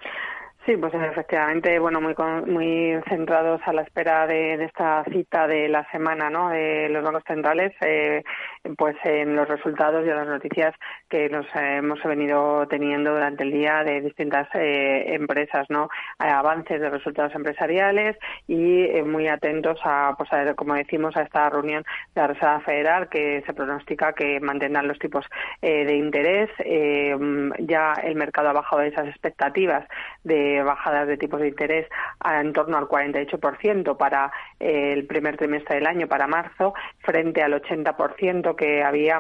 Sí, 0.66 0.76
pues 0.78 0.92
efectivamente, 0.96 1.78
bueno, 1.78 2.02
muy 2.02 2.16
muy 2.48 3.00
centrados 3.08 3.62
a 3.66 3.74
la 3.74 3.84
espera 3.84 4.26
de, 4.26 4.56
esta 4.64 5.04
cita 5.12 5.46
de 5.48 5.70
la 5.70 5.88
semana, 5.92 6.32
¿no? 6.32 6.50
De 6.50 6.90
los 6.90 7.04
bancos 7.04 7.22
centrales, 7.28 7.72
eh, 7.82 8.24
pues 8.78 8.96
en 9.04 9.36
los 9.36 9.48
resultados 9.48 10.06
y 10.06 10.10
en 10.10 10.16
las 10.16 10.28
noticias 10.28 10.74
que 11.10 11.30
nos 11.30 11.46
hemos 11.56 12.02
venido 12.04 12.68
teniendo 12.68 13.12
durante 13.14 13.44
el 13.44 13.52
día 13.52 13.84
de 13.84 14.02
distintas 14.02 14.48
eh, 14.54 15.14
empresas, 15.14 15.68
¿no? 15.70 15.90
avances 16.18 16.82
de 16.82 16.90
resultados 16.90 17.34
empresariales 17.36 18.18
y 18.48 18.84
eh, 18.84 19.04
muy 19.04 19.28
atentos 19.28 19.80
a, 19.84 20.16
pues 20.18 20.32
a, 20.34 20.54
como 20.56 20.74
decimos, 20.74 21.16
a 21.18 21.22
esta 21.22 21.50
reunión 21.50 21.84
de 22.14 22.22
la 22.22 22.28
Reserva 22.28 22.60
Federal 22.62 23.10
que 23.10 23.44
se 23.46 23.54
pronostica 23.54 24.14
que 24.14 24.40
mantendrán 24.40 24.88
los 24.88 25.00
tipos 25.00 25.26
de 25.62 25.96
interés. 25.96 26.50
ya 27.60 27.94
el 28.04 28.16
mercado 28.16 28.50
ha 28.50 28.54
bajado 28.54 28.82
esas 28.82 29.08
expectativas 29.08 29.88
de 30.24 30.64
bajadas 30.64 31.08
de 31.08 31.18
tipos 31.18 31.40
de 31.40 31.50
interés 31.50 31.88
en 32.26 32.54
torno 32.54 32.78
al 32.78 32.88
48% 32.88 33.98
para 33.98 34.32
eh, 34.60 34.94
el 34.94 35.06
primer 35.06 35.38
trimestre 35.38 35.76
del 35.76 35.88
año, 35.88 36.08
para 36.08 36.28
marzo, 36.28 36.74
frente 37.00 37.42
al 37.44 37.54
80% 37.54 38.55
que 38.56 38.84
había 38.84 39.20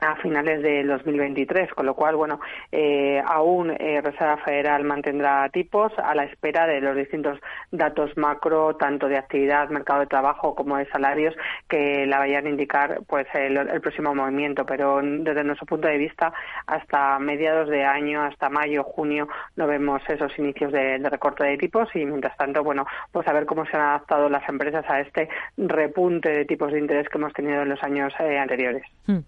a 0.00 0.16
finales 0.16 0.62
de 0.62 0.84
2023, 0.84 1.72
con 1.72 1.86
lo 1.86 1.94
cual, 1.94 2.16
bueno, 2.16 2.40
eh, 2.70 3.20
aún 3.26 3.70
eh, 3.70 4.00
Reserva 4.00 4.36
Federal 4.38 4.84
mantendrá 4.84 5.48
tipos 5.48 5.92
a 5.98 6.14
la 6.14 6.24
espera 6.24 6.66
de 6.66 6.80
los 6.80 6.96
distintos 6.96 7.38
datos 7.72 8.16
macro, 8.16 8.76
tanto 8.76 9.08
de 9.08 9.16
actividad, 9.16 9.68
mercado 9.70 10.00
de 10.00 10.06
trabajo 10.06 10.54
como 10.54 10.76
de 10.76 10.86
salarios, 10.86 11.34
que 11.68 12.06
la 12.06 12.18
vayan 12.18 12.46
a 12.46 12.50
indicar 12.50 13.00
pues 13.06 13.26
el, 13.34 13.80
próximo 13.80 14.14
movimiento. 14.14 14.64
Pero 14.66 15.00
desde 15.02 15.44
nuestro 15.44 15.66
punto 15.66 15.88
de 15.88 15.98
vista, 15.98 16.32
hasta 16.66 17.18
mediados 17.18 17.68
de 17.68 17.84
año, 17.84 18.22
hasta 18.22 18.48
mayo, 18.48 18.84
junio, 18.84 19.28
no 19.56 19.66
vemos 19.66 20.02
esos 20.08 20.36
inicios 20.38 20.72
de, 20.72 20.98
recorte 20.98 21.44
de 21.44 21.56
tipos 21.56 21.88
y, 21.94 22.04
mientras 22.04 22.36
tanto, 22.36 22.62
bueno, 22.62 22.86
pues 23.10 23.26
a 23.26 23.32
ver 23.32 23.46
cómo 23.46 23.64
se 23.66 23.76
han 23.76 23.82
adaptado 23.82 24.28
las 24.28 24.48
empresas 24.48 24.84
a 24.88 25.00
este 25.00 25.28
repunte 25.56 26.30
de 26.30 26.44
tipos 26.44 26.72
de 26.72 26.78
interés 26.78 27.08
que 27.08 27.18
hemos 27.18 27.32
tenido 27.32 27.62
en 27.62 27.70
los 27.70 27.82
años 27.82 28.12
eh, 28.20 28.38
anteriores. 28.38 28.82
Hmm. 29.06 29.18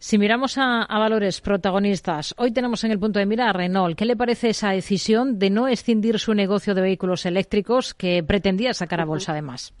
Si 0.00 0.16
miramos 0.16 0.58
a, 0.58 0.86
valores 0.88 1.40
protagonistas, 1.40 2.32
hoy 2.38 2.52
tenemos 2.52 2.84
en 2.84 2.92
el 2.92 3.00
punto 3.00 3.18
de 3.18 3.26
mira 3.26 3.50
a 3.50 3.52
Renault. 3.52 3.98
¿Qué 3.98 4.04
le 4.04 4.14
parece 4.14 4.50
esa 4.50 4.70
decisión 4.70 5.40
de 5.40 5.50
no 5.50 5.66
escindir 5.66 6.20
su 6.20 6.34
negocio 6.34 6.76
de 6.76 6.82
vehículos 6.82 7.26
eléctricos 7.26 7.94
que 7.94 8.22
pretendía 8.22 8.74
sacar 8.74 9.00
a 9.00 9.04
bolsa 9.04 9.32
además? 9.32 9.74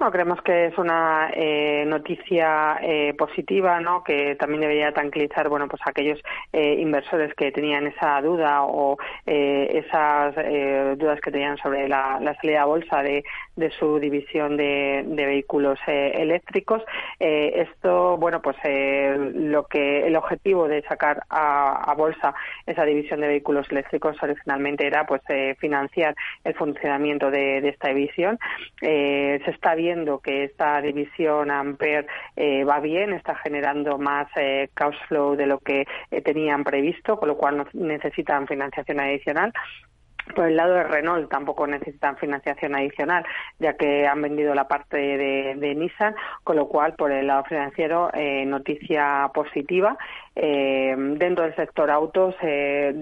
No, 0.00 0.12
creemos 0.12 0.40
que 0.42 0.66
es 0.66 0.78
una 0.78 1.28
eh, 1.34 1.84
noticia 1.84 2.78
eh, 2.80 3.14
positiva, 3.14 3.80
¿no? 3.80 4.04
Que 4.04 4.36
también 4.36 4.60
debería 4.60 4.92
tranquilizar, 4.92 5.48
bueno, 5.48 5.66
pues 5.66 5.82
aquellos 5.84 6.20
eh, 6.52 6.74
inversores 6.78 7.34
que 7.34 7.50
tenían 7.50 7.88
esa 7.88 8.20
duda 8.20 8.62
o 8.62 8.96
esas 9.26 10.34
dudas 10.96 11.20
que 11.20 11.30
tenían 11.30 11.58
sobre 11.58 11.88
la, 11.88 12.20
salida 12.40 12.62
a 12.62 12.66
bolsa 12.66 13.02
de, 13.02 13.24
su 13.78 13.98
división 13.98 14.56
de, 14.56 15.04
vehículos 15.06 15.78
eléctricos. 15.86 16.82
esto, 17.18 18.16
bueno, 18.16 18.40
pues 18.40 18.56
lo 18.64 19.66
que 19.66 20.06
el 20.06 20.16
objetivo 20.16 20.68
de 20.68 20.82
sacar 20.82 21.22
a, 21.28 21.94
bolsa 21.96 22.34
esa 22.66 22.84
división 22.84 23.20
de 23.20 23.28
vehículos 23.28 23.66
eléctricos 23.70 24.16
originalmente 24.22 24.86
era, 24.86 25.06
pues, 25.06 25.22
financiar 25.58 26.14
el 26.44 26.54
funcionamiento 26.54 27.30
de, 27.30 27.60
de 27.60 27.68
esta 27.70 27.88
división. 27.88 28.38
se 28.80 29.50
está 29.50 29.74
viendo 29.74 30.20
que 30.20 30.44
esta 30.44 30.80
división 30.80 31.50
Ampere 31.50 32.06
eh, 32.36 32.64
va 32.64 32.80
bien, 32.80 33.12
está 33.12 33.34
generando 33.36 33.98
más 33.98 34.28
eh, 34.36 34.70
cash 34.74 34.96
flow 35.08 35.36
de 35.36 35.46
lo 35.46 35.58
que 35.58 35.86
eh, 36.10 36.20
tenían 36.22 36.64
previsto, 36.64 37.18
con 37.18 37.28
lo 37.28 37.36
cual 37.36 37.66
necesitan 37.72 38.46
financiación 38.46 39.00
adicional 39.00 39.52
por 40.34 40.46
el 40.46 40.56
lado 40.56 40.74
de 40.74 40.84
Renault 40.84 41.30
tampoco 41.30 41.66
necesitan 41.66 42.16
financiación 42.16 42.74
adicional, 42.74 43.24
ya 43.58 43.74
que 43.74 44.06
han 44.06 44.22
vendido 44.22 44.54
la 44.54 44.68
parte 44.68 44.96
de, 44.96 45.74
Nissan, 45.74 46.14
con 46.44 46.56
lo 46.56 46.68
cual 46.68 46.94
por 46.94 47.12
el 47.12 47.26
lado 47.26 47.44
financiero 47.44 48.10
eh, 48.14 48.44
noticia 48.46 49.30
positiva. 49.34 49.96
Eh, 50.40 50.94
dentro 51.16 51.42
del 51.42 51.56
sector 51.56 51.90
autos 51.90 52.32
eh, 52.42 52.94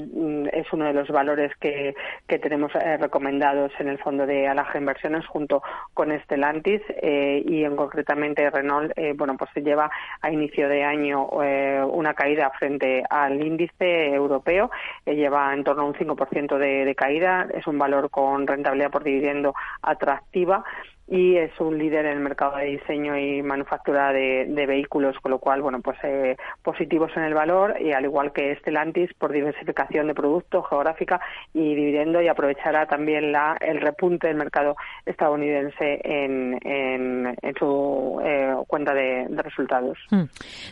es 0.55 0.73
uno 0.73 0.87
de 0.87 0.95
los 0.95 1.09
valores 1.09 1.53
que, 1.61 1.95
tenemos 2.27 2.73
recomendados 2.73 3.73
en 3.79 3.89
el 3.89 3.99
fondo 3.99 4.27
de 4.27 4.47
Alaja 4.47 4.79
Inversiones 4.79 5.27
junto 5.27 5.63
con 5.95 6.19
Stellantis 6.21 6.81
y 7.03 7.65
en 7.65 7.77
concretamente 7.77 8.49
Renault, 8.51 8.93
bueno 9.17 9.37
pues 9.37 9.51
se 9.53 9.63
lleva 9.63 9.91
a 10.21 10.31
inicio 10.31 10.69
de 10.69 10.85
año 10.85 11.27
una 11.27 12.15
caída 12.15 12.51
frente 12.59 13.03
al 13.09 13.43
índice 13.45 14.15
europeo, 14.15 14.71
lleva 15.07 15.53
en 15.53 15.65
torno 15.65 15.83
a 15.83 15.87
un 15.87 15.95
5% 15.95 16.59
de, 16.59 16.85
de 16.85 16.95
caída 16.95 17.49
es 17.53 17.67
un 17.67 17.79
valor 17.79 18.11
con 18.11 18.47
rentabilidad 18.47 18.91
por 18.91 19.03
dividendo 19.03 19.55
atractiva 19.83 20.65
y 21.09 21.37
es 21.37 21.53
un 21.61 21.79
líder 21.79 22.07
en 22.07 22.13
el 22.13 22.21
mercado 22.21 22.57
de 22.57 22.65
diseño 22.67 23.17
y 23.17 23.43
manufactura 23.43 24.13
de, 24.13 24.67
vehículos, 24.67 25.17
con 25.21 25.31
lo 25.31 25.39
cual, 25.39 25.63
bueno, 25.63 25.81
pues 25.81 25.97
eh, 26.03 26.37
positivos 26.63 27.13
en 27.17 27.23
el 27.23 27.35
valor 27.35 27.81
y 27.81 27.93
al 27.93 28.05
igual 28.05 28.33
que 28.33 28.57
Stellantis 28.57 29.15
por 29.15 29.33
diversificación 29.33 30.09
de 30.09 30.15
productos 30.15 30.69
geográfica 30.69 31.21
y 31.55 31.75
dividendo 31.75 32.21
y 32.21 32.29
aprovechará 32.29 32.87
también 32.87 33.31
la, 33.31 33.57
el 33.61 33.81
repunte 33.81 34.27
del 34.27 34.37
mercado 34.37 34.75
estadounidense 35.05 36.01
en, 36.03 36.59
en, 36.65 37.37
su 37.59 38.21
eh, 38.25 38.55
cuenta 38.67 38.93
de, 38.93 39.29
resultados. 39.29 39.99
Hmm. 40.11 40.25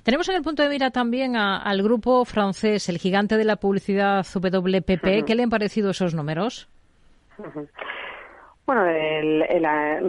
Tenemos 0.03 0.29
en 0.29 0.37
el 0.37 0.43
punto 0.43 0.63
de 0.63 0.69
mira 0.69 0.91
también 0.91 1.37
al 1.37 1.83
grupo 1.83 2.25
francés, 2.25 2.89
el 2.89 2.99
gigante 2.99 3.37
de 3.37 3.45
la 3.45 3.57
publicidad 3.57 4.27
WPP. 4.27 5.25
¿Qué 5.25 5.35
le 5.35 5.45
han 5.45 5.51
parecido 5.51 5.91
esos 5.91 6.15
números? 6.15 6.69
Bueno, 8.67 8.87
el, 8.87 9.45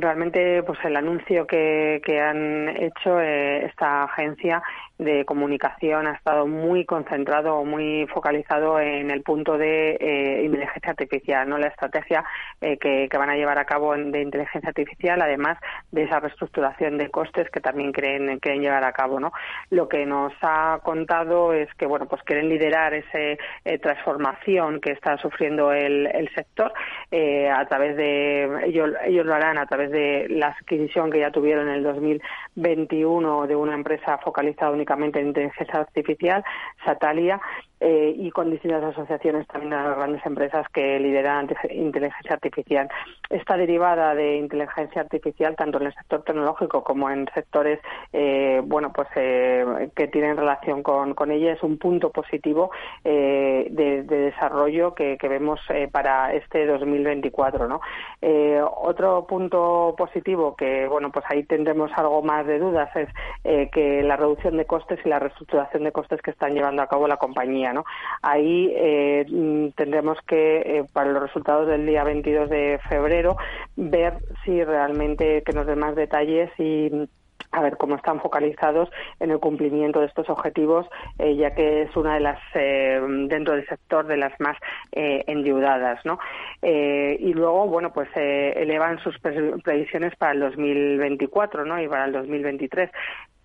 realmente 0.01 0.63
pues 0.63 0.79
el 0.85 0.95
anuncio 0.95 1.45
que, 1.45 2.01
que 2.05 2.21
han 2.21 2.69
hecho 2.69 3.19
eh, 3.19 3.65
esta 3.65 4.03
agencia 4.03 4.63
de 4.97 5.25
comunicación 5.25 6.07
ha 6.07 6.13
estado 6.13 6.47
muy 6.47 6.85
concentrado 6.85 7.55
o 7.55 7.65
muy 7.65 8.07
focalizado 8.07 8.79
en 8.79 9.11
el 9.11 9.23
punto 9.23 9.57
de 9.57 9.97
eh, 9.99 10.43
inteligencia 10.45 10.91
artificial, 10.91 11.49
no 11.49 11.57
la 11.57 11.67
estrategia 11.67 12.23
eh, 12.61 12.77
que, 12.77 13.09
van 13.17 13.29
a 13.29 13.35
llevar 13.35 13.57
a 13.57 13.65
cabo 13.65 13.95
de 13.95 14.21
inteligencia 14.21 14.69
artificial, 14.69 15.21
además 15.21 15.57
de 15.91 16.03
esa 16.03 16.19
reestructuración 16.19 16.97
de 16.97 17.09
costes 17.09 17.49
que 17.49 17.61
también 17.61 17.91
creen, 17.91 18.39
quieren 18.39 18.61
llevar 18.61 18.83
a 18.83 18.93
cabo. 18.93 19.19
¿no? 19.19 19.31
Lo 19.69 19.87
que 19.87 20.05
nos 20.05 20.33
ha 20.41 20.79
contado 20.83 21.53
es 21.53 21.73
que 21.75 21.85
bueno, 21.85 22.07
pues 22.07 22.21
quieren 22.23 22.49
liderar 22.49 22.93
esa 22.93 23.19
eh, 23.19 23.79
transformación 23.81 24.79
que 24.79 24.91
está 24.91 25.17
sufriendo 25.17 25.71
el, 25.71 26.07
el 26.07 26.29
sector 26.33 26.73
a 27.55 27.65
través 27.67 27.95
de 27.95 28.65
ellos, 28.65 28.89
ellos 29.05 29.25
lo 29.25 29.33
harán 29.33 29.57
a 29.57 29.65
través 29.65 29.89
de 29.89 30.27
la 30.29 30.47
adquisición 30.47 31.09
que 31.09 31.19
ya 31.19 31.31
tuvieron 31.31 31.69
en 31.69 31.75
el 31.75 31.83
2021 31.83 33.47
de 33.47 33.55
una 33.55 33.73
empresa 33.73 34.17
focalizada 34.17 34.71
únicamente 34.85 35.19
en 35.19 35.27
inteligencia 35.27 35.79
artificial, 35.79 36.43
Satalia, 36.85 37.41
eh, 37.81 38.15
y 38.17 38.31
con 38.31 38.49
distintas 38.51 38.81
asociaciones 38.83 39.45
también 39.47 39.73
a 39.73 39.89
las 39.89 39.97
grandes 39.97 40.25
empresas 40.25 40.65
que 40.69 40.97
lideran 40.97 41.49
inteligencia 41.69 42.33
artificial. 42.33 42.87
Esta 43.29 43.57
derivada 43.57 44.15
de 44.15 44.37
inteligencia 44.37 45.01
artificial, 45.01 45.57
tanto 45.57 45.79
en 45.79 45.87
el 45.87 45.93
sector 45.93 46.23
tecnológico 46.23 46.85
como 46.85 47.09
en 47.09 47.27
sectores 47.33 47.79
eh, 48.13 48.61
bueno, 48.63 48.93
pues, 48.93 49.09
eh, 49.15 49.89
que 49.93 50.07
tienen 50.07 50.37
relación 50.37 50.83
con, 50.83 51.31
ella, 51.31 51.51
es 51.51 51.63
un 51.63 51.77
punto 51.77 52.11
positivo 52.11 52.71
de, 53.03 54.03
desarrollo 54.07 54.95
que, 54.95 55.17
vemos 55.21 55.59
para 55.91 56.33
este 56.33 56.65
2024. 56.65 57.67
¿no? 57.67 57.81
otro 58.77 59.25
punto 59.27 59.95
positivo 59.97 60.55
que 60.55 60.87
bueno, 60.87 61.11
pues 61.11 61.25
ahí 61.29 61.43
tendremos 61.43 61.91
algo 61.95 62.21
más 62.21 62.45
de 62.45 62.59
dudas 62.59 62.89
es 62.95 63.09
que 63.71 64.03
la 64.03 64.15
reducción 64.15 64.57
de 64.57 64.65
costes 64.65 64.99
y 65.03 65.09
la 65.09 65.19
reestructuración 65.19 65.83
de 65.83 65.91
costes 65.91 66.21
que 66.21 66.31
están 66.31 66.53
llevando 66.53 66.81
a 66.81 66.87
cabo 66.87 67.07
la 67.07 67.17
compañía. 67.17 67.64
Ahí 68.21 68.71
eh, 68.75 69.25
mm, 69.27 69.69
tendremos 69.75 70.17
que, 70.27 70.57
eh, 70.57 70.85
para 70.93 71.11
los 71.11 71.21
resultados 71.21 71.67
del 71.67 71.85
día 71.85 72.03
22 72.03 72.49
de 72.49 72.79
febrero, 72.89 73.37
ver 73.75 74.17
si 74.43 74.63
realmente 74.63 75.43
que 75.43 75.53
nos 75.53 75.67
den 75.67 75.79
más 75.79 75.95
detalles 75.95 76.51
y 76.59 76.91
a 77.51 77.61
ver 77.61 77.77
cómo 77.77 77.95
están 77.95 78.19
focalizados 78.19 78.89
en 79.19 79.31
el 79.31 79.39
cumplimiento 79.39 80.01
de 80.01 80.07
estos 80.07 80.29
objetivos, 80.29 80.87
eh, 81.19 81.37
ya 81.37 81.55
que 81.55 81.83
es 81.83 81.95
una 81.95 82.15
de 82.15 82.19
las, 82.19 82.39
dentro 82.53 83.55
del 83.55 83.65
sector, 83.67 84.05
de 84.07 84.17
las 84.17 84.37
más 84.41 84.57
endeudadas, 84.91 86.03
¿no? 86.05 86.19
y 86.61 87.33
luego, 87.33 87.67
bueno, 87.67 87.93
pues 87.93 88.09
elevan 88.15 88.99
sus 88.99 89.17
previsiones 89.19 90.15
para 90.17 90.33
el 90.33 90.39
2024, 90.41 91.63
¿no? 91.63 91.81
Y 91.81 91.87
para 91.87 92.05
el 92.05 92.11
2023 92.11 92.89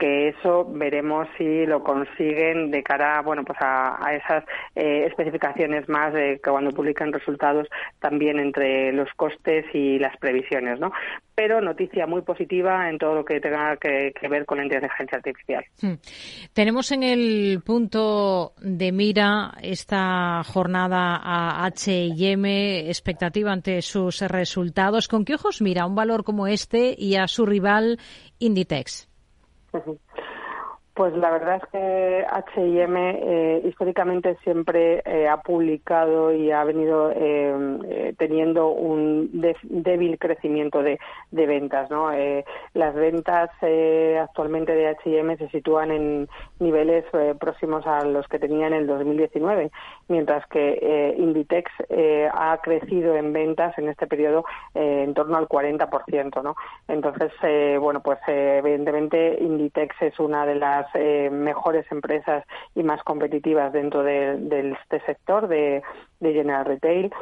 que 0.00 0.28
eso 0.28 0.66
veremos 0.68 1.28
si 1.36 1.66
lo 1.66 1.84
consiguen 1.84 2.70
de 2.70 2.82
cara 2.82 3.20
bueno 3.20 3.44
pues 3.44 3.58
a, 3.60 3.98
esas 4.14 4.44
eh, 4.74 5.04
especificaciones 5.06 5.88
más 5.88 6.12
de 6.14 6.40
que 6.42 6.50
cuando 6.50 6.70
publican 6.72 7.12
resultados 7.12 7.68
también 8.00 8.40
entre 8.40 8.92
los 8.92 9.08
costes 9.14 9.66
y 9.74 9.98
las 9.98 10.16
previsiones 10.16 10.80
no 10.80 10.90
pero 11.34 11.60
noticia 11.60 12.06
muy 12.06 12.22
positiva 12.22 12.90
en 12.90 12.98
todo 12.98 13.14
lo 13.14 13.24
que 13.24 13.40
tenga 13.40 13.76
que, 13.76 14.12
ver 14.28 14.44
con 14.44 14.58
la 14.58 14.64
inteligencia 14.64 15.16
artificial. 15.16 15.64
Hmm. 15.80 15.94
tenemos 16.52 16.92
en 16.92 17.02
el 17.02 17.62
punto 17.64 18.52
de 18.60 18.92
mira 18.92 19.52
esta 19.62 20.42
jornada 20.44 21.16
a 21.16 21.64
H&M 21.64 22.90
expectativa 22.90 23.52
ante 23.52 23.80
sus 23.80 24.20
resultados. 24.20 25.08
Con 25.08 25.24
qué 25.24 25.34
ojos 25.34 25.62
mira 25.62 25.86
un 25.86 25.94
valor 25.94 26.24
como 26.24 26.46
este 26.46 26.94
y 26.98 27.16
a 27.16 27.26
su 27.26 27.46
rival 27.46 27.98
Inditex 28.38 29.09
Uh 29.74 29.80
-huh. 29.86 30.09
Pues 31.00 31.16
la 31.16 31.30
verdad 31.30 31.56
es 31.56 31.70
que 31.72 32.26
H&M 32.30 33.20
eh, 33.22 33.62
históricamente 33.64 34.36
siempre 34.44 35.00
eh, 35.06 35.28
ha 35.28 35.38
publicado 35.38 36.30
y 36.30 36.50
ha 36.50 36.62
venido 36.62 37.10
eh, 37.10 37.78
eh 37.88 38.14
teniendo 38.18 38.68
un 38.68 39.30
débil 39.62 40.18
crecimiento 40.18 40.82
de, 40.82 40.98
de 41.30 41.46
ventas. 41.46 41.90
¿no? 41.90 42.10
Las 42.74 42.94
ventas 42.94 43.48
actualmente 44.20 44.74
de 44.74 44.88
H&M 44.88 45.38
se 45.38 45.48
sitúan 45.48 45.90
en 45.90 46.28
niveles 46.58 47.06
próximos 47.38 47.86
a 47.86 48.04
los 48.04 48.28
que 48.28 48.38
tenía 48.38 48.66
en 48.66 48.74
el 48.74 48.86
2019, 48.86 49.70
mientras 50.08 50.46
que 50.48 51.14
Inditex 51.16 51.70
ha 52.34 52.58
crecido 52.62 53.16
en 53.16 53.32
ventas 53.32 53.78
en 53.78 53.88
este 53.88 54.06
periodo 54.06 54.44
en 54.74 55.14
torno 55.14 55.38
al 55.38 55.48
40%. 55.48 56.42
¿no? 56.42 56.56
Entonces, 56.88 57.32
bueno, 57.80 58.02
pues 58.02 58.18
evidentemente 58.26 59.38
Inditex 59.40 60.02
es 60.02 60.20
una 60.20 60.44
de 60.44 60.56
las 60.56 60.89
eh, 60.94 61.30
mejores 61.30 61.90
empresas 61.90 62.44
y 62.74 62.82
más 62.82 63.02
competitivas 63.02 63.72
dentro 63.72 64.02
de, 64.02 64.76
este 64.82 65.00
sector 65.06 65.48
de, 65.48 65.82
de 66.20 66.32
General 66.32 66.64
Retail 66.64 67.12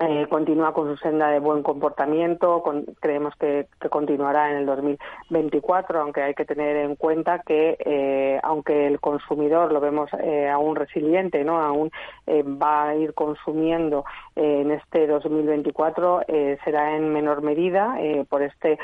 eh, 0.00 0.26
continúa 0.28 0.74
con 0.74 0.88
su 0.90 0.96
senda 0.96 1.28
de 1.28 1.38
buen 1.38 1.62
comportamiento, 1.62 2.64
creemos 3.00 3.32
que, 3.36 3.68
continuará 3.90 4.50
en 4.50 4.58
el 4.58 4.66
2024, 4.66 6.00
aunque 6.00 6.22
hay 6.22 6.34
que 6.34 6.44
tener 6.44 6.76
en 6.76 6.96
cuenta 6.96 7.40
que 7.40 7.76
eh, 7.78 8.40
aunque 8.42 8.88
el 8.88 8.98
consumidor 8.98 9.72
lo 9.72 9.80
vemos 9.80 10.10
eh, 10.20 10.48
aún 10.48 10.74
resiliente, 10.74 11.44
no, 11.44 11.60
aún 11.60 11.92
va 12.26 12.88
a 12.88 12.94
ir 12.96 13.14
consumiendo 13.14 14.04
en 14.34 14.72
este 14.72 15.06
2024 15.06 16.22
será 16.64 16.96
en 16.96 17.12
menor 17.12 17.42
medida 17.42 17.96
por 18.28 18.42
este 18.42 18.78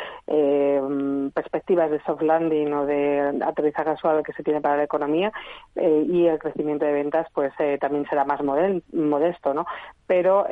perspectivas 1.35 1.91
de 1.91 2.01
soft 2.03 2.23
landing 2.23 2.73
o 2.73 2.87
de 2.87 3.41
aterrizaje 3.45 3.97
suave 3.97 4.23
que 4.23 4.33
se 4.35 4.43
tiene 4.43 4.61
para 4.61 4.77
la 4.77 4.85
economía 4.85 5.33
y 5.75 6.27
el 6.27 6.39
crecimiento 6.39 6.85
de 6.85 6.93
ventas 6.93 7.27
pues 7.33 7.53
también 7.81 8.07
será 8.09 8.25
más 8.25 8.41
modesto, 8.43 9.55
no, 9.55 9.67
pero 10.07 10.47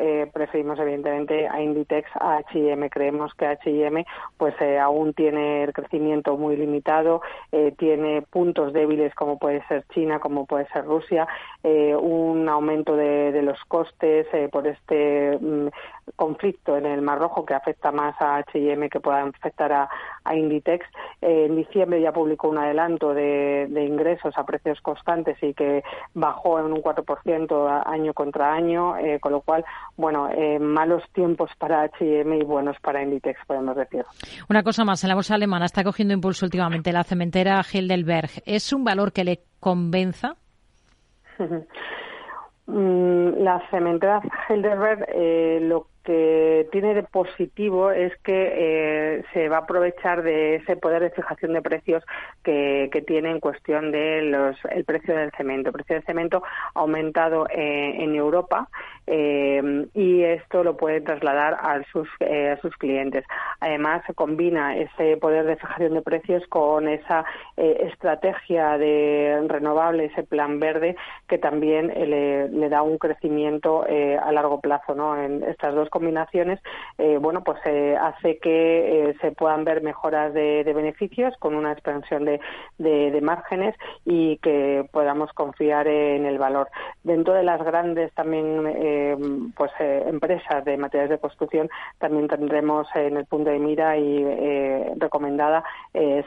preferimos 0.49 0.79
evidentemente 0.79 1.47
a 1.47 1.61
Inditex, 1.61 2.09
a 2.19 2.39
H&M. 2.39 2.89
Creemos 2.89 3.35
que 3.35 3.47
H&M 3.47 4.07
pues 4.39 4.55
eh, 4.61 4.79
aún 4.79 5.13
tiene 5.13 5.65
el 5.65 5.75
crecimiento 5.75 6.39
muy 6.39 6.57
limitado, 6.57 7.21
eh, 7.53 7.75
tiene 7.77 8.23
puntos 8.23 8.73
débiles 8.73 9.15
como 9.15 9.39
puede 9.39 9.63
ser 9.67 9.85
China, 9.93 10.21
como 10.21 10.47
puede 10.47 10.67
ser 10.69 10.87
Rusia, 10.87 11.29
eh, 11.63 11.95
un 11.95 12.49
aumento 12.49 12.97
de, 12.97 13.39
los 13.43 13.63
costes 13.67 14.27
por 14.51 14.67
este 14.67 15.39
mm, 15.41 15.69
conflicto 16.17 16.77
en 16.77 16.87
el 16.87 17.03
Mar 17.03 17.19
Rojo 17.19 17.47
que 17.47 17.55
afecta 17.55 17.93
más 17.93 18.21
a 18.21 18.39
H&M 18.39 18.89
que 18.89 19.01
pueda 19.01 19.23
afectar 19.23 19.73
a, 19.73 19.89
Inditex. 20.31 20.85
en 21.23 21.57
diciembre 21.57 22.03
ya 22.03 22.13
publicó 22.13 22.49
un 22.49 22.59
adelanto 22.59 23.15
de, 23.15 23.67
ingresos 23.71 24.37
a 24.37 24.45
precios 24.45 24.79
constantes 24.83 25.43
y 25.43 25.55
que 25.55 25.83
bajó 26.13 26.59
en 26.59 26.67
un 26.67 26.83
4% 26.83 27.83
año 27.87 28.13
contra 28.13 28.53
año, 28.53 28.95
con 29.21 29.33
lo 29.33 29.41
cual, 29.41 29.65
bueno, 29.97 30.29
eh, 30.39 30.59
malos 30.61 31.03
tiempos 31.13 31.51
para 31.59 31.83
H&M 31.83 32.39
y 32.39 32.45
buenos 32.45 32.77
para 32.81 33.03
Inditex, 33.03 33.41
podemos 33.45 33.75
decir. 33.75 34.05
Una 34.49 34.63
cosa 34.63 34.85
más, 34.85 35.03
en 35.03 35.09
la 35.09 35.17
bolsa 35.17 35.35
alemana 35.35 35.65
está 35.65 35.83
cogiendo 35.83 36.15
impulso 36.15 36.47
últimamente 36.47 36.93
la 36.93 37.03
cementera 37.03 37.61
Heidelberg. 37.61 38.31
¿Es 38.47 38.73
un 38.73 38.85
valor 38.85 39.13
que 39.13 39.25
le 39.25 39.41
convenza? 39.59 40.37
Mm, 42.71 43.43
la 43.43 43.67
cementera 43.71 44.21
Heidelberg 44.47 45.07
eh, 45.09 45.59
lo 45.63 45.87
que 46.05 46.69
tiene 46.71 46.95
de 46.95 47.03
positivo 47.03 47.91
es 47.91 48.17
que 48.19 49.19
eh, 49.19 49.25
se 49.33 49.49
va 49.49 49.57
a 49.57 49.61
aprovechar 49.61 50.23
de 50.23 50.57
ese 50.57 50.77
poder 50.77 51.03
de 51.03 51.11
fijación 51.11 51.55
de 51.55 51.63
precios 51.63 52.05
que, 52.43 52.91
tiene 53.07 53.31
en 53.31 53.41
cuestión 53.41 53.91
de 53.91 54.21
los, 54.21 54.57
el 54.71 54.85
precio 54.85 55.17
del 55.17 55.31
cemento. 55.33 55.69
El 55.71 55.75
precio 55.75 55.97
del 55.97 56.05
cemento 56.05 56.43
ha 56.75 56.81
aumentado 56.81 57.47
eh, 57.49 58.03
en 58.03 58.15
Europa 58.15 58.69
eh, 59.09 59.87
y 59.95 60.23
esto 60.23 60.63
lo 60.63 60.77
puede 60.77 61.01
trasladar 61.01 61.55
a 61.55 61.83
sus, 61.93 62.09
a 62.21 62.61
sus 62.61 62.77
clientes. 62.77 63.25
Además, 63.61 64.03
se 64.07 64.15
combina 64.15 64.77
ese 64.77 65.17
poder 65.17 65.47
de 65.47 65.57
fijación 65.57 65.95
de 65.95 66.03
precios 66.03 66.47
con 66.49 66.89
esa 66.89 67.25
estrategia 67.57 68.79
de 68.79 69.43
renovable, 69.49 70.07
ese 70.07 70.23
plan 70.23 70.61
verde 70.61 70.97
que 71.27 71.39
también 71.39 71.89
le, 71.89 72.49
le 72.49 72.69
da 72.69 72.83
un 72.83 72.99
crecimiento 72.99 73.85
a 73.85 74.33
largo 74.33 74.61
plazo 74.61 74.95
¿no? 74.95 75.21
en 75.21 75.43
estas 75.45 75.75
dos 75.75 75.89
combinaciones, 75.91 76.61
eh, 76.99 77.19
bueno, 77.21 77.43
pues 77.45 77.59
eh, 77.65 77.97
hace 78.01 78.39
que 78.39 79.11
eh, 79.11 79.17
se 79.21 79.33
puedan 79.33 79.65
ver 79.65 79.83
mejoras 79.83 80.33
de, 80.35 80.63
beneficios 80.75 81.35
con 81.39 81.55
una 81.55 81.73
expansión 81.73 82.25
de, 82.25 82.41
márgenes 83.23 83.75
y 84.05 84.39
que 84.39 84.89
podamos 84.93 85.33
confiar 85.33 85.89
en 85.89 86.25
el 86.25 86.39
valor. 86.39 86.69
Dentro 87.03 87.35
de 87.35 87.43
las 87.43 87.63
grandes 87.63 88.13
también, 88.15 88.65
pues 89.57 89.71
empresas 89.79 90.65
de 90.65 90.77
materiales 90.77 91.11
de 91.11 91.19
construcción, 91.19 91.71
también 91.99 92.29
tendremos 92.29 92.87
en 92.95 93.17
el 93.17 93.27
punto 93.27 93.51
de 93.51 93.59
mira 93.59 93.97
y 93.97 94.25
recomendada 94.99 95.65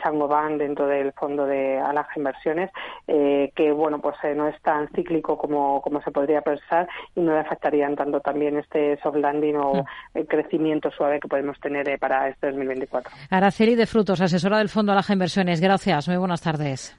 Sangoban 0.03 0.57
dentro 0.57 0.87
del 0.87 1.11
fondo 1.13 1.45
de 1.45 1.79
Alaja 1.79 2.13
Inversiones, 2.15 2.71
que 3.07 3.71
bueno, 3.75 3.99
pues 3.99 4.15
no 4.35 4.47
es 4.47 4.59
tan 4.61 4.87
cíclico 4.89 5.37
como, 5.37 5.81
como 5.81 6.01
se 6.01 6.11
podría 6.11 6.41
pensar 6.41 6.87
y 7.15 7.21
no 7.21 7.33
le 7.33 7.39
afectarían 7.39 7.95
tanto 7.95 8.19
también 8.21 8.57
este 8.57 8.97
soft 9.01 9.17
landing 9.17 9.51
Mm. 9.51 10.17
el 10.17 10.27
crecimiento 10.27 10.91
suave 10.91 11.19
que 11.19 11.27
podemos 11.27 11.59
tener 11.59 11.87
eh, 11.89 11.97
para 11.97 12.29
este 12.29 12.47
2024. 12.47 13.11
Araceli 13.29 13.75
de 13.75 13.85
Frutos, 13.85 14.21
asesora 14.21 14.59
del 14.59 14.69
Fondo 14.69 14.91
Alaja 14.91 15.13
Inversiones. 15.13 15.61
Gracias. 15.61 16.07
Muy 16.07 16.17
buenas 16.17 16.41
tardes. 16.41 16.97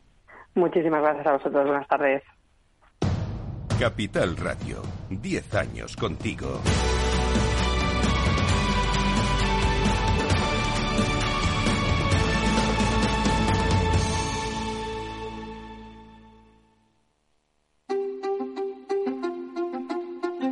Muchísimas 0.55 1.03
gracias 1.03 1.27
a 1.27 1.33
vosotros. 1.33 1.67
Buenas 1.67 1.89
tardes. 1.89 2.23
Capital 3.83 4.37
Radio. 4.37 4.81
Diez 5.11 5.53
años 5.55 5.97
contigo. 5.97 6.61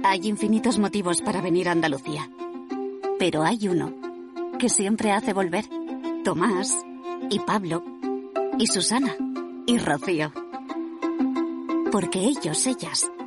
Hay 0.02 0.26
infinitos 0.26 0.80
motivos 0.80 1.22
para 1.22 1.40
venir 1.40 1.68
a 1.68 1.70
Andalucía. 1.70 2.28
Pero 3.20 3.44
hay 3.44 3.68
uno 3.68 3.94
que 4.58 4.68
siempre 4.68 5.12
hace 5.12 5.32
volver. 5.32 5.66
Tomás 6.24 6.76
y 7.30 7.38
Pablo 7.38 7.84
y 8.58 8.66
Susana 8.66 9.14
y 9.68 9.78
Rocío. 9.78 10.32
Porque 11.92 12.20
ellos, 12.20 12.66
ellas, 12.66 13.10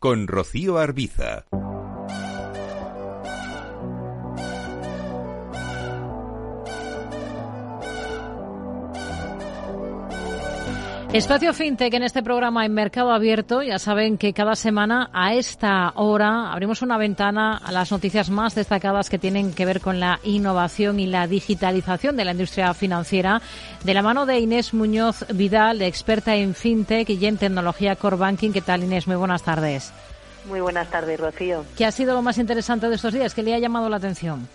con 0.00 0.26
Rocío 0.26 0.78
Arbiza. 0.78 1.44
Espacio 11.12 11.52
FinTech 11.52 11.92
en 11.94 12.04
este 12.04 12.22
programa 12.22 12.64
en 12.64 12.72
Mercado 12.72 13.10
Abierto. 13.10 13.64
Ya 13.64 13.80
saben 13.80 14.16
que 14.16 14.32
cada 14.32 14.54
semana 14.54 15.10
a 15.12 15.34
esta 15.34 15.90
hora 15.96 16.52
abrimos 16.52 16.82
una 16.82 16.98
ventana 16.98 17.56
a 17.56 17.72
las 17.72 17.90
noticias 17.90 18.30
más 18.30 18.54
destacadas 18.54 19.10
que 19.10 19.18
tienen 19.18 19.52
que 19.52 19.66
ver 19.66 19.80
con 19.80 19.98
la 19.98 20.20
innovación 20.22 21.00
y 21.00 21.06
la 21.06 21.26
digitalización 21.26 22.16
de 22.16 22.24
la 22.24 22.30
industria 22.30 22.72
financiera. 22.74 23.42
De 23.82 23.92
la 23.92 24.02
mano 24.02 24.24
de 24.24 24.38
Inés 24.38 24.72
Muñoz 24.72 25.26
Vidal, 25.34 25.82
experta 25.82 26.36
en 26.36 26.54
FinTech 26.54 27.10
y 27.10 27.26
en 27.26 27.38
tecnología 27.38 27.96
Core 27.96 28.16
Banking. 28.16 28.52
¿Qué 28.52 28.60
tal, 28.60 28.84
Inés? 28.84 29.08
Muy 29.08 29.16
buenas 29.16 29.42
tardes. 29.42 29.92
Muy 30.46 30.60
buenas 30.60 30.88
tardes, 30.90 31.18
Rocío. 31.18 31.64
¿Qué 31.76 31.86
ha 31.86 31.90
sido 31.90 32.14
lo 32.14 32.22
más 32.22 32.38
interesante 32.38 32.88
de 32.88 32.94
estos 32.94 33.12
días? 33.12 33.34
¿Qué 33.34 33.42
le 33.42 33.52
ha 33.52 33.58
llamado 33.58 33.88
la 33.88 33.96
atención? 33.96 34.46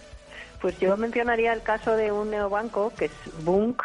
Pues 0.61 0.79
yo 0.79 0.95
mencionaría 0.95 1.51
el 1.51 1.63
caso 1.63 1.97
de 1.97 2.13
un 2.13 2.31
neobanco 2.31 2.93
que 2.97 3.05
es 3.05 3.11
Bunk 3.43 3.83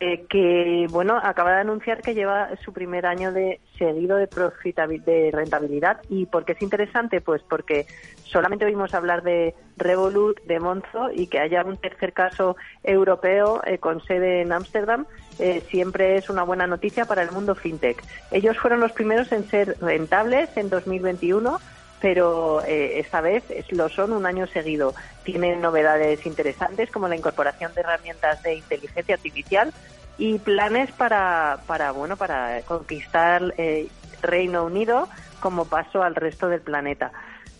eh, 0.00 0.26
que 0.28 0.86
bueno 0.90 1.18
acaba 1.20 1.52
de 1.52 1.60
anunciar 1.60 2.02
que 2.02 2.14
lleva 2.14 2.50
su 2.64 2.72
primer 2.72 3.04
año 3.04 3.32
de 3.32 3.60
seguido 3.78 4.16
de 4.16 4.28
de 4.28 5.30
rentabilidad. 5.32 6.00
Y 6.08 6.26
por 6.26 6.44
qué 6.44 6.52
es 6.52 6.62
interesante 6.62 7.20
pues 7.20 7.42
porque 7.42 7.86
solamente 8.24 8.64
oímos 8.64 8.94
hablar 8.94 9.22
de 9.22 9.54
Revolut 9.76 10.40
de 10.44 10.60
Monzo 10.60 11.10
y 11.12 11.26
que 11.26 11.40
haya 11.40 11.64
un 11.64 11.76
tercer 11.76 12.12
caso 12.12 12.56
europeo 12.84 13.60
eh, 13.64 13.78
con 13.78 14.00
sede 14.04 14.42
en 14.42 14.52
Ámsterdam 14.52 15.06
eh, 15.38 15.62
siempre 15.70 16.16
es 16.16 16.30
una 16.30 16.42
buena 16.42 16.66
noticia 16.66 17.04
para 17.04 17.22
el 17.22 17.30
mundo 17.30 17.54
fintech. 17.54 18.02
Ellos 18.30 18.58
fueron 18.58 18.80
los 18.80 18.92
primeros 18.92 19.30
en 19.32 19.44
ser 19.44 19.76
rentables 19.80 20.56
en 20.56 20.68
2021 20.68 21.58
pero 22.00 22.62
esta 22.64 23.20
vez 23.20 23.44
lo 23.70 23.88
son 23.88 24.12
un 24.12 24.26
año 24.26 24.46
seguido. 24.46 24.94
Tienen 25.24 25.60
novedades 25.60 26.24
interesantes 26.26 26.90
como 26.90 27.08
la 27.08 27.16
incorporación 27.16 27.74
de 27.74 27.80
herramientas 27.80 28.42
de 28.42 28.54
inteligencia 28.54 29.16
artificial 29.16 29.72
y 30.18 30.38
planes 30.38 30.90
para, 30.92 31.60
para 31.66 31.92
bueno, 31.92 32.16
para 32.16 32.62
conquistar 32.62 33.54
eh, 33.56 33.88
Reino 34.20 34.64
Unido 34.64 35.08
como 35.40 35.64
paso 35.66 36.02
al 36.02 36.16
resto 36.16 36.48
del 36.48 36.60
planeta 36.60 37.12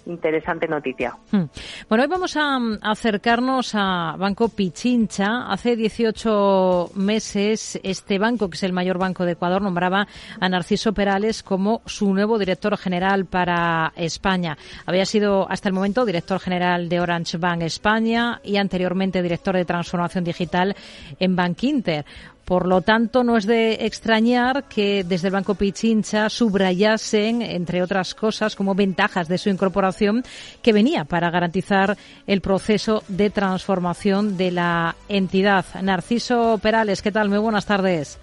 interesante 0.09 0.67
noticia. 0.67 1.15
Hmm. 1.31 1.45
Bueno, 1.89 2.05
hoy 2.05 2.09
vamos 2.09 2.37
a, 2.37 2.59
acercarnos 2.83 3.75
a 3.75 4.17
Banco 4.19 4.49
Pichincha. 4.49 5.51
Hace 5.51 5.77
18 5.77 6.91
meses 6.95 7.79
este 7.83 8.19
banco, 8.19 8.49
que 8.49 8.57
es 8.57 8.63
el 8.63 8.73
mayor 8.73 8.99
banco 8.99 9.25
de 9.25 9.33
Ecuador, 9.33 9.63
nombraba 9.63 10.07
a 10.41 10.49
Narciso 10.49 10.93
Perales 10.93 11.43
como 11.43 11.83
su 11.87 12.13
nuevo 12.13 12.39
director 12.39 12.77
general 12.77 13.27
para 13.27 13.93
España. 13.97 14.57
Había 14.87 15.05
sido 15.05 15.49
hasta 15.51 15.69
el 15.69 15.75
momento 15.75 16.05
director 16.05 16.41
general 16.41 16.89
de 16.89 17.01
Orange 17.01 17.39
Bank 17.39 17.63
España 17.63 18.41
y 18.43 18.57
anteriormente 18.57 19.23
director 19.23 19.55
de 19.55 19.65
transformación 19.65 20.25
digital 20.25 20.75
en 21.19 21.37
Bank 21.37 21.63
Inter. 21.63 22.05
Por 22.49 22.67
lo 22.67 22.81
tanto, 22.81 23.25
no 23.25 23.37
es 23.37 23.45
de 23.45 23.85
extrañar 23.85 24.65
que 24.71 25.05
desde 25.05 25.29
el 25.29 25.35
Banco 25.35 25.55
Pichincha 25.55 26.31
subrayasen, 26.31 27.43
entre 27.43 27.83
otras 27.83 28.15
cosas, 28.15 28.57
como 28.57 28.75
ventajas 28.75 29.29
de 29.29 29.37
su 29.37 29.51
incorporación, 29.51 30.25
que 30.63 30.73
venía 30.73 31.05
para 31.05 31.31
garantizar 31.31 31.99
el 32.27 32.41
proceso 32.41 33.05
de 33.07 33.29
transformación 33.29 34.39
de 34.39 34.51
la 34.53 34.97
entidad. 35.11 35.67
Narciso 35.83 36.57
Perales, 36.63 37.03
¿qué 37.03 37.13
tal? 37.13 37.29
Muy 37.29 37.37
buenas 37.37 37.67
tardes. 37.67 38.19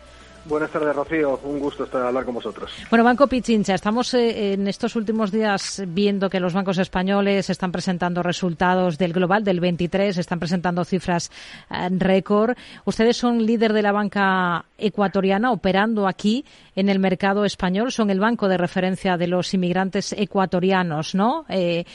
Buenas 0.46 0.70
tardes, 0.70 0.96
Rocío. 0.96 1.40
Un 1.44 1.60
gusto 1.60 1.86
estar 1.86 2.04
hablar 2.04 2.24
con 2.24 2.36
vosotros. 2.36 2.72
Bueno, 2.92 3.04
Banco 3.04 3.26
Pichincha, 3.26 3.74
estamos 3.74 4.14
eh, 4.14 4.54
en 4.54 4.68
estos 4.68 4.96
últimos 4.96 5.32
días 5.32 5.82
viendo 5.88 6.30
que 6.30 6.40
los 6.40 6.54
bancos 6.54 6.78
españoles 6.78 7.50
están 7.50 7.72
presentando 7.72 8.22
resultados 8.22 9.00
del 9.00 9.12
global 9.12 9.44
del 9.44 9.60
23, 9.60 10.16
están 10.16 10.40
presentando 10.40 10.86
cifras 10.86 11.32
eh, 11.72 11.90
récord. 11.98 12.56
Ustedes 12.86 13.18
son 13.18 13.44
líder 13.44 13.74
de 13.74 13.82
la 13.82 13.92
banca 13.92 14.66
ecuatoriana 14.78 15.52
operando 15.52 16.08
aquí 16.08 16.46
en 16.76 16.90
el 16.90 17.00
mercado 17.00 17.44
español, 17.44 17.92
son 17.92 18.12
el 18.12 18.20
banco 18.20 18.48
de 18.48 18.58
referencia 18.58 19.18
de 19.18 19.28
los 19.28 19.52
inmigrantes 19.56 20.14
ecuatorianos, 20.14 21.16
¿no? 21.16 21.46
Eh, 21.50 21.86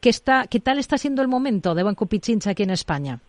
¿qué, 0.00 0.08
está, 0.08 0.48
¿Qué 0.48 0.58
tal 0.58 0.78
está 0.78 0.98
siendo 0.98 1.22
el 1.22 1.28
momento 1.28 1.72
de 1.74 1.84
Banco 1.84 2.06
Pichincha 2.06 2.50
aquí 2.50 2.64
en 2.64 2.70
España? 2.70 3.20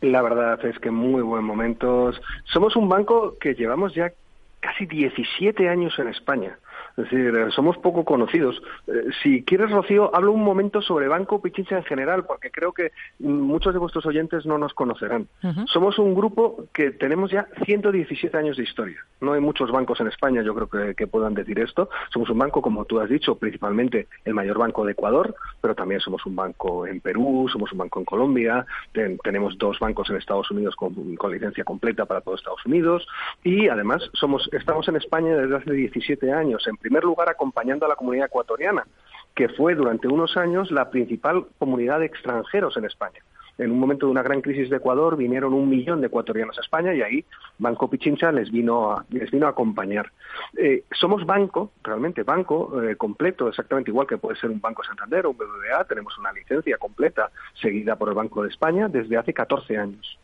La 0.00 0.22
verdad 0.22 0.64
es 0.64 0.78
que 0.78 0.90
muy 0.90 1.22
buen 1.22 1.44
momento. 1.44 2.12
Somos 2.44 2.76
un 2.76 2.88
banco 2.88 3.36
que 3.40 3.54
llevamos 3.54 3.94
ya 3.94 4.12
casi 4.60 4.86
17 4.86 5.68
años 5.68 5.98
en 5.98 6.08
España. 6.08 6.58
Es 6.98 7.04
decir, 7.04 7.32
eh, 7.34 7.50
somos 7.52 7.78
poco 7.78 8.04
conocidos. 8.04 8.60
Eh, 8.88 9.04
si 9.22 9.44
quieres, 9.44 9.70
Rocío, 9.70 10.14
hablo 10.14 10.32
un 10.32 10.42
momento 10.42 10.82
sobre 10.82 11.06
Banco 11.06 11.40
Pichincha 11.40 11.76
en 11.76 11.84
general, 11.84 12.24
porque 12.26 12.50
creo 12.50 12.72
que 12.72 12.90
muchos 13.20 13.72
de 13.72 13.78
vuestros 13.78 14.04
oyentes 14.04 14.44
no 14.46 14.58
nos 14.58 14.74
conocerán. 14.74 15.28
Somos 15.66 16.00
un 16.00 16.14
grupo 16.14 16.64
que 16.72 16.90
tenemos 16.90 17.30
ya 17.30 17.46
117 17.64 18.36
años 18.36 18.56
de 18.56 18.64
historia. 18.64 18.98
No 19.20 19.32
hay 19.32 19.40
muchos 19.40 19.70
bancos 19.70 20.00
en 20.00 20.08
España, 20.08 20.42
yo 20.42 20.54
creo 20.54 20.94
que, 20.94 21.06
puedan 21.06 21.34
decir 21.34 21.60
esto. 21.60 21.88
Somos 22.12 22.30
un 22.30 22.38
banco, 22.38 22.60
como 22.60 22.84
tú 22.84 22.98
has 22.98 23.08
dicho, 23.08 23.36
principalmente 23.36 24.08
el 24.24 24.34
mayor 24.34 24.58
banco 24.58 24.84
de 24.84 24.92
Ecuador, 24.92 25.36
pero 25.60 25.76
también 25.76 26.00
somos 26.00 26.26
un 26.26 26.34
banco 26.34 26.86
en 26.86 27.00
Perú, 27.00 27.48
somos 27.50 27.70
un 27.72 27.78
banco 27.78 28.00
en 28.00 28.04
Colombia, 28.04 28.66
tenemos 29.22 29.56
dos 29.56 29.78
bancos 29.78 30.10
en 30.10 30.16
Estados 30.16 30.50
Unidos 30.50 30.74
con, 30.76 30.94
licencia 31.30 31.62
completa 31.62 32.06
para 32.06 32.20
todo 32.20 32.34
Estados 32.34 32.64
Unidos 32.66 33.06
y 33.44 33.68
además 33.68 34.10
somos 34.14 34.48
estamos 34.52 34.88
en 34.88 34.96
España 34.96 35.36
desde 35.36 35.56
hace 35.56 35.72
17 35.72 36.32
años. 36.32 36.66
En 36.66 36.76
primer 36.88 37.04
lugar, 37.04 37.28
acompañando 37.28 37.84
a 37.84 37.88
la 37.90 37.96
comunidad 37.96 38.28
ecuatoriana, 38.28 38.86
que 39.34 39.50
fue 39.50 39.74
durante 39.74 40.08
unos 40.08 40.38
años 40.38 40.70
la 40.70 40.88
principal 40.88 41.44
comunidad 41.58 42.00
de 42.00 42.06
extranjeros 42.06 42.78
en 42.78 42.86
España. 42.86 43.20
En 43.58 43.72
un 43.72 43.78
momento 43.78 44.06
de 44.06 44.12
una 44.12 44.22
gran 44.22 44.40
crisis 44.40 44.70
de 44.70 44.76
Ecuador 44.76 45.16
vinieron 45.16 45.52
un 45.52 45.68
millón 45.68 46.00
de 46.00 46.06
ecuatorianos 46.06 46.56
a 46.56 46.62
España 46.62 46.94
y 46.94 47.02
ahí 47.02 47.24
Banco 47.58 47.90
Pichincha 47.90 48.32
les 48.32 48.50
vino 48.50 48.92
a, 48.92 49.04
les 49.10 49.30
vino 49.30 49.46
a 49.46 49.50
acompañar. 49.50 50.12
Eh, 50.56 50.84
somos 50.92 51.26
banco, 51.26 51.72
realmente 51.82 52.22
banco 52.22 52.82
eh, 52.82 52.96
completo, 52.96 53.48
exactamente 53.48 53.90
igual 53.90 54.06
que 54.06 54.16
puede 54.16 54.38
ser 54.38 54.48
un 54.48 54.60
Banco 54.60 54.82
Santander 54.84 55.26
o 55.26 55.30
un 55.32 55.36
BBVA. 55.36 55.84
Tenemos 55.84 56.16
una 56.18 56.32
licencia 56.32 56.78
completa 56.78 57.30
seguida 57.60 57.96
por 57.96 58.08
el 58.08 58.14
Banco 58.14 58.44
de 58.44 58.48
España 58.48 58.88
desde 58.88 59.18
hace 59.18 59.34
14 59.34 59.76
años. 59.76 60.18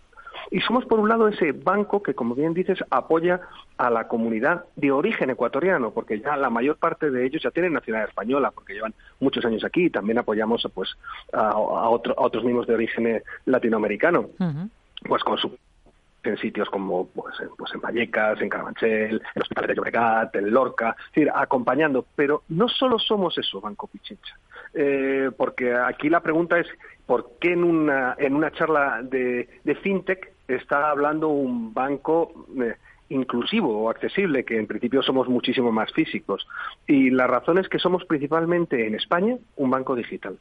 Y 0.50 0.60
somos, 0.60 0.84
por 0.84 1.00
un 1.00 1.08
lado, 1.08 1.28
ese 1.28 1.52
banco 1.52 2.02
que, 2.02 2.14
como 2.14 2.34
bien 2.34 2.54
dices, 2.54 2.84
apoya 2.90 3.40
a 3.76 3.90
la 3.90 4.08
comunidad 4.08 4.64
de 4.76 4.92
origen 4.92 5.30
ecuatoriano, 5.30 5.90
porque 5.90 6.20
ya 6.20 6.36
la 6.36 6.50
mayor 6.50 6.76
parte 6.76 7.10
de 7.10 7.26
ellos 7.26 7.42
ya 7.42 7.50
tienen 7.50 7.72
nacionalidad 7.72 8.10
española, 8.10 8.50
porque 8.50 8.74
llevan 8.74 8.94
muchos 9.20 9.44
años 9.44 9.64
aquí. 9.64 9.86
y 9.86 9.90
También 9.90 10.18
apoyamos 10.18 10.66
pues, 10.74 10.96
a, 11.32 11.58
otros 11.58 12.44
mismos 12.44 12.66
de 12.66 12.74
origen 12.74 13.22
latinoamericano, 13.46 14.28
pues 15.06 15.22
con 15.22 15.38
su 15.38 15.56
en 16.24 16.38
sitios 16.38 16.68
como 16.70 17.06
pues, 17.08 17.34
pues 17.56 17.72
en 17.74 17.80
Vallecas, 17.80 18.40
en 18.40 18.48
Carabanchel, 18.48 19.22
en 19.34 19.42
hospitales 19.42 19.68
de 19.68 19.74
Llobregat, 19.74 20.34
en 20.36 20.50
Lorca, 20.50 20.96
es 20.98 21.14
decir, 21.14 21.30
acompañando. 21.34 22.06
Pero 22.16 22.42
no 22.48 22.68
solo 22.68 22.98
somos 22.98 23.36
eso, 23.38 23.60
Banco 23.60 23.86
Pichincha, 23.86 24.38
eh, 24.72 25.30
porque 25.36 25.74
aquí 25.74 26.08
la 26.08 26.20
pregunta 26.20 26.58
es 26.58 26.66
¿por 27.06 27.32
qué 27.40 27.52
en 27.52 27.64
una, 27.64 28.16
en 28.18 28.34
una 28.34 28.50
charla 28.50 29.00
de, 29.02 29.48
de 29.62 29.74
fintech 29.76 30.33
está 30.48 30.90
hablando 30.90 31.28
un 31.28 31.72
banco 31.72 32.46
eh, 32.60 32.74
inclusivo 33.08 33.82
o 33.82 33.90
accesible, 33.90 34.44
que 34.44 34.58
en 34.58 34.66
principio 34.66 35.02
somos 35.02 35.28
muchísimo 35.28 35.72
más 35.72 35.92
físicos. 35.92 36.46
Y 36.86 37.10
la 37.10 37.26
razón 37.26 37.58
es 37.58 37.68
que 37.68 37.78
somos 37.78 38.04
principalmente 38.04 38.86
en 38.86 38.94
España 38.94 39.36
un 39.56 39.70
banco 39.70 39.94
digital. 39.94 40.38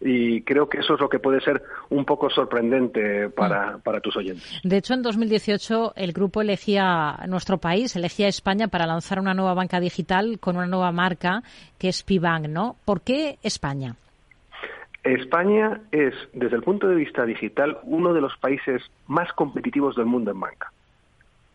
Y 0.00 0.42
creo 0.42 0.68
que 0.68 0.78
eso 0.78 0.94
es 0.94 1.00
lo 1.00 1.08
que 1.08 1.18
puede 1.18 1.40
ser 1.40 1.60
un 1.90 2.04
poco 2.04 2.30
sorprendente 2.30 3.30
para, 3.30 3.78
mm. 3.78 3.80
para 3.80 4.00
tus 4.00 4.16
oyentes. 4.16 4.60
De 4.62 4.76
hecho, 4.76 4.94
en 4.94 5.02
2018 5.02 5.94
el 5.96 6.12
grupo 6.12 6.40
elegía 6.40 7.18
nuestro 7.26 7.58
país, 7.58 7.96
elegía 7.96 8.28
España 8.28 8.68
para 8.68 8.86
lanzar 8.86 9.18
una 9.18 9.34
nueva 9.34 9.54
banca 9.54 9.80
digital 9.80 10.38
con 10.38 10.56
una 10.56 10.66
nueva 10.66 10.92
marca 10.92 11.42
que 11.78 11.88
es 11.88 12.04
Pibank, 12.04 12.46
¿no? 12.46 12.76
¿Por 12.84 13.00
qué 13.00 13.38
España? 13.42 13.96
España 15.12 15.80
es, 15.92 16.14
desde 16.32 16.56
el 16.56 16.62
punto 16.62 16.88
de 16.88 16.94
vista 16.94 17.24
digital, 17.24 17.78
uno 17.84 18.12
de 18.12 18.20
los 18.20 18.36
países 18.38 18.82
más 19.06 19.32
competitivos 19.32 19.96
del 19.96 20.06
mundo 20.06 20.30
en 20.30 20.40
banca. 20.40 20.72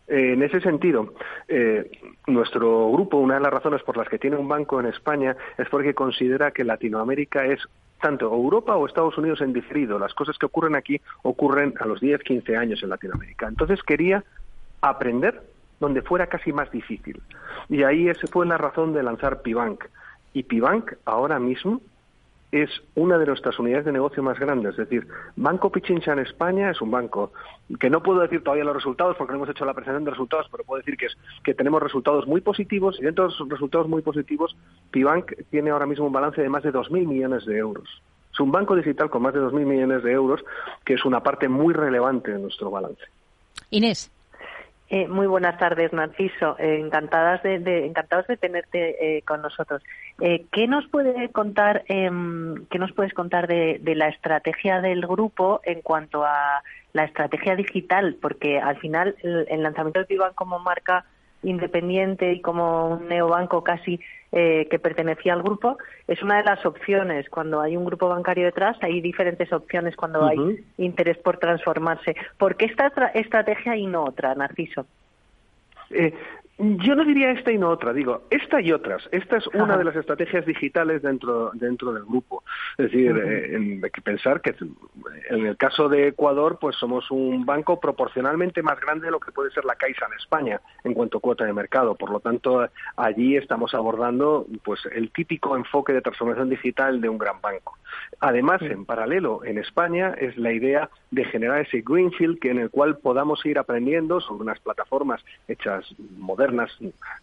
En 0.06 0.42
ese 0.42 0.60
sentido, 0.60 1.14
eh, 1.48 1.90
nuestro 2.26 2.90
grupo, 2.92 3.16
una 3.16 3.34
de 3.34 3.40
las 3.40 3.52
razones 3.52 3.82
por 3.82 3.96
las 3.96 4.08
que 4.08 4.18
tiene 4.18 4.36
un 4.36 4.48
banco 4.48 4.78
en 4.78 4.86
España 4.86 5.34
es 5.56 5.68
porque 5.70 5.94
considera 5.94 6.50
que 6.50 6.62
Latinoamérica 6.62 7.46
es 7.46 7.60
tanto 8.02 8.26
Europa 8.26 8.76
o 8.76 8.86
Estados 8.86 9.16
Unidos 9.16 9.40
en 9.40 9.54
diferido. 9.54 9.98
Las 9.98 10.12
cosas 10.12 10.36
que 10.36 10.44
ocurren 10.44 10.74
aquí 10.74 11.00
ocurren 11.22 11.72
a 11.80 11.86
los 11.86 12.00
10, 12.00 12.22
15 12.22 12.54
años 12.54 12.82
en 12.82 12.90
Latinoamérica. 12.90 13.48
Entonces 13.48 13.82
quería 13.82 14.22
aprender 14.82 15.40
donde 15.80 16.02
fuera 16.02 16.26
casi 16.26 16.52
más 16.52 16.70
difícil. 16.70 17.22
Y 17.70 17.82
ahí 17.82 18.08
esa 18.08 18.26
fue 18.26 18.44
la 18.44 18.58
razón 18.58 18.92
de 18.92 19.02
lanzar 19.02 19.40
Pibank. 19.40 19.84
Y 20.34 20.42
Pibank 20.42 20.92
ahora 21.06 21.38
mismo 21.38 21.80
es 22.52 22.70
una 22.94 23.18
de 23.18 23.26
nuestras 23.26 23.58
unidades 23.58 23.84
de 23.84 23.92
negocio 23.92 24.22
más 24.22 24.38
grandes. 24.38 24.72
Es 24.72 24.88
decir, 24.88 25.08
Banco 25.36 25.70
Pichincha 25.72 26.12
en 26.12 26.20
España 26.20 26.70
es 26.70 26.80
un 26.80 26.90
banco 26.90 27.32
que 27.80 27.90
no 27.90 28.02
puedo 28.02 28.20
decir 28.20 28.42
todavía 28.42 28.64
los 28.64 28.76
resultados 28.76 29.16
porque 29.16 29.32
no 29.32 29.38
hemos 29.38 29.48
hecho 29.48 29.64
la 29.64 29.74
presentación 29.74 30.04
de 30.04 30.10
resultados, 30.12 30.46
pero 30.50 30.64
puedo 30.64 30.78
decir 30.78 30.96
que, 30.96 31.06
es, 31.06 31.16
que 31.42 31.54
tenemos 31.54 31.82
resultados 31.82 32.26
muy 32.26 32.40
positivos 32.40 32.96
y 33.00 33.02
dentro 33.02 33.26
de 33.26 33.34
esos 33.34 33.48
resultados 33.48 33.88
muy 33.88 34.02
positivos, 34.02 34.56
Pibank 34.90 35.32
tiene 35.50 35.70
ahora 35.70 35.86
mismo 35.86 36.06
un 36.06 36.12
balance 36.12 36.40
de 36.40 36.48
más 36.48 36.62
de 36.62 36.72
2.000 36.72 37.06
millones 37.06 37.44
de 37.44 37.56
euros. 37.56 37.88
Es 38.32 38.40
un 38.40 38.52
banco 38.52 38.76
digital 38.76 39.10
con 39.10 39.22
más 39.22 39.34
de 39.34 39.40
2.000 39.40 39.64
millones 39.64 40.02
de 40.02 40.12
euros, 40.12 40.44
que 40.84 40.94
es 40.94 41.04
una 41.04 41.22
parte 41.22 41.48
muy 41.48 41.72
relevante 41.74 42.32
de 42.32 42.38
nuestro 42.38 42.70
balance. 42.70 43.02
Inés. 43.70 44.13
Eh, 44.94 45.08
muy 45.08 45.26
buenas 45.26 45.58
tardes, 45.58 45.92
Narciso. 45.92 46.56
Eh, 46.56 46.78
encantadas 46.78 47.42
de, 47.42 47.84
encantados 47.84 48.28
de 48.28 48.36
tenerte 48.36 49.16
eh, 49.16 49.22
con 49.22 49.42
nosotros. 49.42 49.82
¿Qué 50.20 50.68
nos 50.68 50.86
puede 50.86 51.30
contar? 51.30 51.82
Em, 51.88 52.64
¿Qué 52.70 52.78
nos 52.78 52.92
puedes 52.92 53.12
contar 53.12 53.48
de, 53.48 53.80
la 53.96 54.06
estrategia 54.06 54.80
del 54.80 55.00
grupo 55.00 55.60
en 55.64 55.82
cuanto 55.82 56.24
a 56.24 56.62
la 56.92 57.02
estrategia 57.02 57.56
digital? 57.56 58.16
Porque 58.22 58.60
al 58.60 58.78
final 58.78 59.16
el, 59.24 59.64
lanzamiento 59.64 59.98
de 59.98 60.06
Piban 60.06 60.32
como 60.34 60.60
marca 60.60 61.04
independiente 61.44 62.32
y 62.32 62.40
como 62.40 62.88
un 62.88 63.08
neobanco 63.08 63.62
casi 63.62 64.00
eh, 64.32 64.66
que 64.70 64.78
pertenecía 64.78 65.32
al 65.32 65.42
grupo, 65.42 65.78
es 66.08 66.22
una 66.22 66.38
de 66.38 66.44
las 66.44 66.66
opciones. 66.66 67.28
Cuando 67.30 67.60
hay 67.60 67.76
un 67.76 67.84
grupo 67.84 68.08
bancario 68.08 68.46
detrás, 68.46 68.76
hay 68.82 69.00
diferentes 69.00 69.52
opciones 69.52 69.94
cuando 69.96 70.26
hay 70.26 70.64
interés 70.78 71.18
por 71.18 71.38
transformarse. 71.38 72.16
¿Por 72.38 72.56
qué 72.56 72.64
esta 72.64 72.88
estrategia 73.14 73.76
y 73.76 73.86
no 73.86 74.04
otra, 74.04 74.34
Narciso? 74.34 74.86
Eh, 75.90 76.12
yo 76.58 76.94
no 76.94 77.04
diría 77.04 77.32
esta 77.32 77.50
y 77.50 77.58
no 77.58 77.68
otra, 77.68 77.92
digo, 77.92 78.22
esta 78.30 78.60
y 78.60 78.70
otras. 78.70 79.08
Esta 79.10 79.38
es 79.38 79.46
una 79.48 79.76
de 79.76 79.84
las 79.84 79.96
estrategias 79.96 80.46
digitales 80.46 81.02
dentro, 81.02 81.50
dentro 81.54 81.92
del 81.92 82.04
grupo. 82.04 82.44
Es 82.78 82.92
decir, 82.92 83.16
eh, 83.16 83.80
hay 83.82 83.90
que 83.90 84.00
pensar 84.00 84.40
que 84.40 84.54
en 85.30 85.46
el 85.46 85.56
caso 85.56 85.88
de 85.88 86.08
Ecuador, 86.08 86.58
pues 86.60 86.76
somos 86.76 87.10
un 87.10 87.44
banco 87.44 87.80
proporcionalmente 87.80 88.62
más 88.62 88.80
grande 88.80 89.06
de 89.06 89.10
lo 89.10 89.18
que 89.18 89.32
puede 89.32 89.50
ser 89.50 89.64
la 89.64 89.74
Caixa 89.74 90.06
en 90.06 90.12
España 90.12 90.60
en 90.84 90.94
cuanto 90.94 91.18
a 91.18 91.20
cuota 91.20 91.44
de 91.44 91.52
mercado. 91.52 91.96
Por 91.96 92.10
lo 92.10 92.20
tanto, 92.20 92.68
allí 92.96 93.36
estamos 93.36 93.74
abordando 93.74 94.46
pues 94.62 94.80
el 94.92 95.10
típico 95.10 95.56
enfoque 95.56 95.92
de 95.92 96.02
transformación 96.02 96.50
digital 96.50 97.00
de 97.00 97.08
un 97.08 97.18
gran 97.18 97.40
banco. 97.40 97.78
Además, 98.20 98.62
en 98.62 98.84
paralelo, 98.84 99.44
en 99.44 99.58
España 99.58 100.14
es 100.18 100.36
la 100.36 100.52
idea 100.52 100.88
de 101.10 101.24
generar 101.24 101.60
ese 101.60 101.82
greenfield 101.84 102.38
que 102.38 102.50
en 102.50 102.58
el 102.58 102.70
cual 102.70 102.98
podamos 102.98 103.44
ir 103.44 103.58
aprendiendo 103.58 104.20
sobre 104.20 104.42
unas 104.42 104.60
plataformas 104.60 105.24
hechas 105.48 105.84
modernas. 106.16 106.43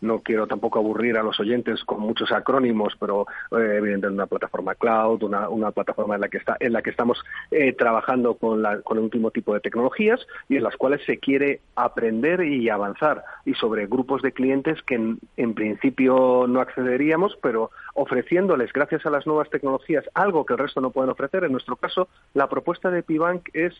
No 0.01 0.19
quiero 0.19 0.47
tampoco 0.47 0.80
aburrir 0.80 1.17
a 1.17 1.24
los 1.24 1.39
oyentes 1.39 1.84
con 1.84 1.99
muchos 1.99 2.32
acrónimos, 2.32 2.95
pero 2.99 3.26
eh, 3.51 3.76
evidentemente 3.78 4.07
una 4.07 4.28
plataforma 4.28 4.76
cloud, 4.76 5.24
una, 5.24 5.49
una, 5.49 5.72
plataforma 5.72 6.15
en 6.15 6.22
la 6.22 6.30
que 6.30 6.38
está, 6.38 6.57
en 6.59 6.74
la 6.74 6.82
que 6.82 6.89
estamos 6.89 7.24
eh, 7.51 7.74
trabajando 7.74 8.36
con, 8.36 8.61
la, 8.61 8.82
con 8.82 8.97
el 8.97 9.03
último 9.03 9.32
tipo 9.32 9.53
de 9.53 9.59
tecnologías 9.59 10.19
y 10.49 10.57
en 10.57 10.63
las 10.63 10.76
cuales 10.76 11.01
se 11.05 11.17
quiere 11.17 11.61
aprender 11.76 12.43
y 12.43 12.69
avanzar 12.69 13.24
y 13.45 13.53
sobre 13.53 13.88
grupos 13.88 14.22
de 14.22 14.32
clientes 14.32 14.82
que 14.84 14.95
en, 14.95 15.19
en 15.38 15.53
principio 15.53 16.45
no 16.47 16.61
accederíamos, 16.61 17.38
pero 17.41 17.72
ofreciéndoles 17.93 18.74
gracias 18.74 19.05
a 19.05 19.09
las 19.09 19.28
nuevas 19.28 19.49
tecnologías 19.49 20.05
algo 20.13 20.45
que 20.45 20.53
el 20.53 20.59
resto 20.59 20.82
no 20.82 20.91
pueden 20.91 21.11
ofrecer. 21.11 21.43
En 21.43 21.51
nuestro 21.51 21.76
caso, 21.76 22.07
la 22.34 22.49
propuesta 22.49 22.89
de 22.89 23.03
Pibank 23.03 23.49
es 23.53 23.74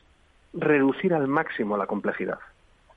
reducir 0.54 1.14
al 1.14 1.28
máximo 1.28 1.78
la 1.78 1.88
complejidad. 1.88 2.40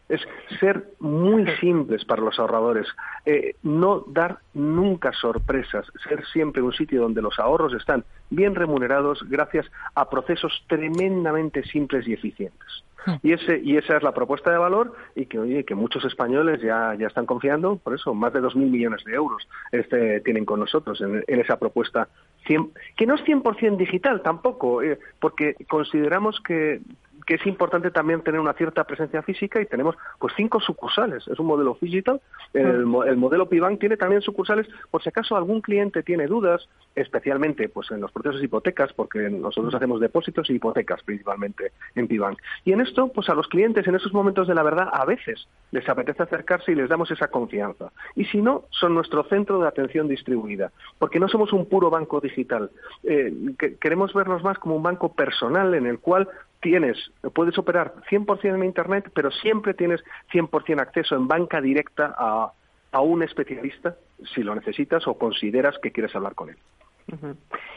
Es 0.08 0.20
ser 0.60 0.84
muy 1.00 1.46
simples 1.60 2.04
para 2.04 2.22
los 2.22 2.38
ahorradores, 2.38 2.86
eh, 3.24 3.56
no 3.62 4.04
dar 4.06 4.38
nunca 4.52 5.12
sorpresas, 5.12 5.86
ser 6.06 6.24
siempre 6.26 6.62
un 6.62 6.72
sitio 6.72 7.02
donde 7.02 7.22
los 7.22 7.38
ahorros 7.38 7.72
están 7.72 8.04
bien 8.30 8.54
remunerados 8.54 9.24
gracias 9.28 9.66
a 9.94 10.10
procesos 10.10 10.64
tremendamente 10.68 11.62
simples 11.64 12.06
y 12.06 12.12
eficientes. 12.12 12.84
Hmm. 13.06 13.14
Y, 13.22 13.32
ese, 13.32 13.60
y 13.62 13.76
esa 13.76 13.96
es 13.96 14.02
la 14.02 14.12
propuesta 14.12 14.50
de 14.50 14.58
valor 14.58 14.94
y 15.14 15.26
que, 15.26 15.38
oye, 15.38 15.64
que 15.64 15.74
muchos 15.74 16.04
españoles 16.04 16.60
ya, 16.62 16.94
ya 16.98 17.06
están 17.06 17.26
confiando, 17.26 17.76
por 17.76 17.94
eso 17.94 18.14
más 18.14 18.32
de 18.32 18.40
2.000 18.40 18.56
millones 18.56 19.04
de 19.04 19.14
euros 19.14 19.46
este, 19.72 20.20
tienen 20.20 20.44
con 20.44 20.60
nosotros 20.60 21.00
en, 21.00 21.22
esa 21.40 21.58
propuesta, 21.58 22.08
que 22.44 23.06
no 23.06 23.14
es 23.14 23.24
100% 23.24 23.76
digital 23.76 24.22
tampoco, 24.22 24.82
eh, 24.82 24.98
porque 25.20 25.54
consideramos 25.68 26.40
que 26.40 26.80
que 27.26 27.34
es 27.34 27.46
importante 27.46 27.90
también 27.90 28.22
tener 28.22 28.40
una 28.40 28.52
cierta 28.54 28.84
presencia 28.84 29.22
física 29.22 29.60
y 29.60 29.66
tenemos 29.66 29.96
pues 30.18 30.32
cinco 30.36 30.60
sucursales. 30.60 31.26
Es 31.28 31.38
un 31.38 31.46
modelo 31.46 31.76
digital. 31.80 32.20
El, 32.52 32.86
Mm. 32.86 33.02
el 33.06 33.16
modelo 33.16 33.48
Pibank 33.48 33.80
tiene 33.80 33.96
también 33.96 34.20
sucursales 34.22 34.66
por 34.90 35.02
si 35.02 35.08
acaso 35.08 35.36
algún 35.36 35.60
cliente 35.60 36.02
tiene 36.02 36.26
dudas, 36.26 36.68
especialmente 36.94 37.68
pues 37.68 37.90
en 37.90 38.00
los 38.00 38.12
procesos 38.12 38.40
de 38.40 38.46
hipotecas, 38.46 38.92
porque 38.92 39.28
nosotros 39.30 39.72
Mm. 39.72 39.76
hacemos 39.76 40.00
depósitos 40.00 40.48
y 40.50 40.54
hipotecas 40.54 41.02
principalmente 41.02 41.72
en 41.94 42.06
Pibank. 42.08 42.38
Y 42.64 42.72
en 42.72 42.80
esto, 42.80 43.08
pues 43.08 43.28
a 43.28 43.34
los 43.34 43.48
clientes 43.48 43.86
en 43.86 43.94
esos 43.94 44.12
momentos 44.12 44.46
de 44.48 44.54
la 44.54 44.62
verdad 44.62 44.88
a 44.92 45.04
veces 45.04 45.48
les 45.72 45.88
apetece 45.88 46.22
acercarse 46.22 46.72
y 46.72 46.74
les 46.74 46.88
damos 46.88 47.10
esa 47.10 47.28
confianza. 47.28 47.90
Y 48.14 48.24
si 48.26 48.40
no, 48.40 48.64
son 48.70 48.94
nuestro 48.94 49.24
centro 49.24 49.58
de 49.60 49.68
atención 49.68 50.08
distribuida, 50.08 50.70
porque 50.98 51.18
no 51.20 51.28
somos 51.28 51.52
un 51.52 51.66
puro 51.66 51.90
banco 51.90 52.20
digital. 52.20 52.70
Eh, 53.02 53.32
que- 53.58 53.76
queremos 53.76 54.12
vernos 54.14 54.42
más 54.44 54.58
como 54.58 54.76
un 54.76 54.82
banco 54.82 55.12
personal 55.12 55.74
en 55.74 55.86
el 55.86 55.98
cual 55.98 56.28
tienes, 56.64 56.96
puedes 57.34 57.58
operar 57.58 57.92
100% 58.10 58.54
en 58.54 58.64
Internet, 58.64 59.10
pero 59.14 59.30
siempre 59.30 59.74
tienes 59.74 60.02
100% 60.32 60.80
acceso 60.80 61.14
en 61.14 61.28
banca 61.28 61.60
directa 61.60 62.14
a, 62.16 62.52
a 62.90 63.00
un 63.02 63.22
especialista 63.22 63.96
si 64.34 64.42
lo 64.42 64.54
necesitas 64.54 65.06
o 65.06 65.18
consideras 65.18 65.76
que 65.82 65.92
quieres 65.92 66.16
hablar 66.16 66.34
con 66.34 66.48
él. 66.48 66.56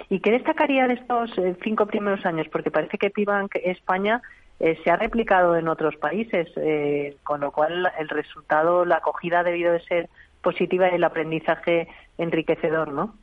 ¿Y 0.07 0.21
qué 0.21 0.31
destacaría 0.31 0.87
de 0.87 0.93
estos 0.93 1.37
eh, 1.37 1.57
cinco 1.61 1.85
primeros 1.85 2.25
años? 2.25 2.47
Porque 2.49 2.71
parece 2.71 2.97
que 2.97 3.09
Pibank 3.09 3.55
España 3.55 4.21
eh, 4.61 4.79
se 4.85 4.89
ha 4.89 4.95
replicado 4.95 5.57
en 5.57 5.67
otros 5.67 5.97
países, 5.97 6.47
eh, 6.55 7.17
con 7.23 7.41
lo 7.41 7.51
cual 7.51 7.91
el 7.99 8.07
resultado, 8.07 8.85
la 8.85 8.97
acogida 8.97 9.41
ha 9.41 9.43
debido 9.43 9.73
de 9.73 9.81
ser 9.81 10.09
positiva 10.41 10.89
y 10.89 10.95
el 10.95 11.03
aprendizaje 11.03 11.89
enriquecedor, 12.17 12.93
¿no? 12.93 13.15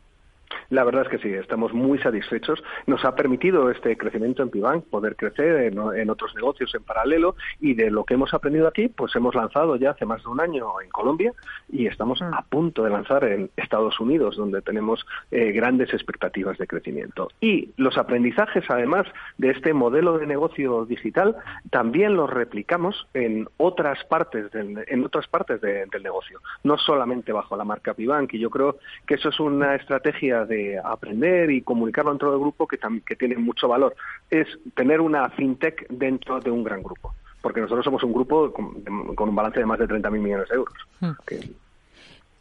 La 0.71 0.85
verdad 0.85 1.03
es 1.03 1.09
que 1.09 1.19
sí, 1.19 1.33
estamos 1.35 1.73
muy 1.73 1.99
satisfechos. 1.99 2.63
Nos 2.87 3.05
ha 3.05 3.15
permitido 3.15 3.71
este 3.71 3.97
crecimiento 3.97 4.43
en 4.43 4.51
Pibank 4.51 4.85
poder 4.87 5.17
crecer 5.17 5.73
en, 5.73 5.79
en 5.97 6.11
otros 6.11 6.35
negocios 6.35 6.75
en 6.75 6.83
paralelo 6.83 7.37
y 7.61 7.75
de 7.75 7.91
lo 7.91 8.05
que 8.05 8.15
hemos 8.15 8.33
aprendido 8.35 8.67
aquí, 8.69 8.89
pues 8.89 9.15
hemos 9.17 9.35
lanzado 9.35 9.77
ya 9.77 9.91
hace 9.91 10.07
más 10.07 10.23
de 10.23 10.29
un 10.31 10.41
año 10.41 10.81
en 10.83 10.91
Colombia 10.91 11.33
y 11.71 11.87
estamos 11.87 12.21
a 12.23 12.43
punto 12.43 12.85
de 12.85 12.91
lanzar 12.91 13.25
en 13.25 13.51
Estados 13.57 13.99
Unidos, 14.01 14.37
donde 14.37 14.63
tenemos 14.63 15.07
eh, 15.31 15.53
grandes 15.53 15.93
expectativas 15.93 16.59
de 16.59 16.67
crecimiento. 16.67 17.29
Y 17.41 17.71
los 17.77 17.99
aprendizajes, 17.99 18.65
además 18.69 19.07
de 19.39 19.51
este 19.51 19.73
modelo 19.75 20.19
de 20.19 20.27
negocio 20.27 20.85
digital, 20.87 21.37
también 21.71 22.15
los 22.17 22.31
replicamos 22.31 23.07
en 23.15 23.49
otras 23.57 24.03
partes 24.05 24.51
del, 24.53 24.85
en 24.87 25.05
otras 25.05 25.27
partes 25.29 25.61
de- 25.61 25.87
del 25.87 26.03
negocio, 26.03 26.41
no 26.63 26.79
solamente 26.79 27.33
bajo 27.33 27.57
la 27.57 27.65
marca 27.65 27.95
Pibank. 27.95 28.35
Y 28.35 28.39
yo 28.39 28.51
creo 28.51 28.79
que 29.07 29.15
eso 29.15 29.29
es 29.29 29.41
una 29.41 29.75
estrategia 29.75 30.45
de 30.45 30.54
aprender 30.83 31.51
y 31.51 31.63
comunicarlo 31.63 32.11
dentro 32.11 32.31
del 32.31 32.41
grupo 32.41 32.67
que, 32.67 32.79
que 33.07 33.17
tiene 33.17 33.37
mucho 33.37 33.69
valor. 33.69 33.95
Es 34.31 34.47
tener 34.75 35.01
una 35.01 35.29
fintech 35.31 35.89
dentro 35.89 36.41
de 36.41 36.51
un 36.51 36.65
gran 36.65 36.83
grupo. 36.83 37.15
Porque 37.43 37.61
nosotros 37.61 37.85
somos 37.85 38.03
un 38.03 38.13
grupo 38.13 38.53
con, 38.53 39.29
un 39.29 39.35
balance 39.37 39.61
de 39.61 39.67
más 39.67 39.79
de 39.79 39.87
30.000 39.87 40.11
millones 40.19 40.49
de 40.49 40.55
euros. 40.55 40.75
Hmm. 41.01 41.11
Que- 41.27 41.64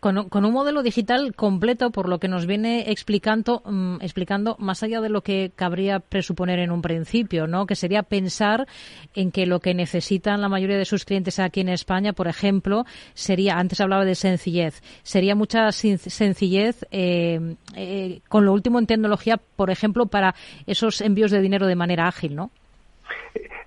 Con, 0.04 0.28
con 0.28 0.44
un 0.44 0.52
modelo 0.52 0.84
digital 0.84 1.34
completo, 1.34 1.90
por 1.90 2.10
lo 2.10 2.20
que 2.20 2.28
nos 2.28 2.46
viene 2.46 2.92
explicando, 2.92 3.62
mm, 3.64 4.02
explicando 4.02 4.58
más 4.60 4.84
allá 4.84 5.00
de 5.00 5.08
lo 5.08 5.22
que 5.22 5.54
cabría 5.56 6.02
presuponer 6.02 6.60
en 6.60 6.72
un 6.72 6.82
principio, 6.82 7.48
¿no? 7.48 7.66
Que 7.66 7.78
sería 7.78 8.04
pensar 8.04 8.68
en 9.16 9.32
que 9.32 9.46
lo 9.46 9.62
que 9.62 9.74
necesitan 9.74 10.42
la 10.42 10.50
mayoría 10.50 10.78
de 10.78 10.84
sus 10.84 11.06
clientes 11.06 11.40
aquí 11.40 11.62
en 11.62 11.70
España, 11.70 12.12
por 12.12 12.28
ejemplo, 12.28 12.84
sería, 13.14 13.54
antes 13.54 13.80
hablaba 13.80 14.04
de 14.04 14.16
sencillez, 14.16 14.82
sería 15.04 15.36
mucha 15.36 15.72
sencillez 15.72 16.86
eh, 16.92 17.56
eh, 17.74 18.20
con 18.28 18.44
lo 18.44 18.52
último 18.52 18.80
en 18.80 18.88
tecnología, 18.88 19.40
por 19.56 19.72
ejemplo, 19.72 20.08
para 20.08 20.36
esos 20.68 21.00
envíos 21.00 21.32
de 21.32 21.40
dinero 21.40 21.66
de 21.66 21.78
manera 21.78 22.10
ágil, 22.10 22.36
¿no? 22.36 22.52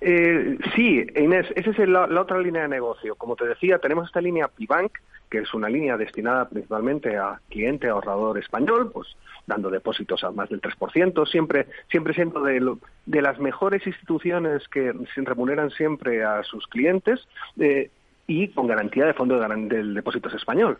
Eh, 0.01 0.57
sí, 0.75 1.05
Inés, 1.15 1.47
esa 1.55 1.71
es 1.71 1.89
la, 1.89 2.05
otra 2.21 2.39
línea 2.39 2.63
de 2.63 2.67
negocio. 2.67 3.15
Como 3.15 3.35
te 3.35 3.45
decía, 3.47 3.79
tenemos 3.79 4.05
esta 4.07 4.21
línea 4.21 4.47
Pibank, 4.47 4.91
que 5.29 5.39
es 5.39 5.53
una 5.53 5.69
línea 5.69 5.97
destinada 5.97 6.47
principalmente 6.47 7.17
a 7.17 7.41
cliente 7.49 7.89
ahorrador 7.89 8.37
español, 8.37 8.91
pues 8.93 9.07
dando 9.45 9.69
depósitos 9.69 10.23
a 10.23 10.31
más 10.31 10.49
del 10.49 10.61
3%, 10.61 11.25
siempre, 11.25 11.67
siempre 11.89 12.13
siendo 12.13 12.41
de, 12.43 12.59
lo- 12.59 12.79
de 13.05 13.21
las 13.21 13.39
mejores 13.39 13.85
instituciones 13.87 14.67
que 14.69 14.93
remuneran 15.17 15.69
siempre 15.71 16.23
a 16.23 16.43
sus 16.43 16.67
clientes. 16.67 17.27
eh, 17.59 17.89
y 18.27 18.49
con 18.49 18.67
garantía 18.67 19.05
de 19.05 19.13
fondo 19.13 19.39
de 19.39 19.67
del 19.69 19.93
depósitos 19.93 20.33
español. 20.33 20.77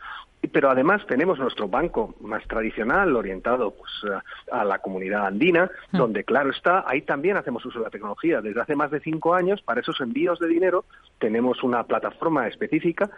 Pero 0.52 0.70
además 0.70 1.06
tenemos 1.08 1.40
nuestro 1.40 1.68
banco 1.68 2.14
más 2.22 2.46
tradicional, 2.48 3.16
orientado 3.16 3.72
pues, 3.72 3.92
a, 4.52 4.60
a 4.62 4.66
la 4.66 4.80
comunidad 4.80 5.26
andina, 5.26 5.72
donde, 5.92 6.26
claro 6.26 6.52
está, 6.52 6.84
ahí 6.86 7.02
también 7.02 7.38
hacemos 7.38 7.66
uso 7.66 7.80
de 7.80 7.86
la 7.86 7.92
tecnología. 7.92 8.42
Desde 8.42 8.62
hace 8.62 8.76
más 8.76 8.92
de 8.92 9.00
cinco 9.00 9.34
años, 9.34 9.62
para 9.62 9.80
esos 9.80 10.00
envíos 10.02 10.40
de 10.40 10.48
dinero, 10.48 10.84
tenemos 11.20 11.64
una 11.64 11.84
plataforma 11.84 12.48
específica 12.48 13.10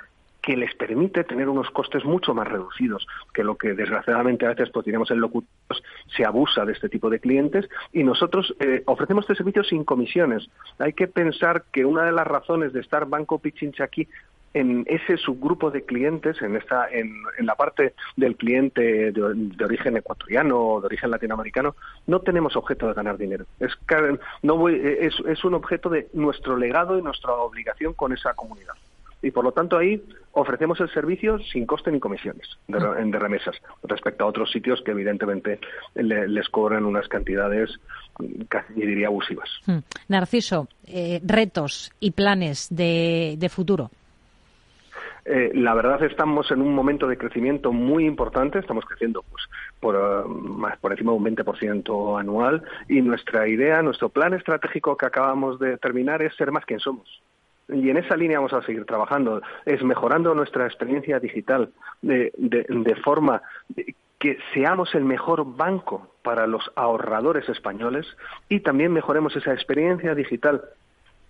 que 0.41 0.55
les 0.55 0.73
permite 0.75 1.23
tener 1.23 1.49
unos 1.49 1.69
costes 1.71 2.05
mucho 2.05 2.33
más 2.33 2.47
reducidos 2.47 3.05
que 3.33 3.43
lo 3.43 3.57
que 3.57 3.73
desgraciadamente 3.73 4.45
a 4.45 4.49
veces 4.49 4.69
pues 4.69 4.85
tenemos 4.85 5.11
en 5.11 5.19
locutos 5.19 5.83
se 6.15 6.25
abusa 6.25 6.65
de 6.65 6.73
este 6.73 6.89
tipo 6.89 7.09
de 7.09 7.19
clientes 7.19 7.69
y 7.93 8.03
nosotros 8.03 8.55
eh, 8.59 8.83
ofrecemos 8.85 9.23
este 9.23 9.35
servicio 9.35 9.63
sin 9.63 9.83
comisiones. 9.83 10.49
Hay 10.79 10.93
que 10.93 11.07
pensar 11.07 11.63
que 11.71 11.85
una 11.85 12.03
de 12.03 12.11
las 12.11 12.25
razones 12.27 12.73
de 12.73 12.79
estar 12.79 13.05
Banco 13.05 13.39
Pichincha 13.39 13.83
aquí 13.83 14.07
en 14.53 14.83
ese 14.87 15.17
subgrupo 15.17 15.69
de 15.69 15.83
clientes, 15.83 16.41
en 16.41 16.55
esta, 16.55 16.89
en, 16.89 17.13
la 17.41 17.53
parte 17.55 17.93
del 18.15 18.35
cliente 18.35 19.11
de, 19.11 19.63
origen 19.63 19.97
ecuatoriano 19.97 20.57
o 20.59 20.81
de 20.81 20.87
origen 20.87 21.11
latinoamericano, 21.11 21.75
no 22.07 22.21
tenemos 22.21 22.55
objeto 22.55 22.87
de 22.87 22.95
ganar 22.95 23.17
dinero. 23.17 23.45
Es, 23.59 23.77
no 24.41 24.57
voy- 24.57 24.81
es, 24.83 25.13
es 25.27 25.43
un 25.43 25.53
objeto 25.53 25.89
de 25.89 26.07
nuestro 26.13 26.57
legado 26.57 26.97
y 26.97 27.03
nuestra 27.03 27.33
obligación 27.33 27.93
con 27.93 28.11
esa 28.11 28.33
comunidad 28.33 28.73
y 29.21 29.31
por 29.31 29.43
lo 29.43 29.51
tanto 29.51 29.77
ahí 29.77 30.01
ofrecemos 30.31 30.79
el 30.79 30.89
servicio 30.93 31.39
sin 31.39 31.65
coste 31.65 31.91
ni 31.91 31.99
comisiones 31.99 32.47
de, 32.67 32.79
de 32.79 33.19
remesas 33.19 33.55
respecto 33.83 34.23
a 34.23 34.27
otros 34.27 34.51
sitios 34.51 34.81
que 34.83 34.91
evidentemente 34.91 35.59
le- 35.95 36.27
les 36.27 36.47
cobran 36.49 36.85
unas 36.85 37.07
cantidades 37.07 37.69
casi 38.47 38.73
diría 38.73 39.07
abusivas. 39.07 39.49
Hmm. 39.65 39.79
Narciso, 40.07 40.67
eh, 40.85 41.19
retos 41.23 41.91
y 41.99 42.11
planes 42.11 42.67
de, 42.69 43.35
de 43.37 43.49
futuro. 43.49 43.91
Eh, 45.25 45.51
la 45.53 45.73
verdad 45.75 46.01
estamos 46.03 46.49
en 46.49 46.61
un 46.61 46.73
momento 46.73 47.05
de 47.07 47.17
crecimiento 47.17 47.71
muy 47.71 48.05
importante, 48.05 48.57
estamos 48.59 48.85
creciendo 48.85 49.23
pues 49.29 49.43
por 49.79 49.95
eh, 49.95 50.27
más 50.27 50.77
por 50.79 50.91
encima 50.91 51.11
de 51.11 51.17
un 51.17 51.25
20% 51.25 52.19
anual 52.19 52.63
y 52.87 53.01
nuestra 53.01 53.47
idea, 53.47 53.81
nuestro 53.81 54.09
plan 54.09 54.33
estratégico 54.33 54.97
que 54.97 55.05
acabamos 55.05 55.59
de 55.59 55.77
terminar 55.77 56.21
es 56.21 56.35
ser 56.35 56.51
más 56.51 56.65
quien 56.65 56.79
somos. 56.79 57.21
Y 57.71 57.89
en 57.89 57.97
esa 57.97 58.15
línea 58.15 58.39
vamos 58.39 58.53
a 58.53 58.63
seguir 58.63 58.85
trabajando, 58.85 59.41
es 59.65 59.83
mejorando 59.83 60.33
nuestra 60.33 60.65
experiencia 60.65 61.19
digital 61.19 61.69
de, 62.01 62.31
forma 63.03 63.41
que 64.17 64.37
seamos 64.53 64.93
el 64.95 65.05
mejor 65.05 65.55
banco 65.55 66.11
para 66.23 66.47
los 66.47 66.71
ahorradores 66.75 67.47
españoles 67.47 68.05
y 68.49 68.61
también 68.61 68.91
mejoremos 68.91 69.35
esa 69.35 69.53
experiencia 69.53 70.15
digital 70.15 70.61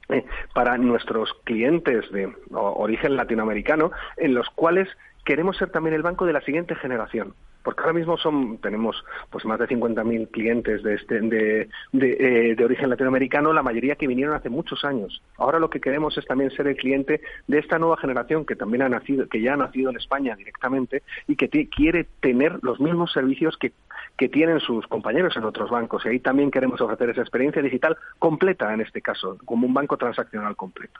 eh, 0.09 0.25
para 0.53 0.77
nuestros 0.77 1.33
clientes 1.43 2.09
de 2.11 2.33
origen 2.51 3.15
latinoamericano, 3.15 3.91
en 4.17 4.33
los 4.33 4.49
cuales 4.49 4.87
queremos 5.25 5.57
ser 5.57 5.69
también 5.69 5.93
el 5.93 6.01
banco 6.01 6.25
de 6.25 6.33
la 6.33 6.41
siguiente 6.41 6.73
generación. 6.75 7.35
Porque 7.63 7.81
ahora 7.81 7.93
mismo 7.93 8.17
son, 8.17 8.57
tenemos 8.59 9.03
pues 9.29 9.45
más 9.45 9.59
de 9.59 9.67
50.000 9.67 10.29
clientes 10.31 10.81
de, 10.81 10.95
este, 10.95 11.19
de, 11.21 11.69
eh, 11.93 12.55
de 12.55 12.65
origen 12.65 12.89
latinoamericano, 12.89 13.53
la 13.53 13.63
mayoría 13.63 13.95
que 13.95 14.07
vinieron 14.07 14.35
hace 14.35 14.49
muchos 14.49 14.85
años. 14.85 15.21
Ahora 15.37 15.59
lo 15.59 15.69
que 15.69 15.81
queremos 15.81 16.17
es 16.17 16.25
también 16.25 16.51
ser 16.51 16.67
el 16.67 16.77
cliente 16.77 17.21
de 17.47 17.59
esta 17.59 17.77
nueva 17.77 17.97
generación 17.97 18.45
que 18.45 18.55
también 18.55 18.83
ha 18.83 18.89
nacido, 18.89 19.27
que 19.27 19.41
ya 19.41 19.53
ha 19.53 19.57
nacido 19.57 19.89
en 19.89 19.97
España 19.97 20.35
directamente 20.35 21.03
y 21.27 21.35
que 21.35 21.49
quiere 21.69 22.07
tener 22.21 22.59
los 22.61 22.79
mismos 22.79 23.11
servicios 23.11 23.57
que, 23.57 23.73
que 24.17 24.29
tienen 24.29 24.59
sus 24.59 24.87
compañeros 24.87 25.35
en 25.37 25.43
otros 25.43 25.69
bancos. 25.69 26.05
Y 26.05 26.09
ahí 26.09 26.19
también 26.19 26.51
queremos 26.51 26.79
ofrecer 26.81 27.09
esa 27.09 27.21
experiencia 27.21 27.61
digital 27.61 27.97
completa 28.17 28.73
en 28.73 28.81
este 28.81 29.01
caso, 29.01 29.37
como 29.45 29.67
un 29.67 29.73
banco 29.73 29.97
transaccional 29.97 30.55
completo. 30.55 30.99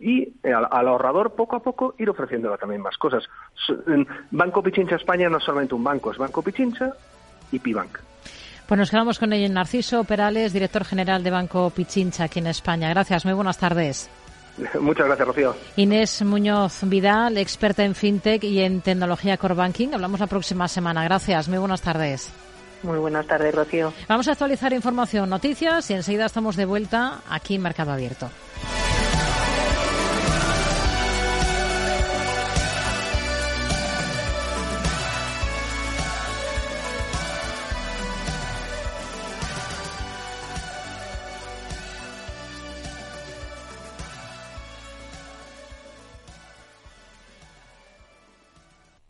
Y 0.00 0.32
eh, 0.42 0.52
al, 0.52 0.66
ahorrador 0.70 1.34
poco 1.34 1.56
a 1.56 1.62
poco 1.62 1.94
ir 1.98 2.10
ofreciéndole 2.10 2.58
también 2.58 2.82
más 2.82 2.96
cosas. 2.98 3.24
Banco 4.30 4.62
Pichincha 4.62 4.96
España 4.96 5.28
no 5.28 5.38
es 5.38 5.44
solamente 5.44 5.74
un 5.74 5.84
banco, 5.84 6.12
es 6.12 6.18
Banco 6.18 6.42
Pichincha 6.42 6.92
y 7.52 7.58
Pibank. 7.58 7.98
Pues 8.66 8.78
nos 8.78 8.90
quedamos 8.90 9.18
con 9.18 9.32
ello. 9.32 9.52
Narciso 9.52 10.02
Perales, 10.02 10.52
director 10.52 10.84
general 10.84 11.22
de 11.22 11.30
Banco 11.30 11.70
Pichincha 11.70 12.24
aquí 12.24 12.40
en 12.40 12.48
España. 12.48 12.88
Gracias, 12.90 13.24
muy 13.24 13.34
buenas 13.34 13.58
tardes. 13.58 14.10
Muchas 14.80 15.06
gracias, 15.06 15.28
Rocío. 15.28 15.54
Inés 15.76 16.22
Muñoz 16.22 16.80
Vidal, 16.82 17.38
experta 17.38 17.84
en 17.84 17.94
fintech 17.94 18.44
y 18.44 18.60
en 18.60 18.80
tecnología 18.80 19.36
core 19.36 19.54
banking. 19.54 19.88
Hablamos 19.94 20.20
la 20.20 20.26
próxima 20.26 20.68
semana. 20.68 21.04
Gracias, 21.04 21.48
muy 21.48 21.58
buenas 21.58 21.82
tardes. 21.82 22.32
Muy 22.82 22.98
buenas 22.98 23.26
tardes, 23.26 23.54
Rocío. 23.54 23.92
Vamos 24.08 24.28
a 24.28 24.32
actualizar 24.32 24.72
información, 24.72 25.28
noticias 25.28 25.90
y 25.90 25.94
enseguida 25.94 26.26
estamos 26.26 26.56
de 26.56 26.66
vuelta 26.66 27.20
aquí 27.28 27.56
en 27.56 27.62
Mercado 27.62 27.92
Abierto. 27.92 28.30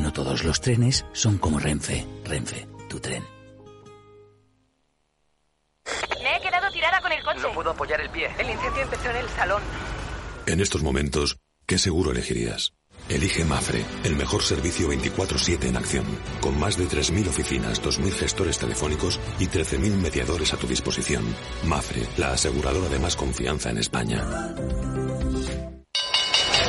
No 0.00 0.12
todos 0.12 0.44
los 0.44 0.60
trenes 0.60 1.04
son 1.12 1.38
como 1.38 1.58
Renfe. 1.58 2.06
Renfe, 2.24 2.66
tu 2.88 3.00
tren. 3.00 3.24
Me 6.22 6.36
he 6.36 6.40
quedado 6.40 6.70
tirada 6.70 7.00
con 7.00 7.12
el 7.12 7.22
coche. 7.22 7.40
No 7.40 7.52
puedo 7.52 7.70
apoyar 7.70 8.00
el 8.00 8.10
pie. 8.10 8.28
El 8.38 8.50
incendio 8.50 8.82
empezó 8.82 9.10
en 9.10 9.16
el 9.16 9.28
salón. 9.30 9.62
En 10.46 10.60
estos 10.60 10.82
momentos, 10.82 11.38
¿qué 11.66 11.78
seguro 11.78 12.12
elegirías? 12.12 12.72
Elige 13.08 13.44
Mafre, 13.44 13.84
el 14.04 14.16
mejor 14.16 14.42
servicio 14.42 14.88
24/7 14.88 15.68
en 15.68 15.76
acción, 15.76 16.06
con 16.40 16.58
más 16.58 16.76
de 16.76 16.86
3.000 16.86 17.28
oficinas, 17.28 17.80
2.000 17.80 18.12
gestores 18.12 18.58
telefónicos 18.58 19.20
y 19.38 19.46
13.000 19.46 19.96
mediadores 19.96 20.52
a 20.52 20.56
tu 20.56 20.66
disposición. 20.66 21.24
Mafre, 21.64 22.06
la 22.16 22.32
aseguradora 22.32 22.88
de 22.88 22.98
más 22.98 23.14
confianza 23.14 23.70
en 23.70 23.78
España. 23.78 24.24